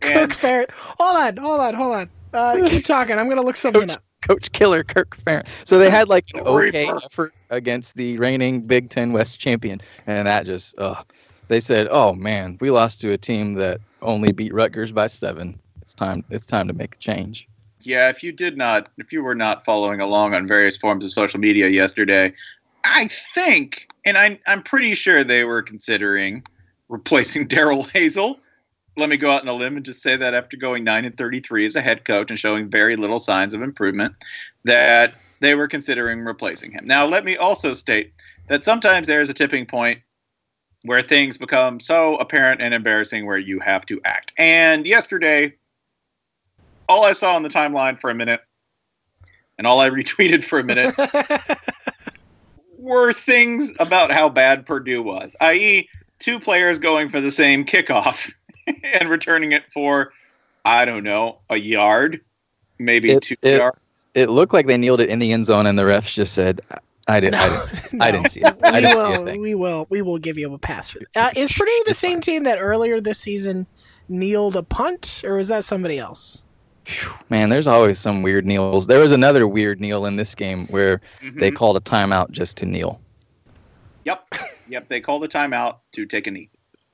Kirk 0.02 0.14
And 0.14 0.34
Fair. 0.34 0.66
Hold 1.00 1.18
on, 1.18 1.38
hold 1.38 1.60
on, 1.60 1.74
hold 1.74 1.96
on. 1.96 2.10
Uh, 2.34 2.68
keep 2.70 2.86
talking. 2.86 3.18
I'm 3.18 3.28
gonna 3.28 3.42
look 3.42 3.56
something 3.56 3.82
Coach, 3.82 3.98
up. 3.98 4.04
Coach 4.28 4.52
Killer 4.52 4.84
Kirk 4.84 5.18
Ferentz. 5.18 5.68
So 5.68 5.80
they 5.80 5.90
had 5.90 6.10
like 6.10 6.26
an 6.34 6.42
okay 6.42 6.88
effort 6.88 7.34
against 7.50 7.96
the 7.96 8.18
reigning 8.18 8.62
Big 8.62 8.90
Ten 8.90 9.14
West 9.14 9.40
champion, 9.40 9.82
and 10.08 10.28
that 10.28 10.46
just, 10.46 10.78
uh, 10.78 11.04
they 11.48 11.60
said, 11.60 11.88
"Oh 11.90 12.14
man, 12.14 12.58
we 12.60 12.72
lost 12.72 13.02
to 13.02 13.12
a 13.12 13.18
team 13.18 13.54
that 13.56 13.80
only 14.02 14.32
beat 14.32 14.54
Rutgers 14.54 14.92
by 14.92 15.08
seven. 15.08 15.60
It's 15.82 15.94
time. 15.94 16.24
It's 16.30 16.46
time 16.46 16.68
to 16.68 16.74
make 16.74 16.96
a 16.96 16.98
change." 17.00 17.48
yeah, 17.82 18.10
if 18.10 18.24
you 18.24 18.32
did 18.32 18.58
not, 18.58 18.90
if 18.98 19.14
you 19.14 19.24
were 19.24 19.36
not 19.36 19.64
following 19.64 20.02
along 20.02 20.34
on 20.34 20.48
various 20.48 20.78
forms 20.78 21.04
of 21.04 21.12
social 21.12 21.40
media 21.40 21.70
yesterday, 21.70 22.34
I 22.84 23.10
think, 23.34 23.88
and 24.06 24.18
I'm 24.18 24.38
I'm 24.48 24.64
pretty 24.64 24.94
sure 24.96 25.24
they 25.24 25.44
were 25.44 25.62
considering 25.62 26.44
replacing 26.90 27.48
Darrell 27.48 27.86
Hazell. 27.86 28.38
Let 29.00 29.10
me 29.10 29.18
go 29.18 29.32
out 29.32 29.42
on 29.42 29.48
a 29.48 29.54
limb 29.54 29.78
and 29.78 29.86
just 29.86 30.02
say 30.02 30.18
that 30.18 30.34
after 30.34 30.58
going 30.58 30.84
nine 30.84 31.06
and 31.06 31.18
33 31.18 31.66
as 31.66 31.76
a 31.78 31.82
head 31.82 32.04
coach 32.04 32.30
and 32.30 32.38
showing 32.38 32.70
very 32.70 32.98
little 32.98 33.18
signs 33.18 33.54
of 33.54 33.62
improvement, 33.62 34.14
that 34.66 35.14
they 35.40 35.56
were 35.56 35.70
considering 35.70 36.20
replacing 36.26 36.72
him. 36.72 36.86
Now, 36.86 37.06
let 37.06 37.24
me 37.24 37.38
also 37.38 37.74
state 37.74 38.12
that 38.48 38.64
sometimes 38.64 39.08
there 39.08 39.22
is 39.22 39.30
a 39.30 39.34
tipping 39.34 39.66
point 39.66 40.00
where 40.84 41.02
things 41.02 41.38
become 41.38 41.80
so 41.80 42.18
apparent 42.18 42.62
and 42.62 42.74
embarrassing 42.74 43.26
where 43.26 43.38
you 43.38 43.60
have 43.60 43.86
to 43.86 44.02
act. 44.04 44.34
And 44.38 44.86
yesterday, 44.86 45.54
all 46.90 47.06
I 47.06 47.14
saw 47.14 47.36
on 47.36 47.44
the 47.44 47.50
timeline 47.50 48.00
for 48.00 48.10
a 48.10 48.16
minute, 48.16 48.42
and 49.58 49.66
all 49.66 49.80
I 49.80 49.90
retweeted 49.92 50.44
for 50.44 50.60
a 50.60 50.64
minute, 50.64 50.94
were 52.78 53.14
things 53.14 53.72
about 53.80 54.12
how 54.12 54.28
bad 54.28 54.66
Purdue 54.66 55.02
was, 55.02 55.36
i.e., 55.40 55.88
two 56.20 56.38
players 56.38 56.80
going 56.80 57.08
for 57.08 57.22
the 57.22 57.32
same 57.32 57.64
kickoff 57.64 58.30
and 59.00 59.10
returning 59.10 59.52
it 59.52 59.64
for, 59.74 60.12
I 60.66 60.86
don't 60.86 61.04
know, 61.04 61.40
a 61.50 61.58
yard, 61.58 62.22
maybe 62.78 63.12
It- 63.12 63.22
two 63.24 63.36
it- 63.42 63.58
yards. 63.58 63.78
It 64.16 64.30
looked 64.32 64.54
like 64.54 64.66
they 64.66 64.78
kneeled 64.78 65.02
it 65.02 65.10
in 65.10 65.20
the 65.20 65.32
end 65.32 65.46
zone, 65.46 65.68
and 65.68 65.78
the 65.78 65.84
refs 65.84 66.12
just 66.12 66.34
said, 66.34 66.62
"I 67.08 67.20
didn't. 67.20 67.36
I 67.36 67.48
didn't, 67.48 68.02
I 68.02 68.12
didn't 68.12 68.32
see 68.32 68.40
it. 68.42 68.56
I 68.64 68.72
we 68.72 68.82
didn't 68.82 68.98
see 68.98 69.04
a 69.04 69.18
will. 69.20 69.26
thing." 69.26 69.40
We 69.40 69.54
will. 69.54 69.86
We 69.92 70.02
will 70.02 70.18
give 70.18 70.36
you 70.38 70.52
a 70.52 70.58
pass 70.58 70.90
for 70.90 71.00
that. 71.14 71.38
Uh, 71.38 71.40
is 71.40 71.54
Purdue 71.54 71.84
the 71.86 71.94
same 71.94 72.20
team 72.20 72.44
that 72.44 72.58
earlier 72.58 73.00
this 73.00 73.20
season 73.20 73.68
kneeled 74.10 74.56
a 74.56 74.64
punt, 74.64 75.22
or 75.24 75.36
was 75.36 75.48
that 75.50 75.64
somebody 75.64 76.00
else? 76.00 76.42
Man, 77.30 77.50
there's 77.50 77.68
always 77.68 78.00
some 78.00 78.24
weird 78.24 78.48
kneels. 78.48 78.88
There 78.88 79.00
was 79.00 79.12
another 79.12 79.48
weird 79.48 79.80
kneel 79.80 80.08
in 80.08 80.16
this 80.16 80.34
game 80.34 80.66
where 80.68 81.00
they 81.22 81.52
Mhm. 81.52 81.56
called 81.56 81.78
a 81.78 81.82
timeout 81.82 82.32
just 82.32 82.58
to 82.58 82.66
kneel. 82.66 83.00
Yep. 84.06 84.26
Yep. 84.70 84.88
They 84.90 85.00
called 85.02 85.24
a 85.24 85.28
timeout 85.28 85.76
to 85.92 86.08
take 86.08 86.26
a 86.26 86.32
knee. 86.32 86.50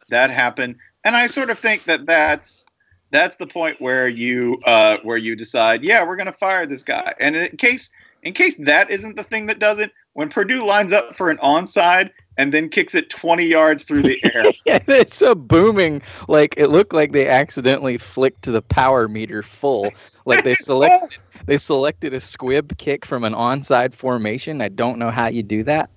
That 0.10 0.30
happened. 0.32 0.76
And 1.06 1.16
I 1.16 1.28
sort 1.28 1.50
of 1.50 1.58
think 1.58 1.86
that 1.86 2.06
that's 2.06 2.66
that's 3.12 3.38
the 3.38 3.48
point 3.48 3.80
where 3.80 4.10
you 4.10 4.58
uh, 4.66 4.98
where 5.04 5.18
you 5.18 5.36
decide, 5.36 5.84
yeah, 5.84 6.04
we're 6.06 6.16
going 6.18 6.26
to 6.26 6.34
fire 6.34 6.66
this 6.66 6.84
guy. 6.84 7.14
And 7.20 7.36
in 7.36 7.56
case 7.58 7.90
in 8.24 8.34
case 8.34 8.56
that 8.60 8.90
isn't 8.90 9.16
the 9.16 9.24
thing 9.24 9.46
that 9.46 9.60
does 9.60 9.78
it, 9.80 9.92
when 10.14 10.30
Purdue 10.30 10.66
lines 10.66 10.92
up 10.92 11.16
for 11.16 11.30
an 11.30 11.38
onside 11.38 12.10
and 12.38 12.52
then 12.54 12.68
kicks 12.70 12.96
it 12.96 13.10
20 13.12 13.46
yards 13.46 13.84
through 13.84 14.02
the 14.02 14.20
air, 14.34 14.46
yeah, 14.66 14.80
it's 14.88 15.22
a 15.22 15.36
booming. 15.36 16.02
Like 16.28 16.56
it 16.58 16.68
looked 16.68 16.92
like 16.92 17.12
they 17.12 17.30
accidentally 17.30 17.98
flicked 18.00 18.42
to 18.44 18.52
the 18.52 18.64
power 18.64 19.08
meter 19.08 19.44
full. 19.44 19.92
Like 20.26 20.44
they 20.44 20.56
selected 20.60 21.20
they 21.46 21.58
selected 21.58 22.16
a 22.16 22.20
squib 22.20 22.76
kick 22.80 23.06
from 23.06 23.24
an 23.24 23.34
onside 23.34 23.94
formation. 23.94 24.60
I 24.60 24.70
don't 24.70 24.98
know 24.98 25.12
how 25.12 25.28
you 25.28 25.44
do 25.44 25.62
that. 25.64 25.92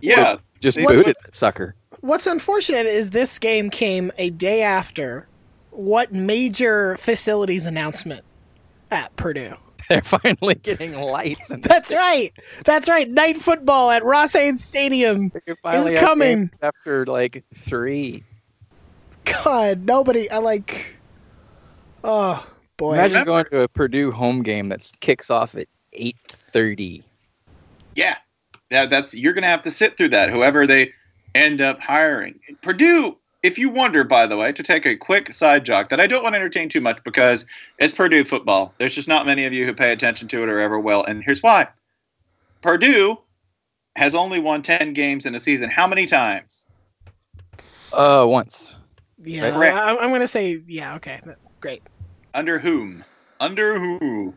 yeah, 0.00 0.36
Just 0.60 0.80
What's- 0.80 1.04
booted 1.04 1.16
that 1.24 1.36
sucker. 1.36 1.76
What's 2.04 2.26
unfortunate 2.26 2.84
is 2.84 3.10
this 3.10 3.38
game 3.38 3.70
came 3.70 4.12
a 4.18 4.28
day 4.28 4.60
after 4.60 5.26
what 5.70 6.12
major 6.12 6.98
facilities 6.98 7.64
announcement 7.64 8.26
at 8.90 9.16
Purdue. 9.16 9.54
They're 9.88 10.02
finally 10.02 10.56
getting 10.56 10.92
lights. 11.00 11.50
And 11.50 11.62
That's 11.64 11.94
right. 11.94 12.30
That's 12.66 12.90
right. 12.90 13.08
Night 13.08 13.38
football 13.38 13.90
at 13.90 14.04
Ross-Ade 14.04 14.58
Stadium 14.58 15.30
They 15.30 15.52
is 15.78 15.90
coming. 15.98 16.50
after 16.60 17.06
like 17.06 17.42
three. 17.54 18.22
God, 19.24 19.86
nobody. 19.86 20.30
I 20.30 20.38
like. 20.40 20.98
Oh 22.04 22.46
boy. 22.76 22.96
Imagine 22.96 23.24
going 23.24 23.46
to 23.46 23.62
a 23.62 23.68
Purdue 23.68 24.10
home 24.10 24.42
game 24.42 24.68
that 24.68 24.90
kicks 25.00 25.30
off 25.30 25.54
at 25.54 25.68
eight 25.94 26.18
thirty. 26.28 27.02
yeah. 27.94 28.16
That, 28.70 28.90
that's 28.90 29.14
you're 29.14 29.32
going 29.32 29.42
to 29.42 29.48
have 29.48 29.62
to 29.62 29.70
sit 29.70 29.96
through 29.96 30.10
that. 30.10 30.28
Whoever 30.28 30.66
they 30.66 30.92
end 31.34 31.60
up 31.60 31.80
hiring, 31.80 32.38
Purdue. 32.62 33.16
If 33.42 33.58
you 33.58 33.68
wonder, 33.68 34.04
by 34.04 34.26
the 34.26 34.38
way, 34.38 34.52
to 34.52 34.62
take 34.62 34.86
a 34.86 34.96
quick 34.96 35.34
side 35.34 35.66
jog 35.66 35.90
that 35.90 36.00
I 36.00 36.06
don't 36.06 36.22
want 36.22 36.32
to 36.32 36.38
entertain 36.38 36.70
too 36.70 36.80
much 36.80 37.04
because 37.04 37.44
it's 37.78 37.92
Purdue 37.92 38.24
football. 38.24 38.72
There's 38.78 38.94
just 38.94 39.06
not 39.06 39.26
many 39.26 39.44
of 39.44 39.52
you 39.52 39.66
who 39.66 39.74
pay 39.74 39.92
attention 39.92 40.28
to 40.28 40.42
it 40.42 40.48
or 40.48 40.58
ever 40.58 40.80
will, 40.80 41.04
and 41.04 41.22
here's 41.22 41.42
why. 41.42 41.68
Purdue 42.62 43.18
has 43.96 44.14
only 44.14 44.38
won 44.38 44.62
ten 44.62 44.94
games 44.94 45.26
in 45.26 45.34
a 45.34 45.40
season. 45.40 45.68
How 45.68 45.86
many 45.86 46.06
times? 46.06 46.64
Uh, 47.92 48.24
once. 48.26 48.72
yeah, 49.22 49.50
Correct. 49.50 49.76
I, 49.76 49.96
I'm 49.96 50.08
going 50.08 50.20
to 50.20 50.28
say 50.28 50.60
yeah. 50.66 50.94
Okay, 50.96 51.20
great. 51.60 51.82
Under 52.32 52.58
whom? 52.58 53.04
Under 53.40 53.78
who? 53.78 54.34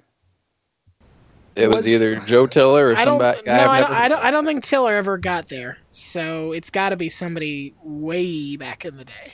It 1.58 1.68
was, 1.68 1.78
Was- 1.78 1.88
either 1.88 2.16
Joe 2.22 2.48
Tiller 2.48 2.88
or 2.90 2.92
I 2.98 3.06
don't. 3.06 3.20
somebody. 3.20 3.42
No, 3.46 3.54
I 3.54 3.80
don't, 3.82 3.92
I 3.92 4.08
don't. 4.08 4.24
I 4.24 4.32
don't 4.32 4.46
think 4.46 4.64
Tiller 4.64 4.94
ever 4.96 5.18
got 5.18 5.50
there. 5.50 5.78
So 5.92 6.52
it's 6.52 6.70
got 6.70 6.90
to 6.90 6.96
be 6.98 7.10
somebody 7.10 7.74
way 7.84 8.56
back 8.58 8.86
in 8.86 8.98
the 8.98 9.06
day. 9.06 9.34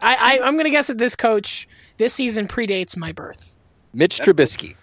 I, 0.00 0.38
I 0.40 0.46
I'm 0.46 0.54
going 0.54 0.64
to 0.64 0.70
guess 0.70 0.86
that 0.86 0.98
this 0.98 1.14
coach 1.16 1.68
this 1.98 2.14
season 2.14 2.48
predates 2.48 2.96
my 2.96 3.12
birth. 3.12 3.56
Mitch 3.92 4.18
Trubisky. 4.20 4.76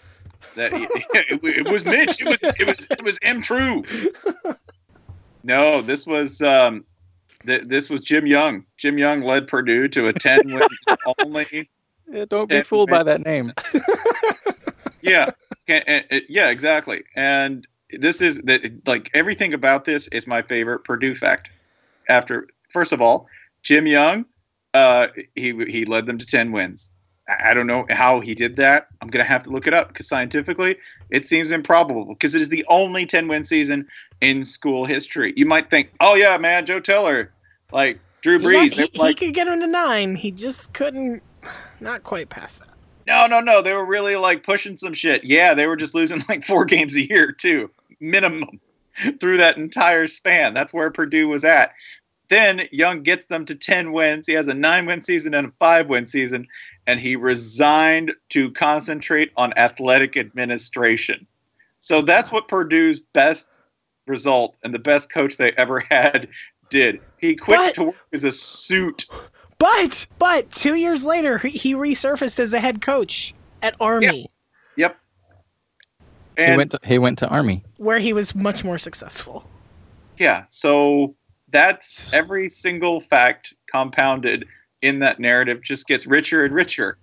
That 0.55 0.71
it, 0.73 1.41
it 1.43 1.67
was 1.69 1.85
Mitch. 1.85 2.21
It 2.21 2.27
was 2.27 2.39
it 2.41 2.67
was 2.67 2.87
it 2.91 3.01
was 3.03 3.17
M. 3.21 3.41
True. 3.41 3.83
No, 5.43 5.81
this 5.81 6.05
was 6.05 6.41
um, 6.41 6.83
th- 7.45 7.63
this 7.65 7.89
was 7.89 8.01
Jim 8.01 8.25
Young. 8.27 8.65
Jim 8.77 8.97
Young 8.97 9.21
led 9.21 9.47
Purdue 9.47 9.87
to 9.89 10.07
a 10.07 10.13
ten 10.13 10.41
win 10.45 10.61
only. 11.23 11.69
Yeah, 12.11 12.25
don't 12.29 12.49
be 12.49 12.55
Yeah, 12.55 12.61
fooled 12.63 12.89
by 12.89 13.03
that 13.03 13.25
name. 13.25 13.53
Yeah, 15.01 15.25
Ca- 15.25 15.33
yeah, 15.67 16.49
exactly. 16.49 17.03
And 17.15 17.67
this 17.91 18.21
is 18.21 18.39
that 18.43 18.87
like 18.87 19.09
everything 19.13 19.53
about 19.53 19.85
this 19.85 20.07
is 20.09 20.27
my 20.27 20.41
favorite 20.41 20.79
Purdue 20.79 21.15
fact. 21.15 21.49
After 22.09 22.47
first 22.71 22.93
of 22.93 23.01
all, 23.01 23.27
Jim 23.63 23.87
Young, 23.87 24.25
uh, 24.73 25.07
he 25.35 25.53
he 25.67 25.85
led 25.85 26.05
them 26.05 26.17
to 26.17 26.25
ten 26.25 26.51
wins. 26.51 26.89
I 27.43 27.53
don't 27.53 27.67
know 27.67 27.85
how 27.89 28.21
he 28.21 28.33
did 28.33 28.55
that. 28.55 28.87
I'm 29.01 29.09
gonna 29.09 29.25
have 29.25 29.43
to 29.43 29.49
look 29.49 29.67
it 29.67 29.73
up 29.73 29.89
because 29.89 30.07
scientifically, 30.07 30.77
it 31.09 31.25
seems 31.25 31.51
improbable 31.51 32.05
because 32.05 32.35
it 32.35 32.41
is 32.41 32.49
the 32.49 32.65
only 32.69 33.05
10 33.05 33.27
win 33.27 33.43
season 33.43 33.85
in 34.21 34.45
school 34.45 34.85
history. 34.85 35.33
You 35.35 35.45
might 35.45 35.69
think, 35.69 35.91
oh 35.99 36.15
yeah, 36.15 36.37
man, 36.37 36.65
Joe 36.65 36.79
Tiller, 36.79 37.33
like 37.71 37.99
Drew 38.21 38.39
He, 38.39 38.45
Brees, 38.45 38.75
they 38.75 38.87
he, 38.91 38.99
like, 38.99 39.19
he 39.19 39.25
could 39.27 39.33
get 39.35 39.47
him 39.47 39.59
to 39.59 39.67
nine. 39.67 40.15
He 40.15 40.31
just 40.31 40.73
couldn't. 40.73 41.21
Not 41.79 42.03
quite 42.03 42.29
past 42.29 42.59
that. 42.59 42.76
No, 43.07 43.25
no, 43.25 43.39
no, 43.39 43.61
they 43.61 43.73
were 43.73 43.85
really 43.85 44.15
like 44.17 44.43
pushing 44.43 44.77
some 44.77 44.93
shit. 44.93 45.23
Yeah, 45.23 45.53
they 45.53 45.65
were 45.65 45.77
just 45.77 45.95
losing 45.95 46.21
like 46.29 46.43
four 46.43 46.65
games 46.65 46.95
a 46.95 47.07
year 47.07 47.31
too, 47.31 47.71
minimum, 47.99 48.59
through 49.19 49.37
that 49.37 49.57
entire 49.57 50.07
span. 50.07 50.53
That's 50.53 50.73
where 50.73 50.91
Purdue 50.91 51.27
was 51.29 51.45
at. 51.45 51.71
Then 52.29 52.63
Young 52.73 53.03
gets 53.03 53.25
them 53.27 53.45
to 53.45 53.55
10 53.55 53.93
wins. 53.93 54.27
He 54.27 54.33
has 54.33 54.49
a 54.49 54.53
nine 54.53 54.85
win 54.85 55.01
season 55.01 55.33
and 55.33 55.47
a 55.47 55.51
five 55.59 55.87
win 55.87 56.05
season, 56.07 56.45
and 56.85 56.99
he 56.99 57.15
resigned 57.15 58.11
to 58.29 58.51
concentrate 58.51 59.31
on 59.37 59.53
athletic 59.57 60.17
administration. 60.17 61.25
So 61.79 62.01
that's 62.01 62.31
what 62.31 62.49
Purdue's 62.49 62.99
best 62.99 63.47
result 64.07 64.57
and 64.63 64.73
the 64.73 64.79
best 64.79 65.09
coach 65.09 65.37
they 65.37 65.51
ever 65.53 65.79
had 65.89 66.27
did. 66.69 66.99
He 67.17 67.35
quit 67.35 67.59
But- 67.59 67.73
to 67.75 67.83
work 67.85 67.95
as 68.11 68.25
a 68.25 68.31
suit 68.31 69.05
But 69.59 70.05
but 70.19 70.51
two 70.51 70.75
years 70.75 71.05
later, 71.05 71.39
he- 71.39 71.49
he 71.49 71.73
resurfaced 71.73 72.39
as 72.39 72.53
a 72.53 72.59
head 72.59 72.81
coach 72.81 73.33
at 73.61 73.75
Army, 73.79 74.29
Yep. 74.75 74.97
He 76.37 76.43
And 76.43 76.57
went 76.57 76.71
to 76.71 76.79
he 76.83 76.99
went 76.99 77.17
to 77.19 77.27
Army. 77.27 77.63
where 77.77 77.99
he 77.99 78.13
was 78.13 78.35
much 78.35 78.63
more 78.63 78.77
successful. 78.77 79.49
yeah, 80.17 80.43
so 80.49 81.15
that's 81.49 82.11
every 82.13 82.49
single 82.49 82.99
fact 82.99 83.53
compounded 83.71 84.45
in 84.83 84.99
that 84.99 85.19
narrative 85.19 85.61
just 85.63 85.87
gets 85.87 86.05
richer 86.05 86.45
and 86.45 86.53
richer 86.53 86.97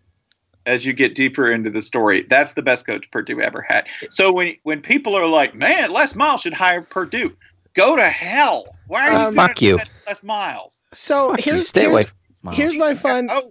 as 0.66 0.86
you 0.86 0.92
get 0.92 1.14
deeper 1.16 1.50
into 1.50 1.70
the 1.70 1.82
story. 1.82 2.22
That's 2.28 2.52
the 2.55 2.62
best 2.62 2.86
coach 2.86 3.11
Purdue 3.11 3.40
ever 3.40 3.61
had. 3.62 3.86
So 4.11 4.32
when 4.32 4.55
when 4.62 4.80
people 4.80 5.16
are 5.16 5.26
like, 5.26 5.55
"Man, 5.57 5.90
Les 5.90 6.14
Miles 6.14 6.42
should 6.42 6.55
hire 6.55 6.82
Purdue," 6.82 7.34
go 7.74 7.96
to 7.96 8.05
hell. 8.09 8.66
Why 8.86 9.09
are 9.09 9.11
you 9.11 9.16
Um, 9.18 9.34
gonna 9.34 9.48
Fuck 9.48 9.61
you. 9.62 9.78
Les 10.07 10.22
Miles? 10.22 10.78
So 10.92 11.30
Fuck 11.30 11.44
you, 11.46 11.52
here's 11.55 11.68
stay 11.68 11.80
here's, 11.80 11.90
away. 11.92 12.05
From 12.45 12.51
Miles. 12.51 12.57
here's 12.59 12.76
my 12.76 12.95
fun. 12.95 13.28
Oh. 13.30 13.51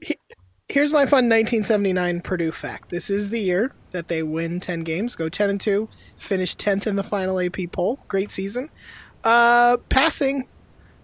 Here's 0.69 0.93
my 0.93 1.05
fun 1.05 1.25
1979 1.29 2.21
Purdue 2.21 2.51
fact. 2.51 2.89
This 2.89 3.09
is 3.09 3.29
the 3.29 3.39
year 3.39 3.71
that 3.91 4.07
they 4.07 4.23
win 4.23 4.59
10 4.59 4.83
games, 4.83 5.15
go 5.15 5.29
10 5.29 5.49
and 5.49 5.61
2, 5.61 5.87
finish 6.17 6.55
10th 6.55 6.87
in 6.87 6.95
the 6.95 7.03
final 7.03 7.39
AP 7.39 7.57
poll. 7.71 7.99
Great 8.07 8.31
season. 8.31 8.69
Uh, 9.23 9.77
passing, 9.89 10.47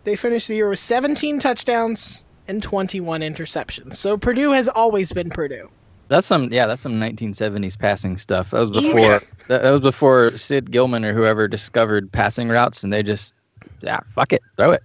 they 0.05 0.15
finished 0.15 0.47
the 0.47 0.55
year 0.55 0.69
with 0.69 0.79
17 0.79 1.39
touchdowns 1.39 2.23
and 2.47 2.63
21 2.63 3.21
interceptions. 3.21 3.95
So 3.97 4.17
Purdue 4.17 4.51
has 4.53 4.69
always 4.69 5.11
been 5.11 5.29
Purdue. 5.29 5.69
That's 6.07 6.25
some 6.25 6.51
yeah, 6.51 6.65
that's 6.65 6.81
some 6.81 6.93
1970s 6.93 7.77
passing 7.77 8.17
stuff. 8.17 8.49
That 8.51 8.61
was 8.61 8.71
Yeah. 8.73 8.93
before 8.93 9.21
that, 9.49 9.61
that 9.61 9.69
was 9.71 9.81
before 9.81 10.35
Sid 10.35 10.71
Gilman 10.71 11.05
or 11.05 11.13
whoever 11.13 11.47
discovered 11.47 12.11
passing 12.11 12.49
routes, 12.49 12.83
and 12.83 12.91
they 12.91 13.03
just 13.03 13.35
yeah, 13.81 13.99
fuck 14.07 14.33
it, 14.33 14.41
throw 14.57 14.71
it. 14.71 14.81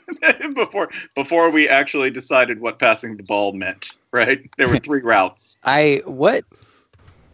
before 0.54 0.90
before 1.14 1.50
we 1.50 1.68
actually 1.68 2.10
decided 2.10 2.60
what 2.60 2.78
passing 2.78 3.16
the 3.16 3.22
ball 3.22 3.52
meant, 3.52 3.92
right? 4.12 4.48
There 4.56 4.68
were 4.68 4.78
three 4.78 5.00
routes. 5.00 5.56
I 5.64 6.02
what 6.04 6.44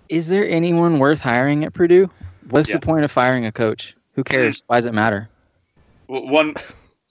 is 0.08 0.28
there 0.28 0.48
anyone 0.48 0.98
worth 0.98 1.20
hiring 1.20 1.64
at 1.64 1.74
Purdue? 1.74 2.10
What's 2.50 2.68
Yeah. 2.70 2.76
the 2.76 2.80
point 2.86 3.04
of 3.04 3.10
firing 3.12 3.44
a 3.46 3.52
coach? 3.52 3.94
Who 4.14 4.24
cares? 4.24 4.58
Mm-hmm. 4.58 4.64
Why 4.68 4.76
does 4.76 4.86
it 4.86 4.94
matter? 4.94 5.28
W- 6.08 6.30
One 6.32 6.54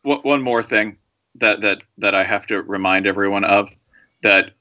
w- 0.03 0.21
one 0.23 0.41
more 0.41 0.63
thing 0.63 0.97
that 1.35 1.61
that 1.61 1.83
that 1.99 2.15
I 2.15 2.23
have 2.23 2.45
to 2.47 2.61
remind 2.63 3.05
everyone 3.07 3.43
of 3.43 3.69
that 4.23 4.51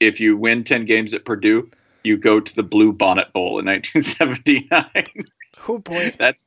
if 0.00 0.18
you 0.20 0.36
win 0.36 0.64
10 0.64 0.84
games 0.86 1.14
at 1.14 1.24
Purdue, 1.24 1.70
you 2.02 2.16
go 2.16 2.40
to 2.40 2.54
the 2.56 2.64
Bluebonnet 2.64 3.32
Bowl 3.32 3.58
in 3.58 3.66
1979. 3.66 5.24
Oh 5.68 5.78
boy. 5.78 6.12
that's 6.18 6.44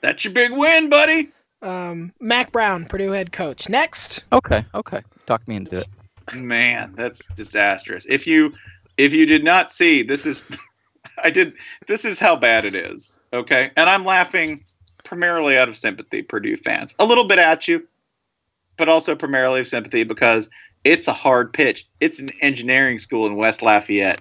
that's 0.00 0.24
your 0.24 0.34
big 0.34 0.50
win, 0.52 0.88
buddy. 0.90 1.30
Um, 1.60 2.12
Mack 2.20 2.52
Brown, 2.52 2.86
Purdue 2.86 3.10
head 3.10 3.32
coach. 3.32 3.68
Next. 3.68 4.24
Okay, 4.32 4.64
okay, 4.74 5.02
talk 5.26 5.46
me 5.48 5.56
into 5.56 5.78
it. 5.78 5.86
Man, 6.34 6.92
that's 6.96 7.26
disastrous. 7.36 8.06
If 8.08 8.26
you 8.26 8.52
if 8.96 9.12
you 9.12 9.26
did 9.26 9.44
not 9.44 9.70
see, 9.70 10.02
this 10.02 10.26
is 10.26 10.42
I 11.24 11.30
did 11.30 11.54
this 11.86 12.04
is 12.04 12.20
how 12.20 12.36
bad 12.36 12.64
it 12.64 12.74
is. 12.74 13.18
Okay? 13.32 13.70
And 13.76 13.88
I'm 13.90 14.04
laughing 14.04 14.64
primarily 15.04 15.56
out 15.56 15.68
of 15.68 15.76
sympathy, 15.76 16.22
Purdue 16.22 16.56
fans. 16.56 16.94
A 16.98 17.04
little 17.04 17.24
bit 17.24 17.38
at 17.38 17.66
you, 17.68 17.86
but 18.76 18.88
also 18.88 19.14
primarily 19.14 19.60
of 19.60 19.66
sympathy 19.66 20.04
because 20.04 20.48
it's 20.84 21.08
a 21.08 21.12
hard 21.12 21.52
pitch. 21.52 21.86
It's 22.00 22.18
an 22.18 22.28
engineering 22.40 22.98
school 22.98 23.26
in 23.26 23.36
West 23.36 23.62
Lafayette. 23.62 24.20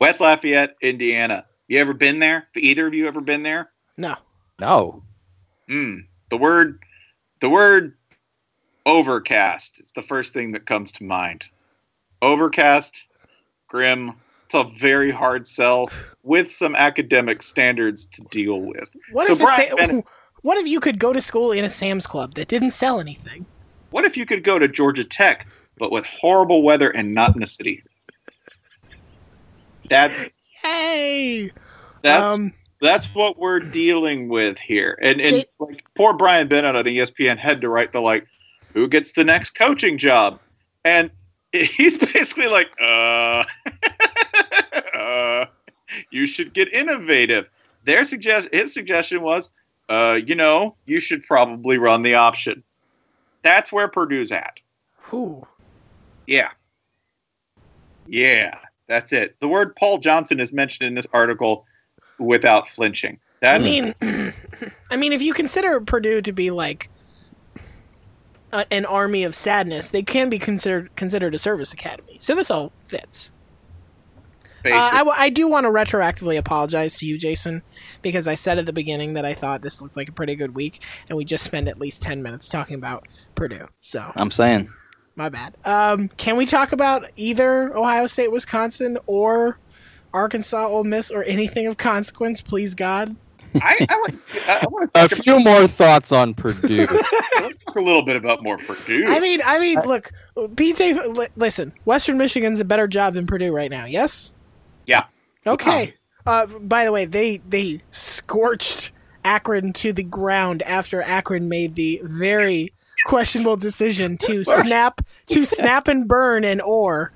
West 0.00 0.20
Lafayette, 0.20 0.76
Indiana. 0.82 1.46
You 1.68 1.78
ever 1.78 1.94
been 1.94 2.18
there? 2.18 2.48
Either 2.56 2.86
of 2.88 2.94
you 2.94 3.06
ever 3.06 3.20
been 3.20 3.42
there? 3.42 3.70
No. 3.96 4.16
No, 4.60 5.02
Mm, 5.68 6.04
the 6.32 6.38
word, 6.38 6.78
the 7.42 7.50
word, 7.50 7.94
overcast. 8.86 9.78
It's 9.80 9.92
the 9.92 10.00
first 10.00 10.32
thing 10.32 10.52
that 10.52 10.64
comes 10.64 10.90
to 10.92 11.04
mind. 11.04 11.44
Overcast, 12.22 13.06
grim. 13.68 14.14
It's 14.46 14.54
a 14.54 14.64
very 14.64 15.10
hard 15.10 15.46
sell 15.46 15.90
with 16.22 16.50
some 16.50 16.74
academic 16.74 17.42
standards 17.42 18.06
to 18.06 18.22
deal 18.30 18.62
with. 18.62 18.88
What 19.12 19.26
So 19.26 19.34
if 19.34 19.42
a 19.42 19.46
Sa- 19.46 19.76
Bennett- 19.76 20.06
what 20.40 20.56
if 20.56 20.66
you 20.66 20.80
could 20.80 20.98
go 20.98 21.12
to 21.12 21.20
school 21.20 21.52
in 21.52 21.66
a 21.66 21.70
Sam's 21.70 22.06
Club 22.06 22.34
that 22.36 22.48
didn't 22.48 22.70
sell 22.70 22.98
anything? 22.98 23.44
What 23.90 24.06
if 24.06 24.16
you 24.16 24.24
could 24.24 24.42
go 24.42 24.58
to 24.58 24.68
Georgia 24.68 25.04
Tech, 25.04 25.46
but 25.76 25.92
with 25.92 26.06
horrible 26.06 26.62
weather 26.62 26.88
and 26.88 27.14
not 27.14 27.34
in 27.34 27.42
the 27.42 27.46
city? 27.46 27.82
That's 29.90 30.30
Hey. 30.62 31.50
that's 32.02 32.32
um, 32.32 32.54
that's 32.82 33.06
what 33.14 33.38
we're 33.38 33.60
dealing 33.60 34.28
with 34.28 34.58
here. 34.58 34.98
And 35.00 35.20
and 35.20 35.30
Jay- 35.30 35.44
like 35.60 35.84
poor 35.94 36.12
Brian 36.12 36.48
Bennett 36.48 36.74
on 36.74 36.84
ESPN 36.84 37.38
had 37.38 37.60
to 37.60 37.68
write 37.68 37.92
the 37.92 38.00
like, 38.00 38.26
who 38.74 38.88
gets 38.88 39.12
the 39.12 39.24
next 39.24 39.50
coaching 39.50 39.96
job? 39.96 40.40
And 40.84 41.10
he's 41.52 41.96
basically 41.96 42.48
like, 42.48 42.68
uh, 42.80 43.44
uh 44.98 45.46
you 46.10 46.26
should 46.26 46.52
get 46.52 46.72
innovative. 46.74 47.48
Their 47.84 48.04
suggest 48.04 48.48
his 48.52 48.74
suggestion 48.74 49.22
was, 49.22 49.48
uh, 49.88 50.18
you 50.24 50.34
know, 50.34 50.74
you 50.86 50.98
should 51.00 51.22
probably 51.24 51.78
run 51.78 52.02
the 52.02 52.14
option. 52.14 52.64
That's 53.42 53.72
where 53.72 53.88
Purdue's 53.88 54.32
at. 54.32 54.60
who? 54.96 55.46
Yeah. 56.26 56.50
Yeah, 58.06 58.58
that's 58.88 59.12
it. 59.12 59.36
The 59.40 59.48
word 59.48 59.76
Paul 59.76 59.98
Johnson 59.98 60.40
is 60.40 60.52
mentioned 60.52 60.88
in 60.88 60.94
this 60.94 61.06
article 61.12 61.66
without 62.18 62.68
flinching. 62.68 63.18
That 63.40 63.56
I 63.56 63.58
That's 63.58 64.00
mean, 64.00 64.34
I 64.90 64.96
mean, 64.96 65.12
if 65.12 65.20
you 65.20 65.34
consider 65.34 65.80
Purdue 65.80 66.22
to 66.22 66.32
be 66.32 66.50
like 66.50 66.88
a, 68.52 68.72
an 68.72 68.84
army 68.84 69.24
of 69.24 69.34
sadness, 69.34 69.90
they 69.90 70.02
can 70.02 70.30
be 70.30 70.38
considered 70.38 70.94
considered 70.96 71.34
a 71.34 71.38
service 71.38 71.72
academy. 71.72 72.18
So 72.20 72.34
this 72.34 72.50
all 72.50 72.72
fits. 72.84 73.32
Uh, 74.64 74.70
basic. 74.70 74.94
I, 74.94 74.98
w- 74.98 75.16
I 75.18 75.28
do 75.28 75.48
want 75.48 75.64
to 75.64 75.70
retroactively 75.70 76.38
apologize 76.38 76.96
to 76.98 77.06
you, 77.06 77.18
Jason, 77.18 77.64
because 78.00 78.28
I 78.28 78.36
said 78.36 78.58
at 78.58 78.66
the 78.66 78.72
beginning 78.72 79.14
that 79.14 79.24
I 79.24 79.34
thought 79.34 79.62
this 79.62 79.82
looked 79.82 79.96
like 79.96 80.08
a 80.08 80.12
pretty 80.12 80.36
good 80.36 80.54
week, 80.54 80.80
and 81.08 81.16
we 81.16 81.24
just 81.24 81.42
spent 81.42 81.66
at 81.66 81.80
least 81.80 82.00
ten 82.00 82.22
minutes 82.22 82.48
talking 82.48 82.76
about 82.76 83.08
Purdue. 83.34 83.68
So 83.80 84.12
I'm 84.14 84.30
saying 84.30 84.72
my 85.16 85.28
bad. 85.28 85.56
Um, 85.64 86.08
can 86.16 86.36
we 86.36 86.46
talk 86.46 86.72
about 86.72 87.10
either 87.16 87.76
Ohio 87.76 88.06
State, 88.06 88.30
Wisconsin, 88.30 88.98
or 89.06 89.58
Arkansas, 90.12 90.66
Ole 90.66 90.84
Miss, 90.84 91.10
or 91.10 91.24
anything 91.24 91.66
of 91.66 91.76
consequence, 91.76 92.40
please 92.40 92.74
God? 92.74 93.16
I, 93.54 93.86
I, 93.88 94.00
like, 94.00 94.14
I 94.48 94.66
want 94.68 94.92
to 94.94 95.04
a 95.04 95.08
talk, 95.08 95.18
few 95.18 95.38
more 95.38 95.66
thoughts 95.66 96.10
on 96.10 96.32
Purdue. 96.32 96.86
let's 97.40 97.56
talk 97.66 97.76
a 97.76 97.80
little 97.82 98.00
bit 98.02 98.16
about 98.16 98.42
more 98.42 98.56
Purdue. 98.56 99.04
I 99.06 99.20
mean, 99.20 99.40
I 99.44 99.58
mean, 99.58 99.78
look, 99.84 100.10
PJ. 100.36 101.14
li- 101.14 101.26
Listen, 101.36 101.72
Western 101.84 102.16
Michigan's 102.16 102.60
a 102.60 102.64
better 102.64 102.88
job 102.88 103.12
than 103.14 103.26
Purdue 103.26 103.54
right 103.54 103.70
now. 103.70 103.84
Yes. 103.84 104.32
yeah, 104.86 105.04
Okay. 105.46 105.94
Uh, 106.24 106.46
by 106.46 106.84
the 106.84 106.92
way, 106.92 107.04
they 107.04 107.38
they 107.48 107.80
scorched 107.90 108.92
Akron 109.24 109.72
to 109.74 109.92
the 109.92 110.02
ground 110.04 110.62
after 110.62 111.02
Akron 111.02 111.48
made 111.48 111.74
the 111.74 112.00
very 112.04 112.72
questionable 113.06 113.56
decision 113.56 114.16
to 114.18 114.44
snap 114.44 115.00
to 115.26 115.44
snap 115.44 115.88
and 115.88 116.06
burn 116.06 116.44
an 116.44 116.60
oar. 116.60 117.12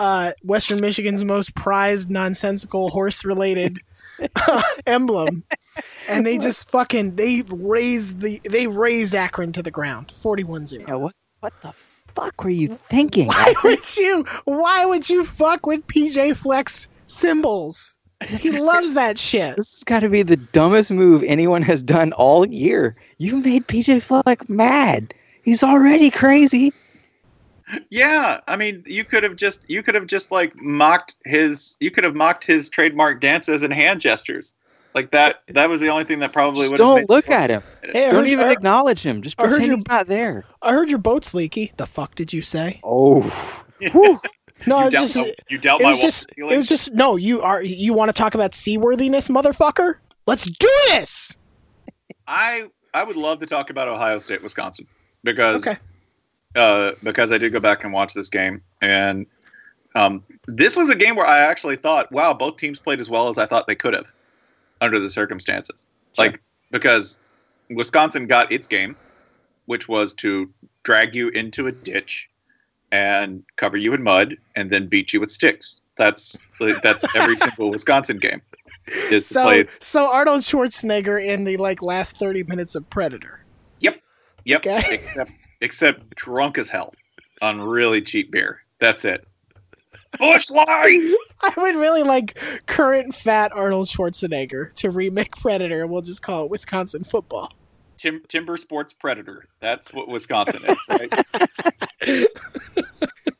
Uh, 0.00 0.32
Western 0.42 0.80
Michigan's 0.80 1.22
most 1.24 1.54
prized 1.54 2.10
nonsensical 2.10 2.88
horse 2.88 3.22
related 3.22 3.76
emblem, 4.86 5.44
and 6.08 6.26
they 6.26 6.38
just 6.38 6.70
fucking 6.70 7.16
they 7.16 7.42
razed 7.48 8.20
the 8.20 8.40
they 8.48 8.66
razed 8.66 9.14
Akron 9.14 9.52
to 9.52 9.62
the 9.62 9.70
ground, 9.70 10.14
41-0. 10.22 10.88
yeah, 10.88 10.94
what 10.94 11.14
what 11.40 11.52
the 11.60 11.74
fuck 12.14 12.42
were 12.42 12.48
you 12.50 12.68
thinking? 12.68 13.26
Why 13.28 13.52
would 13.64 13.96
you? 13.98 14.24
Why 14.44 14.86
would 14.86 15.10
you 15.10 15.24
fuck 15.24 15.66
with 15.66 15.86
PJ 15.86 16.36
Fleck's 16.36 16.88
symbols? 17.06 17.94
He 18.26 18.50
loves 18.64 18.94
that 18.94 19.18
shit. 19.18 19.56
This 19.56 19.72
has 19.72 19.84
got 19.84 20.00
to 20.00 20.08
be 20.08 20.22
the 20.22 20.36
dumbest 20.36 20.90
move 20.90 21.22
anyone 21.24 21.62
has 21.62 21.82
done 21.82 22.12
all 22.14 22.46
year. 22.46 22.96
You 23.18 23.36
made 23.36 23.68
PJ 23.68 24.00
Fleck 24.02 24.48
mad. 24.48 25.12
He's 25.42 25.62
already 25.62 26.10
crazy. 26.10 26.72
Yeah. 27.90 28.40
I 28.48 28.56
mean, 28.56 28.82
you 28.86 29.04
could 29.04 29.22
have 29.22 29.36
just 29.36 29.68
you 29.68 29.82
could 29.82 29.94
have 29.94 30.06
just 30.06 30.30
like 30.30 30.54
mocked 30.60 31.14
his 31.24 31.76
you 31.80 31.90
could 31.90 32.04
have 32.04 32.14
mocked 32.14 32.44
his 32.44 32.68
trademark 32.68 33.20
dances 33.20 33.62
and 33.62 33.72
hand 33.72 34.00
gestures 34.00 34.54
like 34.94 35.10
that. 35.12 35.42
That 35.48 35.68
was 35.68 35.80
the 35.80 35.88
only 35.88 36.04
thing 36.04 36.18
that 36.20 36.32
probably 36.32 36.66
would. 36.68 36.76
don't 36.76 37.08
look 37.08 37.28
at 37.30 37.50
him. 37.50 37.62
Hey, 37.82 38.06
I 38.08 38.12
Don't 38.12 38.22
heard, 38.22 38.28
even 38.30 38.46
I, 38.46 38.52
acknowledge 38.52 39.02
him. 39.02 39.22
Just 39.22 39.40
I 39.40 39.44
heard 39.44 39.50
pretend 39.56 39.68
you- 39.70 39.76
he's 39.76 39.88
not 39.88 40.06
there. 40.06 40.44
I 40.62 40.72
heard 40.72 40.88
your 40.88 40.98
boat's 40.98 41.32
leaky. 41.34 41.72
The 41.76 41.86
fuck 41.86 42.14
did 42.14 42.32
you 42.32 42.42
say? 42.42 42.80
Oh, 42.84 43.22
No, 44.66 44.80
You 44.80 44.86
it's 44.88 44.92
doubt, 44.94 45.00
just. 45.00 45.16
my, 45.16 45.32
you 45.48 45.58
doubt 45.58 45.80
It 45.80 45.84
my 45.84 45.90
was 45.90 46.00
just. 46.02 46.26
ceiling? 46.34 46.52
It 46.52 46.56
was 46.58 46.68
just. 46.68 46.92
No, 46.92 47.16
you 47.16 47.40
are. 47.40 47.62
You 47.62 47.94
want 47.94 48.10
to 48.10 48.12
talk 48.12 48.34
about 48.34 48.54
seaworthiness, 48.54 49.28
motherfucker? 49.28 49.94
Let's 50.26 50.44
do 50.44 50.68
this. 50.88 51.34
I 52.26 52.64
I 52.92 53.02
would 53.04 53.16
love 53.16 53.40
to 53.40 53.46
talk 53.46 53.70
about 53.70 53.88
Ohio 53.88 54.18
State, 54.18 54.42
Wisconsin 54.42 54.86
because 55.24 55.66
Okay. 55.66 55.78
Uh, 56.56 56.92
because 57.02 57.32
I 57.32 57.38
did 57.38 57.52
go 57.52 57.60
back 57.60 57.84
and 57.84 57.92
watch 57.92 58.14
this 58.14 58.28
game, 58.28 58.62
and 58.80 59.26
um, 59.94 60.24
this 60.46 60.76
was 60.76 60.88
a 60.88 60.94
game 60.94 61.16
where 61.16 61.26
I 61.26 61.40
actually 61.40 61.76
thought, 61.76 62.10
wow, 62.12 62.32
both 62.32 62.56
teams 62.56 62.78
played 62.78 63.00
as 63.00 63.08
well 63.08 63.28
as 63.28 63.38
I 63.38 63.46
thought 63.46 63.66
they 63.66 63.74
could 63.74 63.94
have 63.94 64.06
under 64.80 64.98
the 64.98 65.10
circumstances. 65.10 65.86
Like 66.18 66.40
because 66.70 67.18
Wisconsin 67.70 68.26
got 68.26 68.50
its 68.50 68.66
game, 68.66 68.96
which 69.66 69.88
was 69.88 70.12
to 70.14 70.50
drag 70.82 71.14
you 71.14 71.28
into 71.28 71.66
a 71.66 71.72
ditch 71.72 72.28
and 72.92 73.44
cover 73.56 73.76
you 73.76 73.94
in 73.94 74.02
mud 74.02 74.36
and 74.56 74.70
then 74.70 74.88
beat 74.88 75.12
you 75.12 75.20
with 75.20 75.30
sticks. 75.30 75.80
That's 75.96 76.38
that's 76.82 77.04
every 77.14 77.36
single 77.36 77.70
Wisconsin 77.70 78.18
game. 78.18 78.42
Is 79.10 79.26
So 79.26 79.42
played. 79.44 79.68
so 79.78 80.10
Arnold 80.10 80.40
Schwarzenegger 80.40 81.22
in 81.24 81.44
the 81.44 81.56
like 81.58 81.82
last 81.82 82.16
thirty 82.16 82.42
minutes 82.42 82.74
of 82.74 82.88
Predator. 82.90 83.44
Yep. 83.80 84.00
Yep. 84.44 84.66
Okay. 84.66 84.94
Except 84.94 85.30
except 85.60 86.14
drunk 86.14 86.58
as 86.58 86.70
hell 86.70 86.94
on 87.42 87.60
really 87.60 88.00
cheap 88.02 88.30
beer. 88.30 88.60
That's 88.78 89.04
it. 89.04 89.26
Busch 90.18 90.50
Light. 90.50 91.16
I 91.40 91.52
would 91.56 91.76
really 91.76 92.02
like 92.02 92.38
current 92.66 93.14
fat 93.14 93.52
Arnold 93.54 93.86
Schwarzenegger 93.88 94.72
to 94.74 94.90
remake 94.90 95.36
Predator. 95.36 95.86
We'll 95.86 96.02
just 96.02 96.22
call 96.22 96.44
it 96.44 96.50
Wisconsin 96.50 97.04
football. 97.04 97.52
Tim, 97.98 98.22
Timber 98.28 98.56
Sports 98.56 98.92
Predator. 98.92 99.44
That's 99.60 99.92
what 99.92 100.08
Wisconsin 100.08 100.62
is, 100.64 100.78
right? 100.88 101.12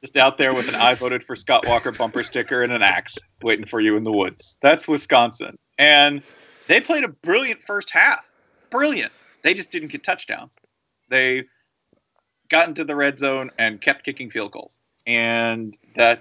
Just 0.03 0.17
out 0.17 0.37
there 0.37 0.55
with 0.55 0.69
an 0.69 0.75
I 0.75 0.95
voted 0.95 1.25
for 1.25 1.35
Scott 1.35 1.67
Walker 1.67 1.93
bumper 1.93 2.23
sticker 2.23 2.63
and 2.63 2.73
an 2.73 2.83
axe 2.83 3.17
waiting 3.43 3.65
for 3.65 3.81
you 3.81 3.97
in 3.97 4.05
the 4.05 4.13
woods. 4.13 4.59
That's 4.61 4.87
Wisconsin. 4.87 5.57
And 5.79 6.23
they 6.67 6.81
played 6.81 7.05
a 7.05 7.09
brilliant 7.09 7.63
first 7.63 7.91
half. 7.91 8.29
Brilliant. 8.71 9.13
They 9.43 9.55
just 9.55 9.73
didn't 9.73 9.93
get 9.93 10.05
touchdowns. 10.05 10.55
They 11.09 11.45
got 12.51 12.69
into 12.69 12.85
the 12.85 12.95
red 12.95 13.19
zone 13.19 13.51
and 13.59 13.81
kept 13.81 14.05
kicking 14.05 14.31
field 14.31 14.53
goals. 14.53 14.79
And 15.07 15.77
that, 15.97 16.21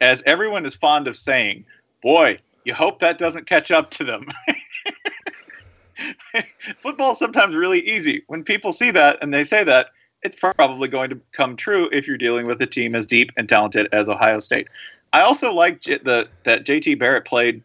as 0.00 0.22
everyone 0.26 0.66
is 0.66 0.74
fond 0.74 1.08
of 1.08 1.16
saying, 1.16 1.64
boy, 2.02 2.38
you 2.64 2.74
hope 2.74 2.98
that 3.00 3.18
doesn't 3.18 3.46
catch 3.46 3.70
up 3.70 3.90
to 3.92 4.04
them. 4.04 4.28
Football's 6.82 7.18
sometimes 7.18 7.54
really 7.54 7.80
easy. 7.88 8.22
When 8.26 8.44
people 8.44 8.72
see 8.72 8.90
that 8.90 9.18
and 9.22 9.32
they 9.32 9.44
say 9.44 9.64
that, 9.64 9.88
it's 10.22 10.36
probably 10.36 10.88
going 10.88 11.10
to 11.10 11.20
come 11.32 11.56
true 11.56 11.88
if 11.90 12.06
you're 12.06 12.16
dealing 12.16 12.46
with 12.46 12.60
a 12.62 12.66
team 12.66 12.94
as 12.94 13.06
deep 13.06 13.32
and 13.36 13.48
talented 13.48 13.88
as 13.92 14.08
Ohio 14.08 14.38
State. 14.38 14.68
I 15.12 15.22
also 15.22 15.52
like 15.52 15.82
the 15.82 16.28
that 16.44 16.64
JT 16.64 16.98
Barrett 16.98 17.24
played 17.24 17.62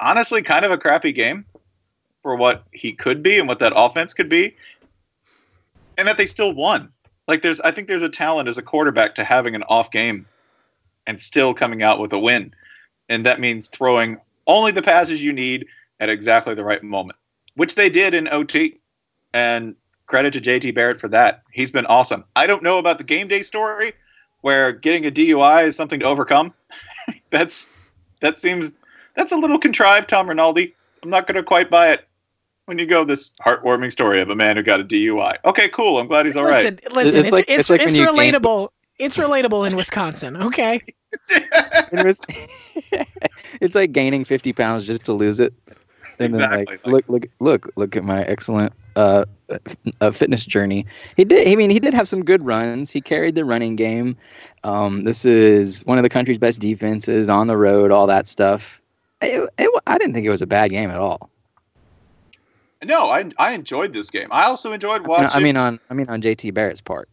honestly 0.00 0.42
kind 0.42 0.64
of 0.64 0.70
a 0.70 0.78
crappy 0.78 1.12
game 1.12 1.44
for 2.22 2.36
what 2.36 2.64
he 2.72 2.92
could 2.92 3.22
be 3.22 3.38
and 3.38 3.46
what 3.46 3.58
that 3.58 3.72
offense 3.76 4.14
could 4.14 4.30
be, 4.30 4.56
and 5.98 6.08
that 6.08 6.16
they 6.16 6.26
still 6.26 6.52
won. 6.52 6.90
Like 7.26 7.42
there's, 7.42 7.60
I 7.60 7.70
think 7.70 7.88
there's 7.88 8.02
a 8.02 8.08
talent 8.08 8.48
as 8.48 8.58
a 8.58 8.62
quarterback 8.62 9.14
to 9.16 9.24
having 9.24 9.54
an 9.54 9.62
off 9.68 9.90
game 9.90 10.26
and 11.06 11.20
still 11.20 11.54
coming 11.54 11.82
out 11.82 12.00
with 12.00 12.12
a 12.12 12.18
win, 12.18 12.54
and 13.08 13.24
that 13.26 13.40
means 13.40 13.68
throwing 13.68 14.18
only 14.46 14.72
the 14.72 14.82
passes 14.82 15.22
you 15.22 15.32
need 15.32 15.66
at 16.00 16.08
exactly 16.08 16.54
the 16.54 16.64
right 16.64 16.82
moment, 16.82 17.18
which 17.54 17.74
they 17.74 17.88
did 17.88 18.14
in 18.14 18.28
OT. 18.28 18.78
And 19.32 19.74
credit 20.06 20.32
to 20.34 20.40
JT 20.40 20.74
Barrett 20.74 21.00
for 21.00 21.08
that. 21.08 21.42
He's 21.50 21.70
been 21.70 21.86
awesome. 21.86 22.24
I 22.36 22.46
don't 22.46 22.62
know 22.62 22.78
about 22.78 22.98
the 22.98 23.04
game 23.04 23.28
day 23.28 23.42
story 23.42 23.94
where 24.42 24.72
getting 24.72 25.06
a 25.06 25.10
DUI 25.10 25.66
is 25.66 25.76
something 25.76 26.00
to 26.00 26.06
overcome. 26.06 26.52
that's 27.30 27.68
that 28.20 28.38
seems 28.38 28.72
that's 29.16 29.32
a 29.32 29.36
little 29.36 29.58
contrived, 29.58 30.08
Tom 30.08 30.28
Rinaldi. 30.28 30.74
I'm 31.02 31.10
not 31.10 31.26
going 31.26 31.36
to 31.36 31.42
quite 31.42 31.70
buy 31.70 31.92
it 31.92 32.06
when 32.66 32.78
you 32.78 32.86
go 32.86 33.04
this 33.04 33.30
heartwarming 33.44 33.92
story 33.92 34.20
of 34.20 34.30
a 34.30 34.36
man 34.36 34.56
who 34.56 34.62
got 34.62 34.80
a 34.80 34.84
DUI. 34.84 35.36
Okay, 35.44 35.68
cool. 35.68 35.98
I'm 35.98 36.06
glad 36.06 36.26
he's 36.26 36.36
all 36.36 36.44
right. 36.44 36.80
listen, 36.92 36.94
listen, 36.94 37.20
It's 37.20 37.28
it's 37.28 37.32
like- 37.32 37.44
it's, 37.48 37.58
it's 37.60 37.70
like 37.70 37.80
it's 37.82 37.92
when 37.92 37.94
you 38.00 38.06
gain- 38.06 38.34
relatable. 38.34 38.68
It's 38.98 39.16
relatable 39.16 39.68
in 39.68 39.76
Wisconsin. 39.76 40.36
Okay. 40.36 40.80
It's 43.60 43.74
like 43.74 43.92
gaining 43.92 44.24
50 44.24 44.52
pounds 44.52 44.86
just 44.86 45.04
to 45.04 45.12
lose 45.12 45.38
it. 45.40 45.54
And 46.18 46.34
then 46.34 46.42
Exactly. 46.42 46.92
like 46.92 47.08
look 47.08 47.08
look 47.08 47.26
look 47.40 47.72
look 47.76 47.96
at 47.96 48.04
my 48.04 48.22
excellent 48.24 48.72
uh, 48.96 49.24
uh 50.00 50.10
fitness 50.10 50.44
journey. 50.44 50.86
He 51.16 51.24
did 51.24 51.46
I 51.48 51.54
mean 51.56 51.70
he 51.70 51.78
did 51.80 51.94
have 51.94 52.08
some 52.08 52.24
good 52.24 52.44
runs. 52.44 52.90
He 52.90 53.00
carried 53.00 53.34
the 53.36 53.44
running 53.44 53.74
game. 53.76 54.16
Um 54.64 55.02
this 55.04 55.24
is 55.24 55.84
one 55.86 55.98
of 55.98 56.02
the 56.02 56.08
country's 56.08 56.38
best 56.38 56.60
defenses 56.60 57.28
on 57.28 57.46
the 57.46 57.56
road, 57.56 57.90
all 57.90 58.06
that 58.06 58.26
stuff. 58.28 58.80
It, 59.22 59.48
it, 59.58 59.82
I 59.86 59.98
didn't 59.98 60.14
think 60.14 60.26
it 60.26 60.30
was 60.30 60.42
a 60.42 60.46
bad 60.46 60.70
game 60.70 60.90
at 60.90 60.98
all. 60.98 61.30
No, 62.84 63.10
I 63.10 63.30
I 63.38 63.52
enjoyed 63.52 63.92
this 63.92 64.10
game. 64.10 64.28
I 64.30 64.44
also 64.44 64.72
enjoyed 64.72 65.02
No, 65.02 65.08
watching. 65.08 65.30
I 65.32 65.40
mean 65.40 65.56
on 65.56 65.80
I 65.90 65.94
mean 65.94 66.08
on 66.08 66.20
JT 66.22 66.52
Barrett's 66.54 66.80
part. 66.80 67.08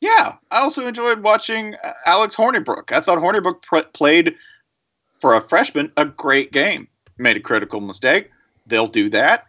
Yeah, 0.00 0.34
I 0.50 0.58
also 0.60 0.86
enjoyed 0.86 1.22
watching 1.24 1.74
uh, 1.82 1.92
Alex 2.06 2.36
Hornibrook. 2.36 2.92
I 2.92 3.00
thought 3.00 3.18
Hornibrook 3.18 3.62
pr- 3.62 3.88
played 3.92 4.34
for 5.20 5.34
a 5.34 5.40
freshman 5.40 5.92
a 5.96 6.04
great 6.04 6.52
game. 6.52 6.86
Made 7.18 7.36
a 7.36 7.40
critical 7.40 7.80
mistake. 7.80 8.30
They'll 8.66 8.86
do 8.86 9.10
that. 9.10 9.46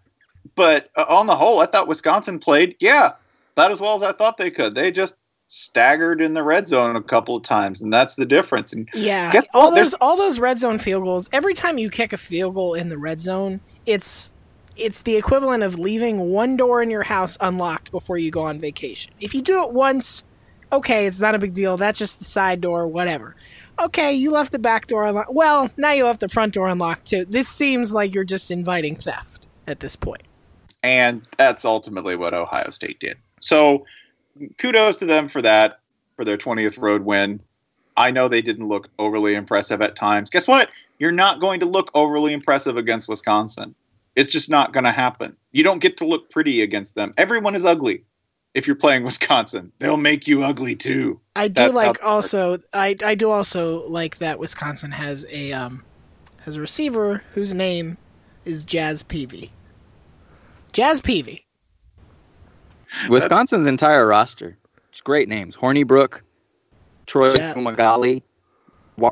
But 0.55 0.89
uh, 0.95 1.05
on 1.07 1.27
the 1.27 1.35
whole, 1.35 1.59
I 1.59 1.67
thought 1.67 1.87
Wisconsin 1.87 2.39
played, 2.39 2.75
yeah, 2.79 3.11
about 3.55 3.71
as 3.71 3.79
well 3.79 3.93
as 3.93 4.01
I 4.01 4.11
thought 4.11 4.37
they 4.37 4.49
could. 4.49 4.73
They 4.73 4.89
just 4.91 5.15
staggered 5.47 6.21
in 6.21 6.33
the 6.33 6.41
red 6.43 6.67
zone 6.67 6.95
a 6.95 7.01
couple 7.03 7.35
of 7.35 7.43
times, 7.43 7.81
and 7.81 7.91
that's 7.93 8.15
the 8.15 8.25
difference. 8.25 8.73
And 8.73 8.89
Yeah, 8.93 9.31
all 9.53 9.65
what? 9.65 9.75
There's- 9.75 9.91
those 9.91 9.93
all 10.01 10.17
those 10.17 10.39
red 10.39 10.57
zone 10.57 10.79
field 10.79 11.03
goals. 11.03 11.29
Every 11.31 11.53
time 11.53 11.77
you 11.77 11.89
kick 11.91 12.11
a 12.13 12.17
field 12.17 12.55
goal 12.55 12.73
in 12.73 12.89
the 12.89 12.97
red 12.97 13.21
zone, 13.21 13.59
it's 13.85 14.31
it's 14.79 15.01
the 15.01 15.15
equivalent 15.15 15.63
of 15.63 15.77
leaving 15.77 16.31
one 16.31 16.57
door 16.57 16.81
in 16.81 16.89
your 16.89 17.03
house 17.03 17.37
unlocked 17.41 17.91
before 17.91 18.17
you 18.17 18.31
go 18.31 18.41
on 18.41 18.59
vacation. 18.59 19.13
If 19.19 19.33
you 19.33 19.41
do 19.41 19.63
it 19.63 19.71
once, 19.71 20.23
okay, 20.71 21.05
it's 21.07 21.19
not 21.19 21.35
a 21.35 21.39
big 21.39 21.53
deal. 21.53 21.77
That's 21.77 21.99
just 21.99 22.19
the 22.19 22.25
side 22.25 22.61
door, 22.61 22.87
whatever. 22.87 23.35
Okay, 23.79 24.13
you 24.13 24.31
left 24.31 24.51
the 24.51 24.59
back 24.59 24.87
door 24.87 25.05
unlocked. 25.05 25.33
Well, 25.33 25.69
now 25.77 25.91
you 25.91 26.05
left 26.05 26.19
the 26.19 26.29
front 26.29 26.53
door 26.53 26.67
unlocked 26.67 27.05
too. 27.05 27.25
This 27.25 27.47
seems 27.47 27.93
like 27.93 28.13
you're 28.13 28.23
just 28.23 28.51
inviting 28.51 28.95
theft 28.95 29.47
at 29.67 29.79
this 29.79 29.95
point. 29.95 30.23
and 30.83 31.21
that's 31.37 31.65
ultimately 31.65 32.15
what 32.15 32.33
Ohio 32.33 32.69
State 32.71 32.99
did. 32.99 33.17
So 33.41 33.85
kudos 34.57 34.97
to 34.97 35.05
them 35.05 35.27
for 35.29 35.41
that, 35.41 35.79
for 36.15 36.23
their 36.25 36.37
20th 36.37 36.77
road 36.81 37.03
win. 37.03 37.41
I 37.97 38.11
know 38.11 38.29
they 38.29 38.41
didn't 38.41 38.67
look 38.67 38.89
overly 38.97 39.35
impressive 39.35 39.81
at 39.81 39.95
times. 39.95 40.29
Guess 40.29 40.47
what? 40.47 40.69
You're 40.99 41.11
not 41.11 41.41
going 41.41 41.59
to 41.59 41.65
look 41.65 41.91
overly 41.93 42.31
impressive 42.31 42.77
against 42.77 43.09
Wisconsin. 43.09 43.75
It's 44.19 44.33
just 44.33 44.49
not 44.49 44.73
going 44.73 44.83
to 44.83 44.91
happen. 44.91 45.35
You 45.51 45.63
don't 45.63 45.79
get 45.79 45.95
to 45.97 46.05
look 46.05 46.29
pretty 46.29 46.61
against 46.61 46.95
them. 46.95 47.13
Everyone 47.17 47.55
is 47.55 47.63
ugly 47.65 48.03
if 48.53 48.67
you're 48.67 48.75
playing 48.75 49.03
Wisconsin. 49.09 49.71
They'll 49.79 49.97
make 49.97 50.27
you 50.27 50.43
ugly 50.43 50.75
too. 50.75 51.19
I 51.35 51.47
do 51.47 51.53
That's 51.53 51.73
like 51.73 51.85
it 51.85 52.03
works. 52.03 52.05
also 52.05 52.57
I 52.73 52.95
I 53.03 53.15
do 53.15 53.29
also 53.29 53.87
like 53.87 54.17
that 54.17 54.37
Wisconsin 54.39 54.91
has 54.91 55.25
a 55.29 55.53
um 55.53 55.83
has 56.41 56.57
a 56.57 56.61
receiver 56.61 57.23
whose 57.33 57.53
name 57.53 57.97
is 58.43 58.63
Jazz 58.65 59.03
Peavy. 59.03 59.51
Jazz 60.73 60.99
Peavy. 61.01 61.45
Wisconsin's 63.09 63.67
entire 63.67 64.05
roster. 64.05 64.57
It's 64.91 65.01
great 65.01 65.29
names. 65.29 65.55
Hornibrook, 65.55 66.21
Troy 67.05 67.33
Yeah. 67.35 67.53
Fumagalli, 67.53 68.21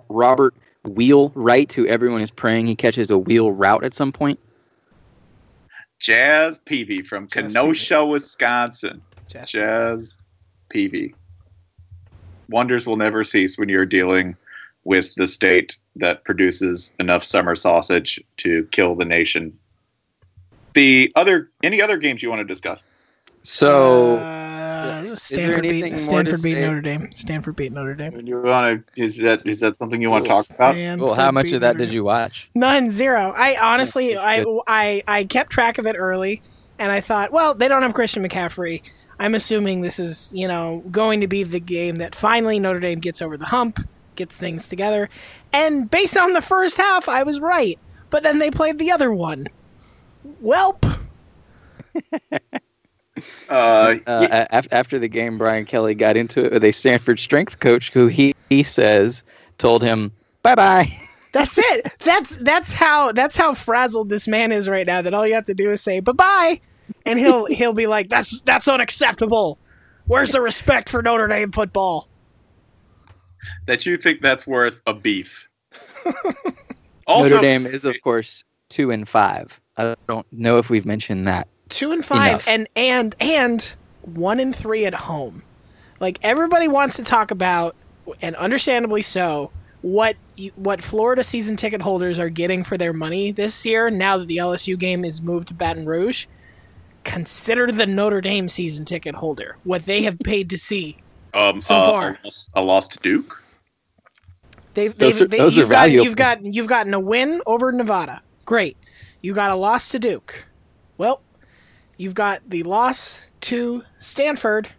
Robert 0.09 0.53
Wheelwright, 0.83 1.71
who 1.71 1.85
everyone 1.87 2.21
is 2.21 2.31
praying 2.31 2.67
he 2.67 2.75
catches 2.75 3.09
a 3.09 3.17
wheel 3.17 3.51
route 3.51 3.83
at 3.83 3.93
some 3.93 4.11
point. 4.11 4.39
Jazz 5.99 6.59
Peavy 6.59 7.01
from 7.01 7.27
Jazz 7.27 7.53
Kenosha, 7.53 8.05
Wisconsin. 8.05 9.01
Jazz 9.27 9.51
Jazz 9.51 10.17
Peavy. 10.69 11.15
Wonders 12.49 12.85
will 12.85 12.97
never 12.97 13.23
cease 13.23 13.57
when 13.57 13.69
you're 13.69 13.85
dealing 13.85 14.35
with 14.83 15.13
the 15.15 15.27
state 15.27 15.75
that 15.97 16.23
produces 16.23 16.93
enough 16.99 17.23
summer 17.23 17.55
sausage 17.55 18.23
to 18.37 18.67
kill 18.71 18.95
the 18.95 19.05
nation. 19.05 19.57
The 20.73 21.11
other, 21.15 21.49
any 21.63 21.81
other 21.81 21.97
games 21.97 22.23
you 22.23 22.29
want 22.29 22.39
to 22.39 22.45
discuss? 22.45 22.79
So 23.43 24.15
uh, 24.15 24.36
Uh, 24.87 25.01
there 25.03 25.15
Stanford 25.15 25.61
beat 25.63 25.83
anything 25.83 25.91
more 26.11 26.23
to 26.23 26.29
Stanford 26.29 26.43
beat 26.43 26.53
say? 26.53 26.61
Notre 26.61 26.81
Dame. 26.81 27.13
Stanford 27.13 27.55
beat 27.55 27.71
Notre 27.71 27.95
Dame. 27.95 28.27
You 28.27 28.41
want 28.41 28.85
to? 28.95 29.03
Is 29.03 29.17
that 29.17 29.45
is 29.45 29.59
that 29.61 29.77
something 29.77 30.01
you 30.01 30.09
want 30.09 30.23
to 30.23 30.29
talk 30.29 30.49
about? 30.49 30.75
well, 30.99 31.13
how 31.13 31.31
much 31.31 31.51
of 31.51 31.61
that 31.61 31.77
did 31.77 31.91
you 31.91 32.03
watch? 32.03 32.49
None, 32.55 32.89
zero. 32.89 33.33
I 33.35 33.57
honestly, 33.61 34.17
I, 34.17 34.45
I, 34.67 35.03
I 35.07 35.23
kept 35.25 35.51
track 35.51 35.77
of 35.77 35.85
it 35.85 35.95
early, 35.97 36.41
and 36.79 36.91
I 36.91 37.01
thought, 37.01 37.31
well, 37.31 37.53
they 37.53 37.67
don't 37.67 37.81
have 37.81 37.93
Christian 37.93 38.23
McCaffrey. 38.27 38.81
I'm 39.19 39.33
assuming 39.33 39.81
this 39.81 39.99
is, 39.99 40.31
you 40.33 40.47
know, 40.47 40.83
going 40.91 41.21
to 41.21 41.27
be 41.27 41.43
the 41.43 41.59
game 41.59 41.97
that 41.97 42.13
finally 42.13 42.59
Notre 42.59 42.79
Dame 42.79 42.99
gets 42.99 43.21
over 43.21 43.35
the 43.35 43.45
hump, 43.45 43.79
gets 44.15 44.37
things 44.37 44.67
together. 44.67 45.09
And 45.51 45.89
based 45.89 46.17
on 46.17 46.33
the 46.33 46.41
first 46.41 46.77
half, 46.77 47.09
I 47.09 47.23
was 47.23 47.39
right. 47.39 47.79
But 48.09 48.23
then 48.23 48.39
they 48.39 48.51
played 48.51 48.77
the 48.77 48.91
other 48.91 49.11
one. 49.11 49.47
Welp. 50.43 50.99
Uh, 53.49 53.95
Uh, 54.05 54.45
after 54.71 54.99
the 54.99 55.07
game, 55.07 55.37
Brian 55.37 55.65
Kelly 55.65 55.95
got 55.95 56.17
into 56.17 56.45
it 56.45 56.51
with 56.51 56.63
a 56.63 56.71
Stanford 56.71 57.19
strength 57.19 57.59
coach 57.59 57.91
who 57.91 58.07
he, 58.07 58.35
he 58.49 58.63
says 58.63 59.23
told 59.57 59.83
him, 59.83 60.11
bye 60.43 60.55
bye. 60.55 60.99
That's 61.33 61.57
it. 61.57 61.91
That's 61.99 62.37
that's 62.37 62.73
how 62.73 63.11
that's 63.11 63.35
how 63.35 63.53
frazzled 63.53 64.09
this 64.09 64.27
man 64.27 64.51
is 64.51 64.67
right 64.67 64.87
now. 64.87 65.03
That 65.03 65.13
all 65.13 65.27
you 65.27 65.35
have 65.35 65.45
to 65.45 65.53
do 65.53 65.69
is 65.69 65.83
say 65.83 65.99
bye 65.99 66.13
bye, 66.13 66.61
and 67.05 67.19
he'll 67.19 67.45
he'll 67.53 67.73
be 67.73 67.85
like, 67.85 68.09
"That's 68.09 68.41
that's 68.41 68.67
unacceptable. 68.67 69.59
Where's 70.05 70.31
the 70.31 70.41
respect 70.41 70.89
for 70.89 71.03
Notre 71.03 71.27
Dame 71.27 71.51
football?" 71.51 72.07
that 73.67 73.85
you 73.85 73.97
think 73.97 74.21
that's 74.21 74.47
worth 74.47 74.81
a 74.87 74.93
beef? 74.93 75.47
also, 77.07 77.35
Notre 77.35 77.41
Dame 77.41 77.67
is, 77.67 77.85
of 77.85 77.95
course, 78.01 78.43
two 78.69 78.89
and 78.91 79.07
five. 79.07 79.59
I 79.77 79.95
don't 80.07 80.25
know 80.31 80.57
if 80.57 80.69
we've 80.69 80.85
mentioned 80.85 81.27
that. 81.27 81.47
Two 81.69 81.91
and 81.91 82.05
five, 82.05 82.29
Enough. 82.31 82.47
and 82.47 82.69
and 82.75 83.15
and 83.19 83.73
one 84.01 84.39
and 84.39 84.55
three 84.55 84.85
at 84.85 84.93
home. 84.93 85.43
Like 85.99 86.19
everybody 86.21 86.67
wants 86.67 86.95
to 86.97 87.03
talk 87.03 87.31
about, 87.31 87.75
and 88.21 88.35
understandably 88.35 89.01
so, 89.01 89.51
what 89.81 90.15
you, 90.35 90.51
what 90.55 90.81
Florida 90.81 91.23
season 91.23 91.55
ticket 91.57 91.81
holders 91.81 92.19
are 92.19 92.29
getting 92.29 92.63
for 92.63 92.77
their 92.77 92.93
money 92.93 93.31
this 93.31 93.65
year. 93.65 93.89
Now 93.89 94.17
that 94.17 94.27
the 94.27 94.37
LSU 94.37 94.77
game 94.77 95.03
is 95.03 95.21
moved 95.21 95.47
to 95.49 95.53
Baton 95.53 95.85
Rouge, 95.85 96.27
consider 97.03 97.71
the 97.71 97.85
Notre 97.87 98.21
Dame 98.21 98.47
season 98.49 98.85
ticket 98.85 99.15
holder 99.15 99.57
what 99.63 99.85
they 99.85 100.03
have 100.03 100.19
paid 100.19 100.49
to 100.51 100.57
see. 100.57 100.97
Um, 101.33 101.59
So 101.59 101.75
uh, 101.75 101.91
far. 101.91 102.19
a 102.53 102.61
loss- 102.63 102.87
to 102.89 102.97
Duke. 102.99 103.43
They've, 104.73 104.95
Those 104.95 105.17
they've 105.19 105.25
are- 105.25 105.29
they, 105.29 105.37
those 105.39 105.57
you've 105.57 105.69
got 105.69 105.75
valuable. 105.85 106.05
you've 106.05 106.15
got 106.15 106.41
you've 106.43 106.67
gotten 106.67 106.93
a 106.93 106.99
win 106.99 107.41
over 107.47 107.71
Nevada. 107.71 108.21
Great. 108.45 108.77
You 109.21 109.33
got 109.33 109.49
a 109.49 109.55
loss 109.55 109.89
to 109.89 109.99
Duke. 109.99 110.47
Well, 110.99 111.21
you've 111.97 112.13
got 112.15 112.41
the 112.49 112.63
loss 112.63 113.21
to 113.41 113.83
Stanford, 113.97 114.69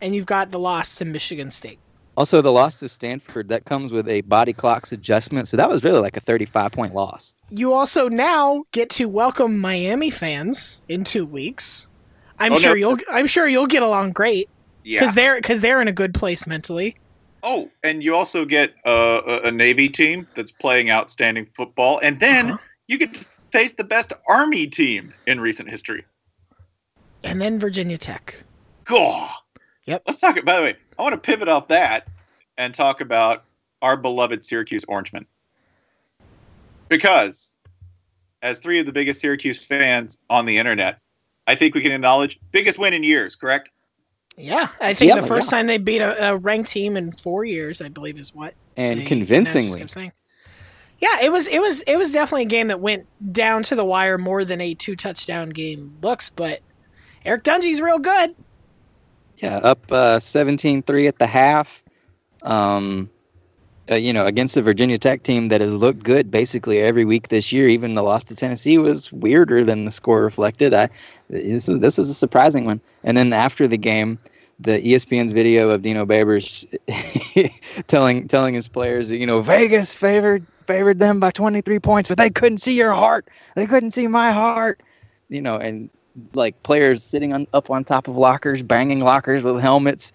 and 0.00 0.14
you've 0.14 0.26
got 0.26 0.50
the 0.50 0.58
loss 0.58 0.94
to 0.96 1.04
Michigan 1.04 1.50
State. 1.50 1.78
Also, 2.16 2.42
the 2.42 2.50
loss 2.52 2.80
to 2.80 2.88
Stanford 2.88 3.48
that 3.48 3.64
comes 3.64 3.92
with 3.92 4.08
a 4.08 4.22
body 4.22 4.52
clocks 4.52 4.90
adjustment, 4.90 5.46
so 5.46 5.56
that 5.56 5.70
was 5.70 5.84
really 5.84 6.00
like 6.00 6.16
a 6.16 6.20
35 6.20 6.72
point 6.72 6.94
loss. 6.94 7.32
You 7.50 7.72
also 7.72 8.08
now 8.08 8.64
get 8.72 8.90
to 8.90 9.08
welcome 9.08 9.58
Miami 9.58 10.10
fans 10.10 10.80
in 10.88 11.04
two 11.04 11.24
weeks. 11.24 11.86
I'm 12.40 12.52
Oh, 12.54 12.56
sure 12.56 12.70
no. 12.70 12.74
you'll 12.76 12.98
I'm 13.12 13.26
sure 13.28 13.46
you'll 13.48 13.66
get 13.68 13.82
along 13.82 14.12
great 14.12 14.48
Yeah. 14.84 14.98
because 15.00 15.14
they're 15.14 15.36
because 15.36 15.60
they're 15.60 15.80
in 15.80 15.86
a 15.88 15.92
good 15.92 16.12
place 16.12 16.44
mentally. 16.46 16.96
Oh, 17.44 17.70
and 17.84 18.02
you 18.02 18.16
also 18.16 18.44
get 18.44 18.74
uh, 18.84 19.20
a, 19.24 19.40
a 19.48 19.52
Navy 19.52 19.88
team 19.88 20.26
that's 20.34 20.50
playing 20.50 20.90
outstanding 20.90 21.46
football, 21.56 22.00
and 22.02 22.18
then 22.18 22.50
Uh-huh. 22.50 22.58
you 22.88 22.98
get 22.98 23.14
to 23.14 23.24
face 23.52 23.74
the 23.74 23.84
best 23.84 24.12
Army 24.28 24.66
team 24.66 25.14
in 25.28 25.38
recent 25.40 25.70
history. 25.70 26.04
And 27.24 27.40
then 27.40 27.58
Virginia 27.58 27.98
Tech. 27.98 28.42
God. 28.84 29.30
Yep. 29.84 30.02
Let's 30.06 30.20
talk. 30.20 30.42
By 30.44 30.56
the 30.56 30.62
way, 30.62 30.76
I 30.98 31.02
want 31.02 31.14
to 31.14 31.18
pivot 31.18 31.48
off 31.48 31.68
that 31.68 32.06
and 32.56 32.74
talk 32.74 33.00
about 33.00 33.44
our 33.82 33.96
beloved 33.96 34.44
Syracuse 34.44 34.84
Orangemen, 34.88 35.26
because 36.88 37.54
as 38.42 38.60
three 38.60 38.78
of 38.80 38.86
the 38.86 38.92
biggest 38.92 39.20
Syracuse 39.20 39.64
fans 39.64 40.18
on 40.30 40.46
the 40.46 40.58
internet, 40.58 40.98
I 41.46 41.54
think 41.54 41.74
we 41.74 41.80
can 41.80 41.92
acknowledge 41.92 42.38
biggest 42.52 42.78
win 42.78 42.92
in 42.94 43.02
years. 43.02 43.34
Correct? 43.34 43.70
Yeah, 44.36 44.68
I 44.80 44.94
think 44.94 45.08
Yeah, 45.10 45.20
the 45.20 45.26
first 45.26 45.50
yeah. 45.50 45.58
time 45.58 45.66
they 45.66 45.78
beat 45.78 46.00
a, 46.00 46.30
a 46.30 46.36
ranked 46.36 46.70
team 46.70 46.96
in 46.96 47.10
four 47.10 47.44
years, 47.44 47.80
I 47.80 47.88
believe, 47.88 48.18
is 48.18 48.34
what 48.34 48.54
And 48.76 49.00
they 49.00 49.04
convincingly. 49.04 49.80
kept 49.80 49.90
saying. 49.90 50.12
Yeah, 51.00 51.20
it 51.22 51.30
was 51.32 51.46
it 51.48 51.60
was 51.60 51.80
it 51.82 51.96
was 51.96 52.10
definitely 52.12 52.42
a 52.42 52.46
game 52.46 52.68
that 52.68 52.80
went 52.80 53.06
down 53.32 53.62
to 53.64 53.74
the 53.74 53.84
wire 53.84 54.18
more 54.18 54.44
than 54.44 54.60
a 54.60 54.74
two 54.74 54.96
touchdown 54.96 55.50
game 55.50 55.96
looks, 56.02 56.28
but 56.28 56.60
Eric 57.28 57.44
Dungey's 57.44 57.82
real 57.82 57.98
good. 57.98 58.34
Yeah, 59.36 59.58
up 59.58 59.80
uh, 59.92 60.16
17-3 60.16 61.06
at 61.06 61.18
the 61.18 61.26
half. 61.26 61.82
Um, 62.42 63.10
uh, 63.90 63.96
you 63.96 64.14
know, 64.14 64.24
against 64.24 64.54
the 64.54 64.62
Virginia 64.62 64.96
Tech 64.96 65.24
team 65.24 65.48
that 65.48 65.60
has 65.60 65.74
looked 65.74 66.02
good 66.02 66.30
basically 66.30 66.78
every 66.78 67.04
week 67.04 67.28
this 67.28 67.52
year. 67.52 67.68
Even 67.68 67.94
the 67.94 68.02
loss 68.02 68.24
to 68.24 68.34
Tennessee 68.34 68.78
was 68.78 69.12
weirder 69.12 69.62
than 69.62 69.84
the 69.84 69.90
score 69.90 70.22
reflected. 70.22 70.72
I 70.72 70.88
this 71.28 71.68
is, 71.68 71.80
this 71.80 71.98
is 71.98 72.08
a 72.08 72.14
surprising 72.14 72.64
one. 72.64 72.80
And 73.04 73.14
then 73.14 73.30
after 73.34 73.68
the 73.68 73.76
game, 73.76 74.18
the 74.58 74.80
ESPN's 74.80 75.32
video 75.32 75.68
of 75.68 75.82
Dino 75.82 76.06
Babers 76.06 76.64
telling 77.88 78.26
telling 78.26 78.54
his 78.54 78.68
players, 78.68 79.10
you 79.10 79.26
know, 79.26 79.42
Vegas 79.42 79.94
favored 79.94 80.46
favored 80.66 80.98
them 80.98 81.20
by 81.20 81.30
23 81.30 81.78
points, 81.78 82.08
but 82.08 82.16
they 82.16 82.30
couldn't 82.30 82.58
see 82.58 82.74
your 82.74 82.92
heart. 82.92 83.28
They 83.54 83.66
couldn't 83.66 83.90
see 83.90 84.06
my 84.06 84.32
heart. 84.32 84.82
You 85.28 85.42
know, 85.42 85.56
and 85.56 85.90
like 86.34 86.60
players 86.62 87.02
sitting 87.02 87.32
on 87.32 87.46
up 87.52 87.70
on 87.70 87.84
top 87.84 88.08
of 88.08 88.16
lockers, 88.16 88.62
banging 88.62 89.00
lockers 89.00 89.42
with 89.44 89.60
helmets. 89.60 90.12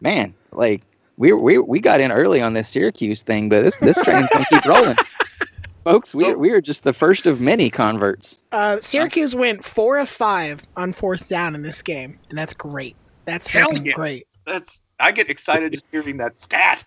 Man, 0.00 0.34
like 0.52 0.82
we 1.16 1.32
we 1.32 1.58
we 1.58 1.80
got 1.80 2.00
in 2.00 2.12
early 2.12 2.40
on 2.40 2.54
this 2.54 2.68
Syracuse 2.68 3.22
thing, 3.22 3.48
but 3.48 3.62
this 3.62 3.76
this 3.78 4.00
train's 4.02 4.28
gonna 4.30 4.46
keep 4.50 4.64
rolling. 4.64 4.96
Folks, 5.84 6.14
we 6.14 6.24
So- 6.24 6.30
are 6.32 6.38
we 6.38 6.50
are 6.50 6.60
just 6.60 6.84
the 6.84 6.92
first 6.92 7.26
of 7.26 7.40
many 7.40 7.70
converts. 7.70 8.38
Uh, 8.52 8.78
Syracuse 8.80 9.34
went 9.34 9.64
four 9.64 9.98
of 9.98 10.08
five 10.08 10.62
on 10.76 10.92
fourth 10.92 11.28
down 11.28 11.54
in 11.54 11.62
this 11.62 11.80
game, 11.82 12.18
and 12.28 12.38
that's 12.38 12.52
great. 12.52 12.96
That's 13.24 13.48
Hell 13.48 13.68
fucking 13.68 13.86
yeah. 13.86 13.92
great. 13.92 14.26
That's 14.46 14.82
I 14.98 15.12
get 15.12 15.30
excited 15.30 15.72
just 15.72 15.86
hearing 15.90 16.18
that 16.18 16.38
stat. 16.38 16.84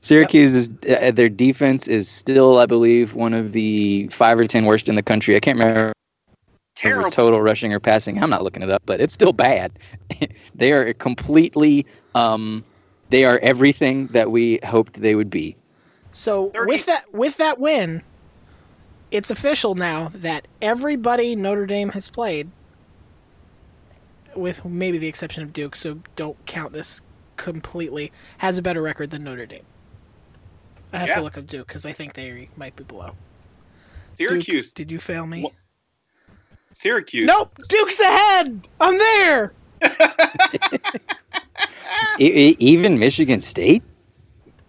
Syracuse 0.00 0.54
is 0.54 0.70
uh, 0.88 1.10
their 1.10 1.28
defense 1.28 1.86
is 1.86 2.08
still, 2.08 2.58
I 2.58 2.66
believe, 2.66 3.14
one 3.14 3.34
of 3.34 3.52
the 3.52 4.08
five 4.10 4.38
or 4.38 4.46
ten 4.46 4.64
worst 4.64 4.88
in 4.88 4.94
the 4.94 5.02
country. 5.02 5.36
I 5.36 5.40
can't 5.40 5.58
remember 5.58 5.92
Terrible. 6.76 7.10
total 7.10 7.40
rushing 7.40 7.72
or 7.72 7.80
passing. 7.80 8.22
I'm 8.22 8.30
not 8.30 8.42
looking 8.44 8.62
it 8.62 8.70
up, 8.70 8.82
but 8.86 9.00
it's 9.00 9.14
still 9.14 9.32
bad. 9.32 9.78
they 10.54 10.72
are 10.72 10.92
completely, 10.94 11.86
um, 12.14 12.64
they 13.10 13.24
are 13.24 13.38
everything 13.42 14.06
that 14.08 14.30
we 14.30 14.60
hoped 14.64 15.00
they 15.00 15.14
would 15.14 15.30
be. 15.30 15.56
So 16.12 16.50
30 16.50 16.66
with 16.68 16.86
that 16.86 17.12
with 17.12 17.36
that 17.38 17.58
win, 17.58 18.02
it's 19.10 19.30
official 19.30 19.74
now 19.74 20.10
that 20.14 20.46
everybody 20.62 21.34
Notre 21.36 21.66
Dame 21.66 21.90
has 21.90 22.08
played, 22.08 22.50
with 24.34 24.64
maybe 24.64 24.98
the 24.98 25.08
exception 25.08 25.42
of 25.42 25.52
Duke, 25.52 25.76
so 25.76 26.00
don't 26.14 26.36
count 26.46 26.72
this 26.72 27.00
completely, 27.36 28.12
has 28.38 28.58
a 28.58 28.62
better 28.62 28.82
record 28.82 29.10
than 29.10 29.24
Notre 29.24 29.46
Dame. 29.46 29.64
I 30.92 30.98
have 30.98 31.08
Yeah. 31.08 31.14
to 31.16 31.22
look 31.22 31.36
up 31.38 31.46
Duke 31.46 31.66
because 31.66 31.84
I 31.86 31.92
think 31.92 32.14
they 32.14 32.48
might 32.56 32.76
be 32.76 32.84
below. 32.84 33.14
Syracuse. 34.16 34.68
Duke, 34.72 34.74
did 34.76 34.90
you 34.92 34.98
fail 34.98 35.26
me? 35.26 35.42
Wha- 35.42 35.50
Syracuse. 36.80 37.26
Nope, 37.26 37.56
Duke's 37.68 37.98
ahead. 38.00 38.68
I'm 38.80 38.98
there. 38.98 39.52
E- 42.18 42.48
e- 42.50 42.56
even 42.58 42.98
Michigan 42.98 43.40
State. 43.40 43.82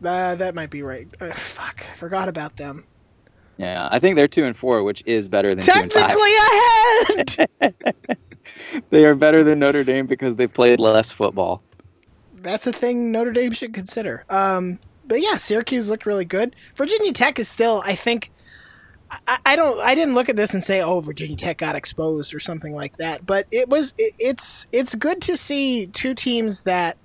Uh, 0.03 0.35
that 0.35 0.53
might 0.55 0.69
be 0.69 0.81
right. 0.83 1.07
Uh, 1.19 1.31
fuck, 1.33 1.83
I 1.91 1.95
forgot 1.95 2.29
about 2.29 2.55
them. 2.57 2.85
Yeah, 3.57 3.89
I 3.91 3.99
think 3.99 4.15
they're 4.15 4.27
two 4.27 4.45
and 4.45 4.55
four, 4.55 4.83
which 4.83 5.03
is 5.05 5.27
better 5.27 5.53
than 5.55 5.65
two 5.65 5.71
and 5.73 5.91
Technically 5.91 6.31
five. 7.27 7.49
ahead. 7.61 7.97
They 8.89 9.05
are 9.05 9.13
better 9.15 9.43
than 9.43 9.59
Notre 9.59 9.83
Dame 9.83 10.07
because 10.07 10.35
they 10.35 10.47
played 10.47 10.79
less 10.79 11.11
football. 11.11 11.61
that's 12.35 12.65
a 12.65 12.71
thing 12.71 13.11
Notre 13.11 13.31
Dame 13.31 13.51
should 13.51 13.73
consider. 13.73 14.23
Um, 14.29 14.79
but 15.05 15.21
yeah, 15.21 15.37
Syracuse 15.37 15.89
looked 15.89 16.05
really 16.05 16.25
good. 16.25 16.55
Virginia 16.75 17.11
Tech 17.11 17.39
is 17.39 17.47
still, 17.49 17.81
I 17.85 17.93
think, 17.95 18.31
I, 19.27 19.37
I 19.45 19.55
don't, 19.55 19.79
I 19.81 19.95
didn't 19.95 20.15
look 20.15 20.29
at 20.29 20.35
this 20.35 20.53
and 20.53 20.63
say, 20.63 20.81
oh, 20.81 20.99
Virginia 20.99 21.37
Tech 21.37 21.57
got 21.57 21.75
exposed 21.75 22.33
or 22.33 22.39
something 22.39 22.73
like 22.73 22.97
that. 22.97 23.25
But 23.25 23.47
it 23.51 23.69
was, 23.69 23.93
it, 23.97 24.13
it's, 24.19 24.67
it's 24.71 24.95
good 24.95 25.21
to 25.23 25.37
see 25.37 25.87
two 25.87 26.13
teams 26.13 26.61
that 26.61 26.97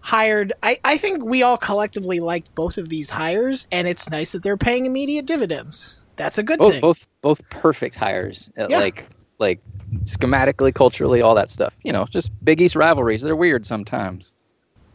hired. 0.00 0.52
I, 0.62 0.78
I 0.84 0.96
think 0.98 1.24
we 1.24 1.42
all 1.42 1.56
collectively 1.56 2.20
liked 2.20 2.54
both 2.54 2.76
of 2.78 2.88
these 2.88 3.10
hires, 3.10 3.66
and 3.72 3.86
it's 3.88 4.10
nice 4.10 4.32
that 4.32 4.42
they're 4.42 4.56
paying 4.56 4.84
immediate 4.86 5.26
dividends. 5.26 5.98
That's 6.16 6.38
a 6.38 6.42
good 6.42 6.58
Both 6.58 6.72
thing. 6.72 6.80
both 6.80 7.06
both 7.22 7.48
perfect 7.50 7.96
hires. 7.96 8.50
uh, 8.58 8.66
Yeah. 8.70 8.78
Like 8.78 9.06
like 9.38 9.60
schematically, 10.04 10.72
culturally, 10.74 11.20
all 11.22 11.34
that 11.34 11.50
stuff. 11.50 11.74
You 11.82 11.92
know, 11.92 12.04
just 12.04 12.30
Big 12.44 12.60
East 12.60 12.76
rivalries. 12.76 13.22
They're 13.22 13.34
weird 13.34 13.66
sometimes. 13.66 14.30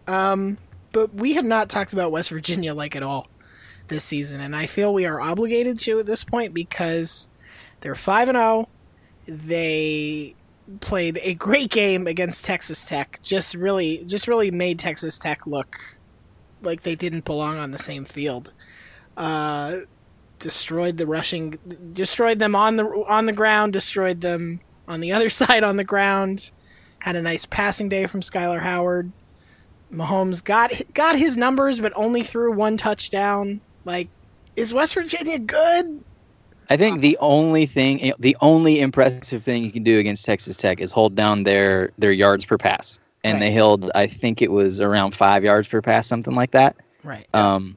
Um, 0.07 0.57
but 0.91 1.13
we 1.13 1.33
have 1.33 1.45
not 1.45 1.69
talked 1.69 1.91
about 1.93 2.11
West 2.11 2.29
Virginia 2.29 2.73
like 2.73 2.95
at 2.95 3.03
all 3.03 3.27
this 3.89 4.03
season, 4.03 4.39
and 4.39 4.55
I 4.55 4.65
feel 4.65 4.93
we 4.93 5.05
are 5.05 5.19
obligated 5.19 5.79
to 5.79 5.99
at 5.99 6.05
this 6.05 6.23
point 6.23 6.53
because 6.53 7.29
they're 7.81 7.95
five 7.95 8.27
and 8.29 8.35
zero. 8.35 8.69
They 9.25 10.35
played 10.79 11.19
a 11.21 11.33
great 11.33 11.69
game 11.71 12.07
against 12.07 12.45
Texas 12.45 12.85
Tech. 12.85 13.19
Just 13.21 13.55
really, 13.55 14.03
just 14.05 14.27
really 14.27 14.51
made 14.51 14.79
Texas 14.79 15.17
Tech 15.17 15.45
look 15.45 15.97
like 16.61 16.83
they 16.83 16.95
didn't 16.95 17.25
belong 17.25 17.57
on 17.57 17.71
the 17.71 17.79
same 17.79 18.05
field. 18.05 18.53
Uh, 19.17 19.79
destroyed 20.39 20.97
the 20.97 21.05
rushing, 21.07 21.57
destroyed 21.93 22.39
them 22.39 22.55
on 22.55 22.77
the 22.77 22.85
on 23.07 23.25
the 23.25 23.33
ground, 23.33 23.73
destroyed 23.73 24.21
them 24.21 24.61
on 24.87 25.01
the 25.01 25.11
other 25.13 25.29
side 25.29 25.63
on 25.63 25.77
the 25.77 25.83
ground. 25.83 26.51
Had 26.99 27.15
a 27.15 27.21
nice 27.21 27.45
passing 27.45 27.89
day 27.89 28.05
from 28.05 28.21
Skylar 28.21 28.61
Howard. 28.61 29.11
Mahomes 29.91 30.43
got 30.43 30.71
got 30.93 31.17
his 31.17 31.35
numbers, 31.35 31.79
but 31.79 31.93
only 31.95 32.23
threw 32.23 32.51
one 32.51 32.77
touchdown. 32.77 33.61
Like, 33.89 34.07
is 34.55 34.71
West 34.71 34.93
Virginia 34.93 35.39
good? 35.39 36.03
I 36.69 36.77
think 36.77 37.01
the 37.01 37.17
only 37.19 37.65
thing, 37.65 38.13
the 38.19 38.37
only 38.41 38.79
impressive 38.81 39.43
thing 39.43 39.63
you 39.63 39.71
can 39.71 39.81
do 39.83 39.97
against 39.97 40.23
Texas 40.25 40.57
Tech 40.57 40.79
is 40.79 40.91
hold 40.91 41.15
down 41.15 41.43
their 41.43 41.91
their 41.97 42.11
yards 42.11 42.45
per 42.45 42.55
pass, 42.59 42.99
and 43.23 43.33
Right. 43.35 43.39
they 43.39 43.51
held. 43.51 43.89
I 43.95 44.05
think 44.05 44.43
it 44.43 44.51
was 44.51 44.79
around 44.79 45.15
five 45.15 45.43
yards 45.43 45.67
per 45.67 45.81
pass, 45.81 46.05
something 46.05 46.35
like 46.35 46.51
that. 46.51 46.75
Right. 47.03 47.25
Um, 47.33 47.75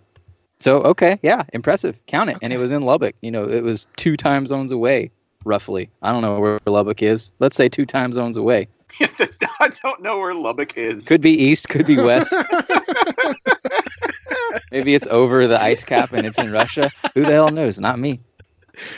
so 0.59 0.83
okay, 0.83 1.19
yeah, 1.23 1.45
impressive. 1.55 1.99
Count 2.09 2.29
it, 2.29 2.37
and 2.43 2.53
it 2.53 2.59
was 2.59 2.73
in 2.73 2.83
Lubbock. 2.83 3.15
You 3.23 3.31
know, 3.31 3.45
it 3.49 3.63
was 3.63 3.89
two 3.97 4.15
time 4.19 4.47
zones 4.47 4.71
away, 4.71 5.11
roughly. 5.47 5.89
I 6.03 6.13
don't 6.13 6.21
know 6.21 6.39
where 6.39 6.59
Lubbock 6.67 7.03
is. 7.03 7.33
Let's 7.39 7.57
say 7.57 7.71
two 7.71 7.87
time 7.87 8.13
zones 8.13 8.37
away. 8.37 8.69
I 9.01 9.71
don't 9.83 10.03
know 10.03 10.19
where 10.19 10.35
Lubbock 10.35 10.77
is. 10.77 11.09
Could 11.09 11.23
be 11.23 11.33
east, 11.33 11.71
could 11.71 11.87
be 11.87 11.97
west. 11.97 12.35
Maybe 14.70 14.94
it's 14.94 15.07
over 15.09 15.46
the 15.46 15.61
ice 15.61 15.84
cap 15.84 16.12
and 16.12 16.26
it's 16.26 16.38
in 16.38 16.50
Russia. 16.53 16.90
Who 17.14 17.22
the 17.22 17.32
hell 17.32 17.50
knows? 17.50 17.78
Not 17.80 17.98
me. 17.98 18.20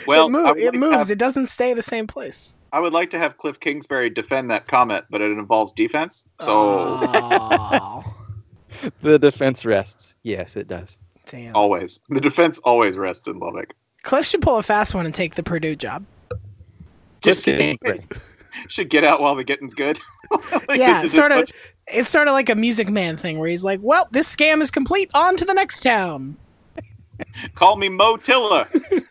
well, 0.07 0.27
it, 0.27 0.29
move, 0.31 0.57
it 0.57 0.73
moves. 0.73 0.95
have- 0.95 1.11
It 1.11 1.17
doesn't 1.19 1.47
stay 1.47 1.73
the 1.73 1.81
same 1.83 2.07
place. 2.07 2.55
I 2.71 2.79
would 2.79 2.93
like 2.93 3.09
to 3.11 3.17
have 3.19 3.37
Cliff 3.37 3.59
Kingsbury 3.59 4.09
defend 4.09 4.49
that 4.51 4.67
comment, 4.67 5.05
but 5.09 5.21
it 5.21 5.31
involves 5.31 5.71
defense. 5.73 6.25
So 6.41 6.47
Oh, 6.49 8.03
The 9.01 9.17
defense 9.17 9.65
rests. 9.65 10.15
Yes, 10.23 10.55
it 10.57 10.67
does. 10.67 10.97
damn. 11.25 11.55
always 11.55 12.01
the 12.09 12.19
defense 12.19 12.59
always 12.63 12.95
rests 12.97 13.27
in 13.27 13.39
Lubbock. 13.39 13.73
Cliff 14.03 14.25
should 14.25 14.41
pull 14.41 14.57
a 14.57 14.63
fast 14.63 14.93
one 14.93 15.05
and 15.05 15.15
take 15.15 15.35
the 15.35 15.43
Purdue 15.43 15.75
job. 15.75 16.05
Just 17.21 17.45
kidding. 17.45 17.77
Should 18.69 18.89
get 18.89 19.03
out 19.03 19.19
while 19.19 19.35
the 19.35 19.43
getting's 19.43 19.73
good. 19.73 19.99
Like, 20.69 20.79
yeah, 20.79 21.01
sort 21.05 21.31
of. 21.31 21.39
much- 21.39 21.51
It's 21.87 22.09
sort 22.09 22.27
of 22.27 22.33
like 22.33 22.49
a 22.49 22.55
Music 22.55 22.89
Man 22.89 23.17
thing 23.17 23.39
where 23.39 23.49
he's 23.49 23.63
like, 23.63 23.79
"Well, 23.81 24.07
this 24.11 24.33
scam 24.33 24.61
is 24.61 24.71
complete. 24.71 25.09
On 25.13 25.37
to 25.37 25.45
the 25.45 25.53
next 25.53 25.81
town." 25.81 26.37
Call 27.55 27.75
me 27.75 27.89
Motilla. 27.89 28.67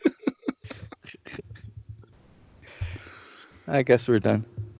I 3.68 3.82
guess 3.82 4.08
we're 4.08 4.18
done. 4.18 4.44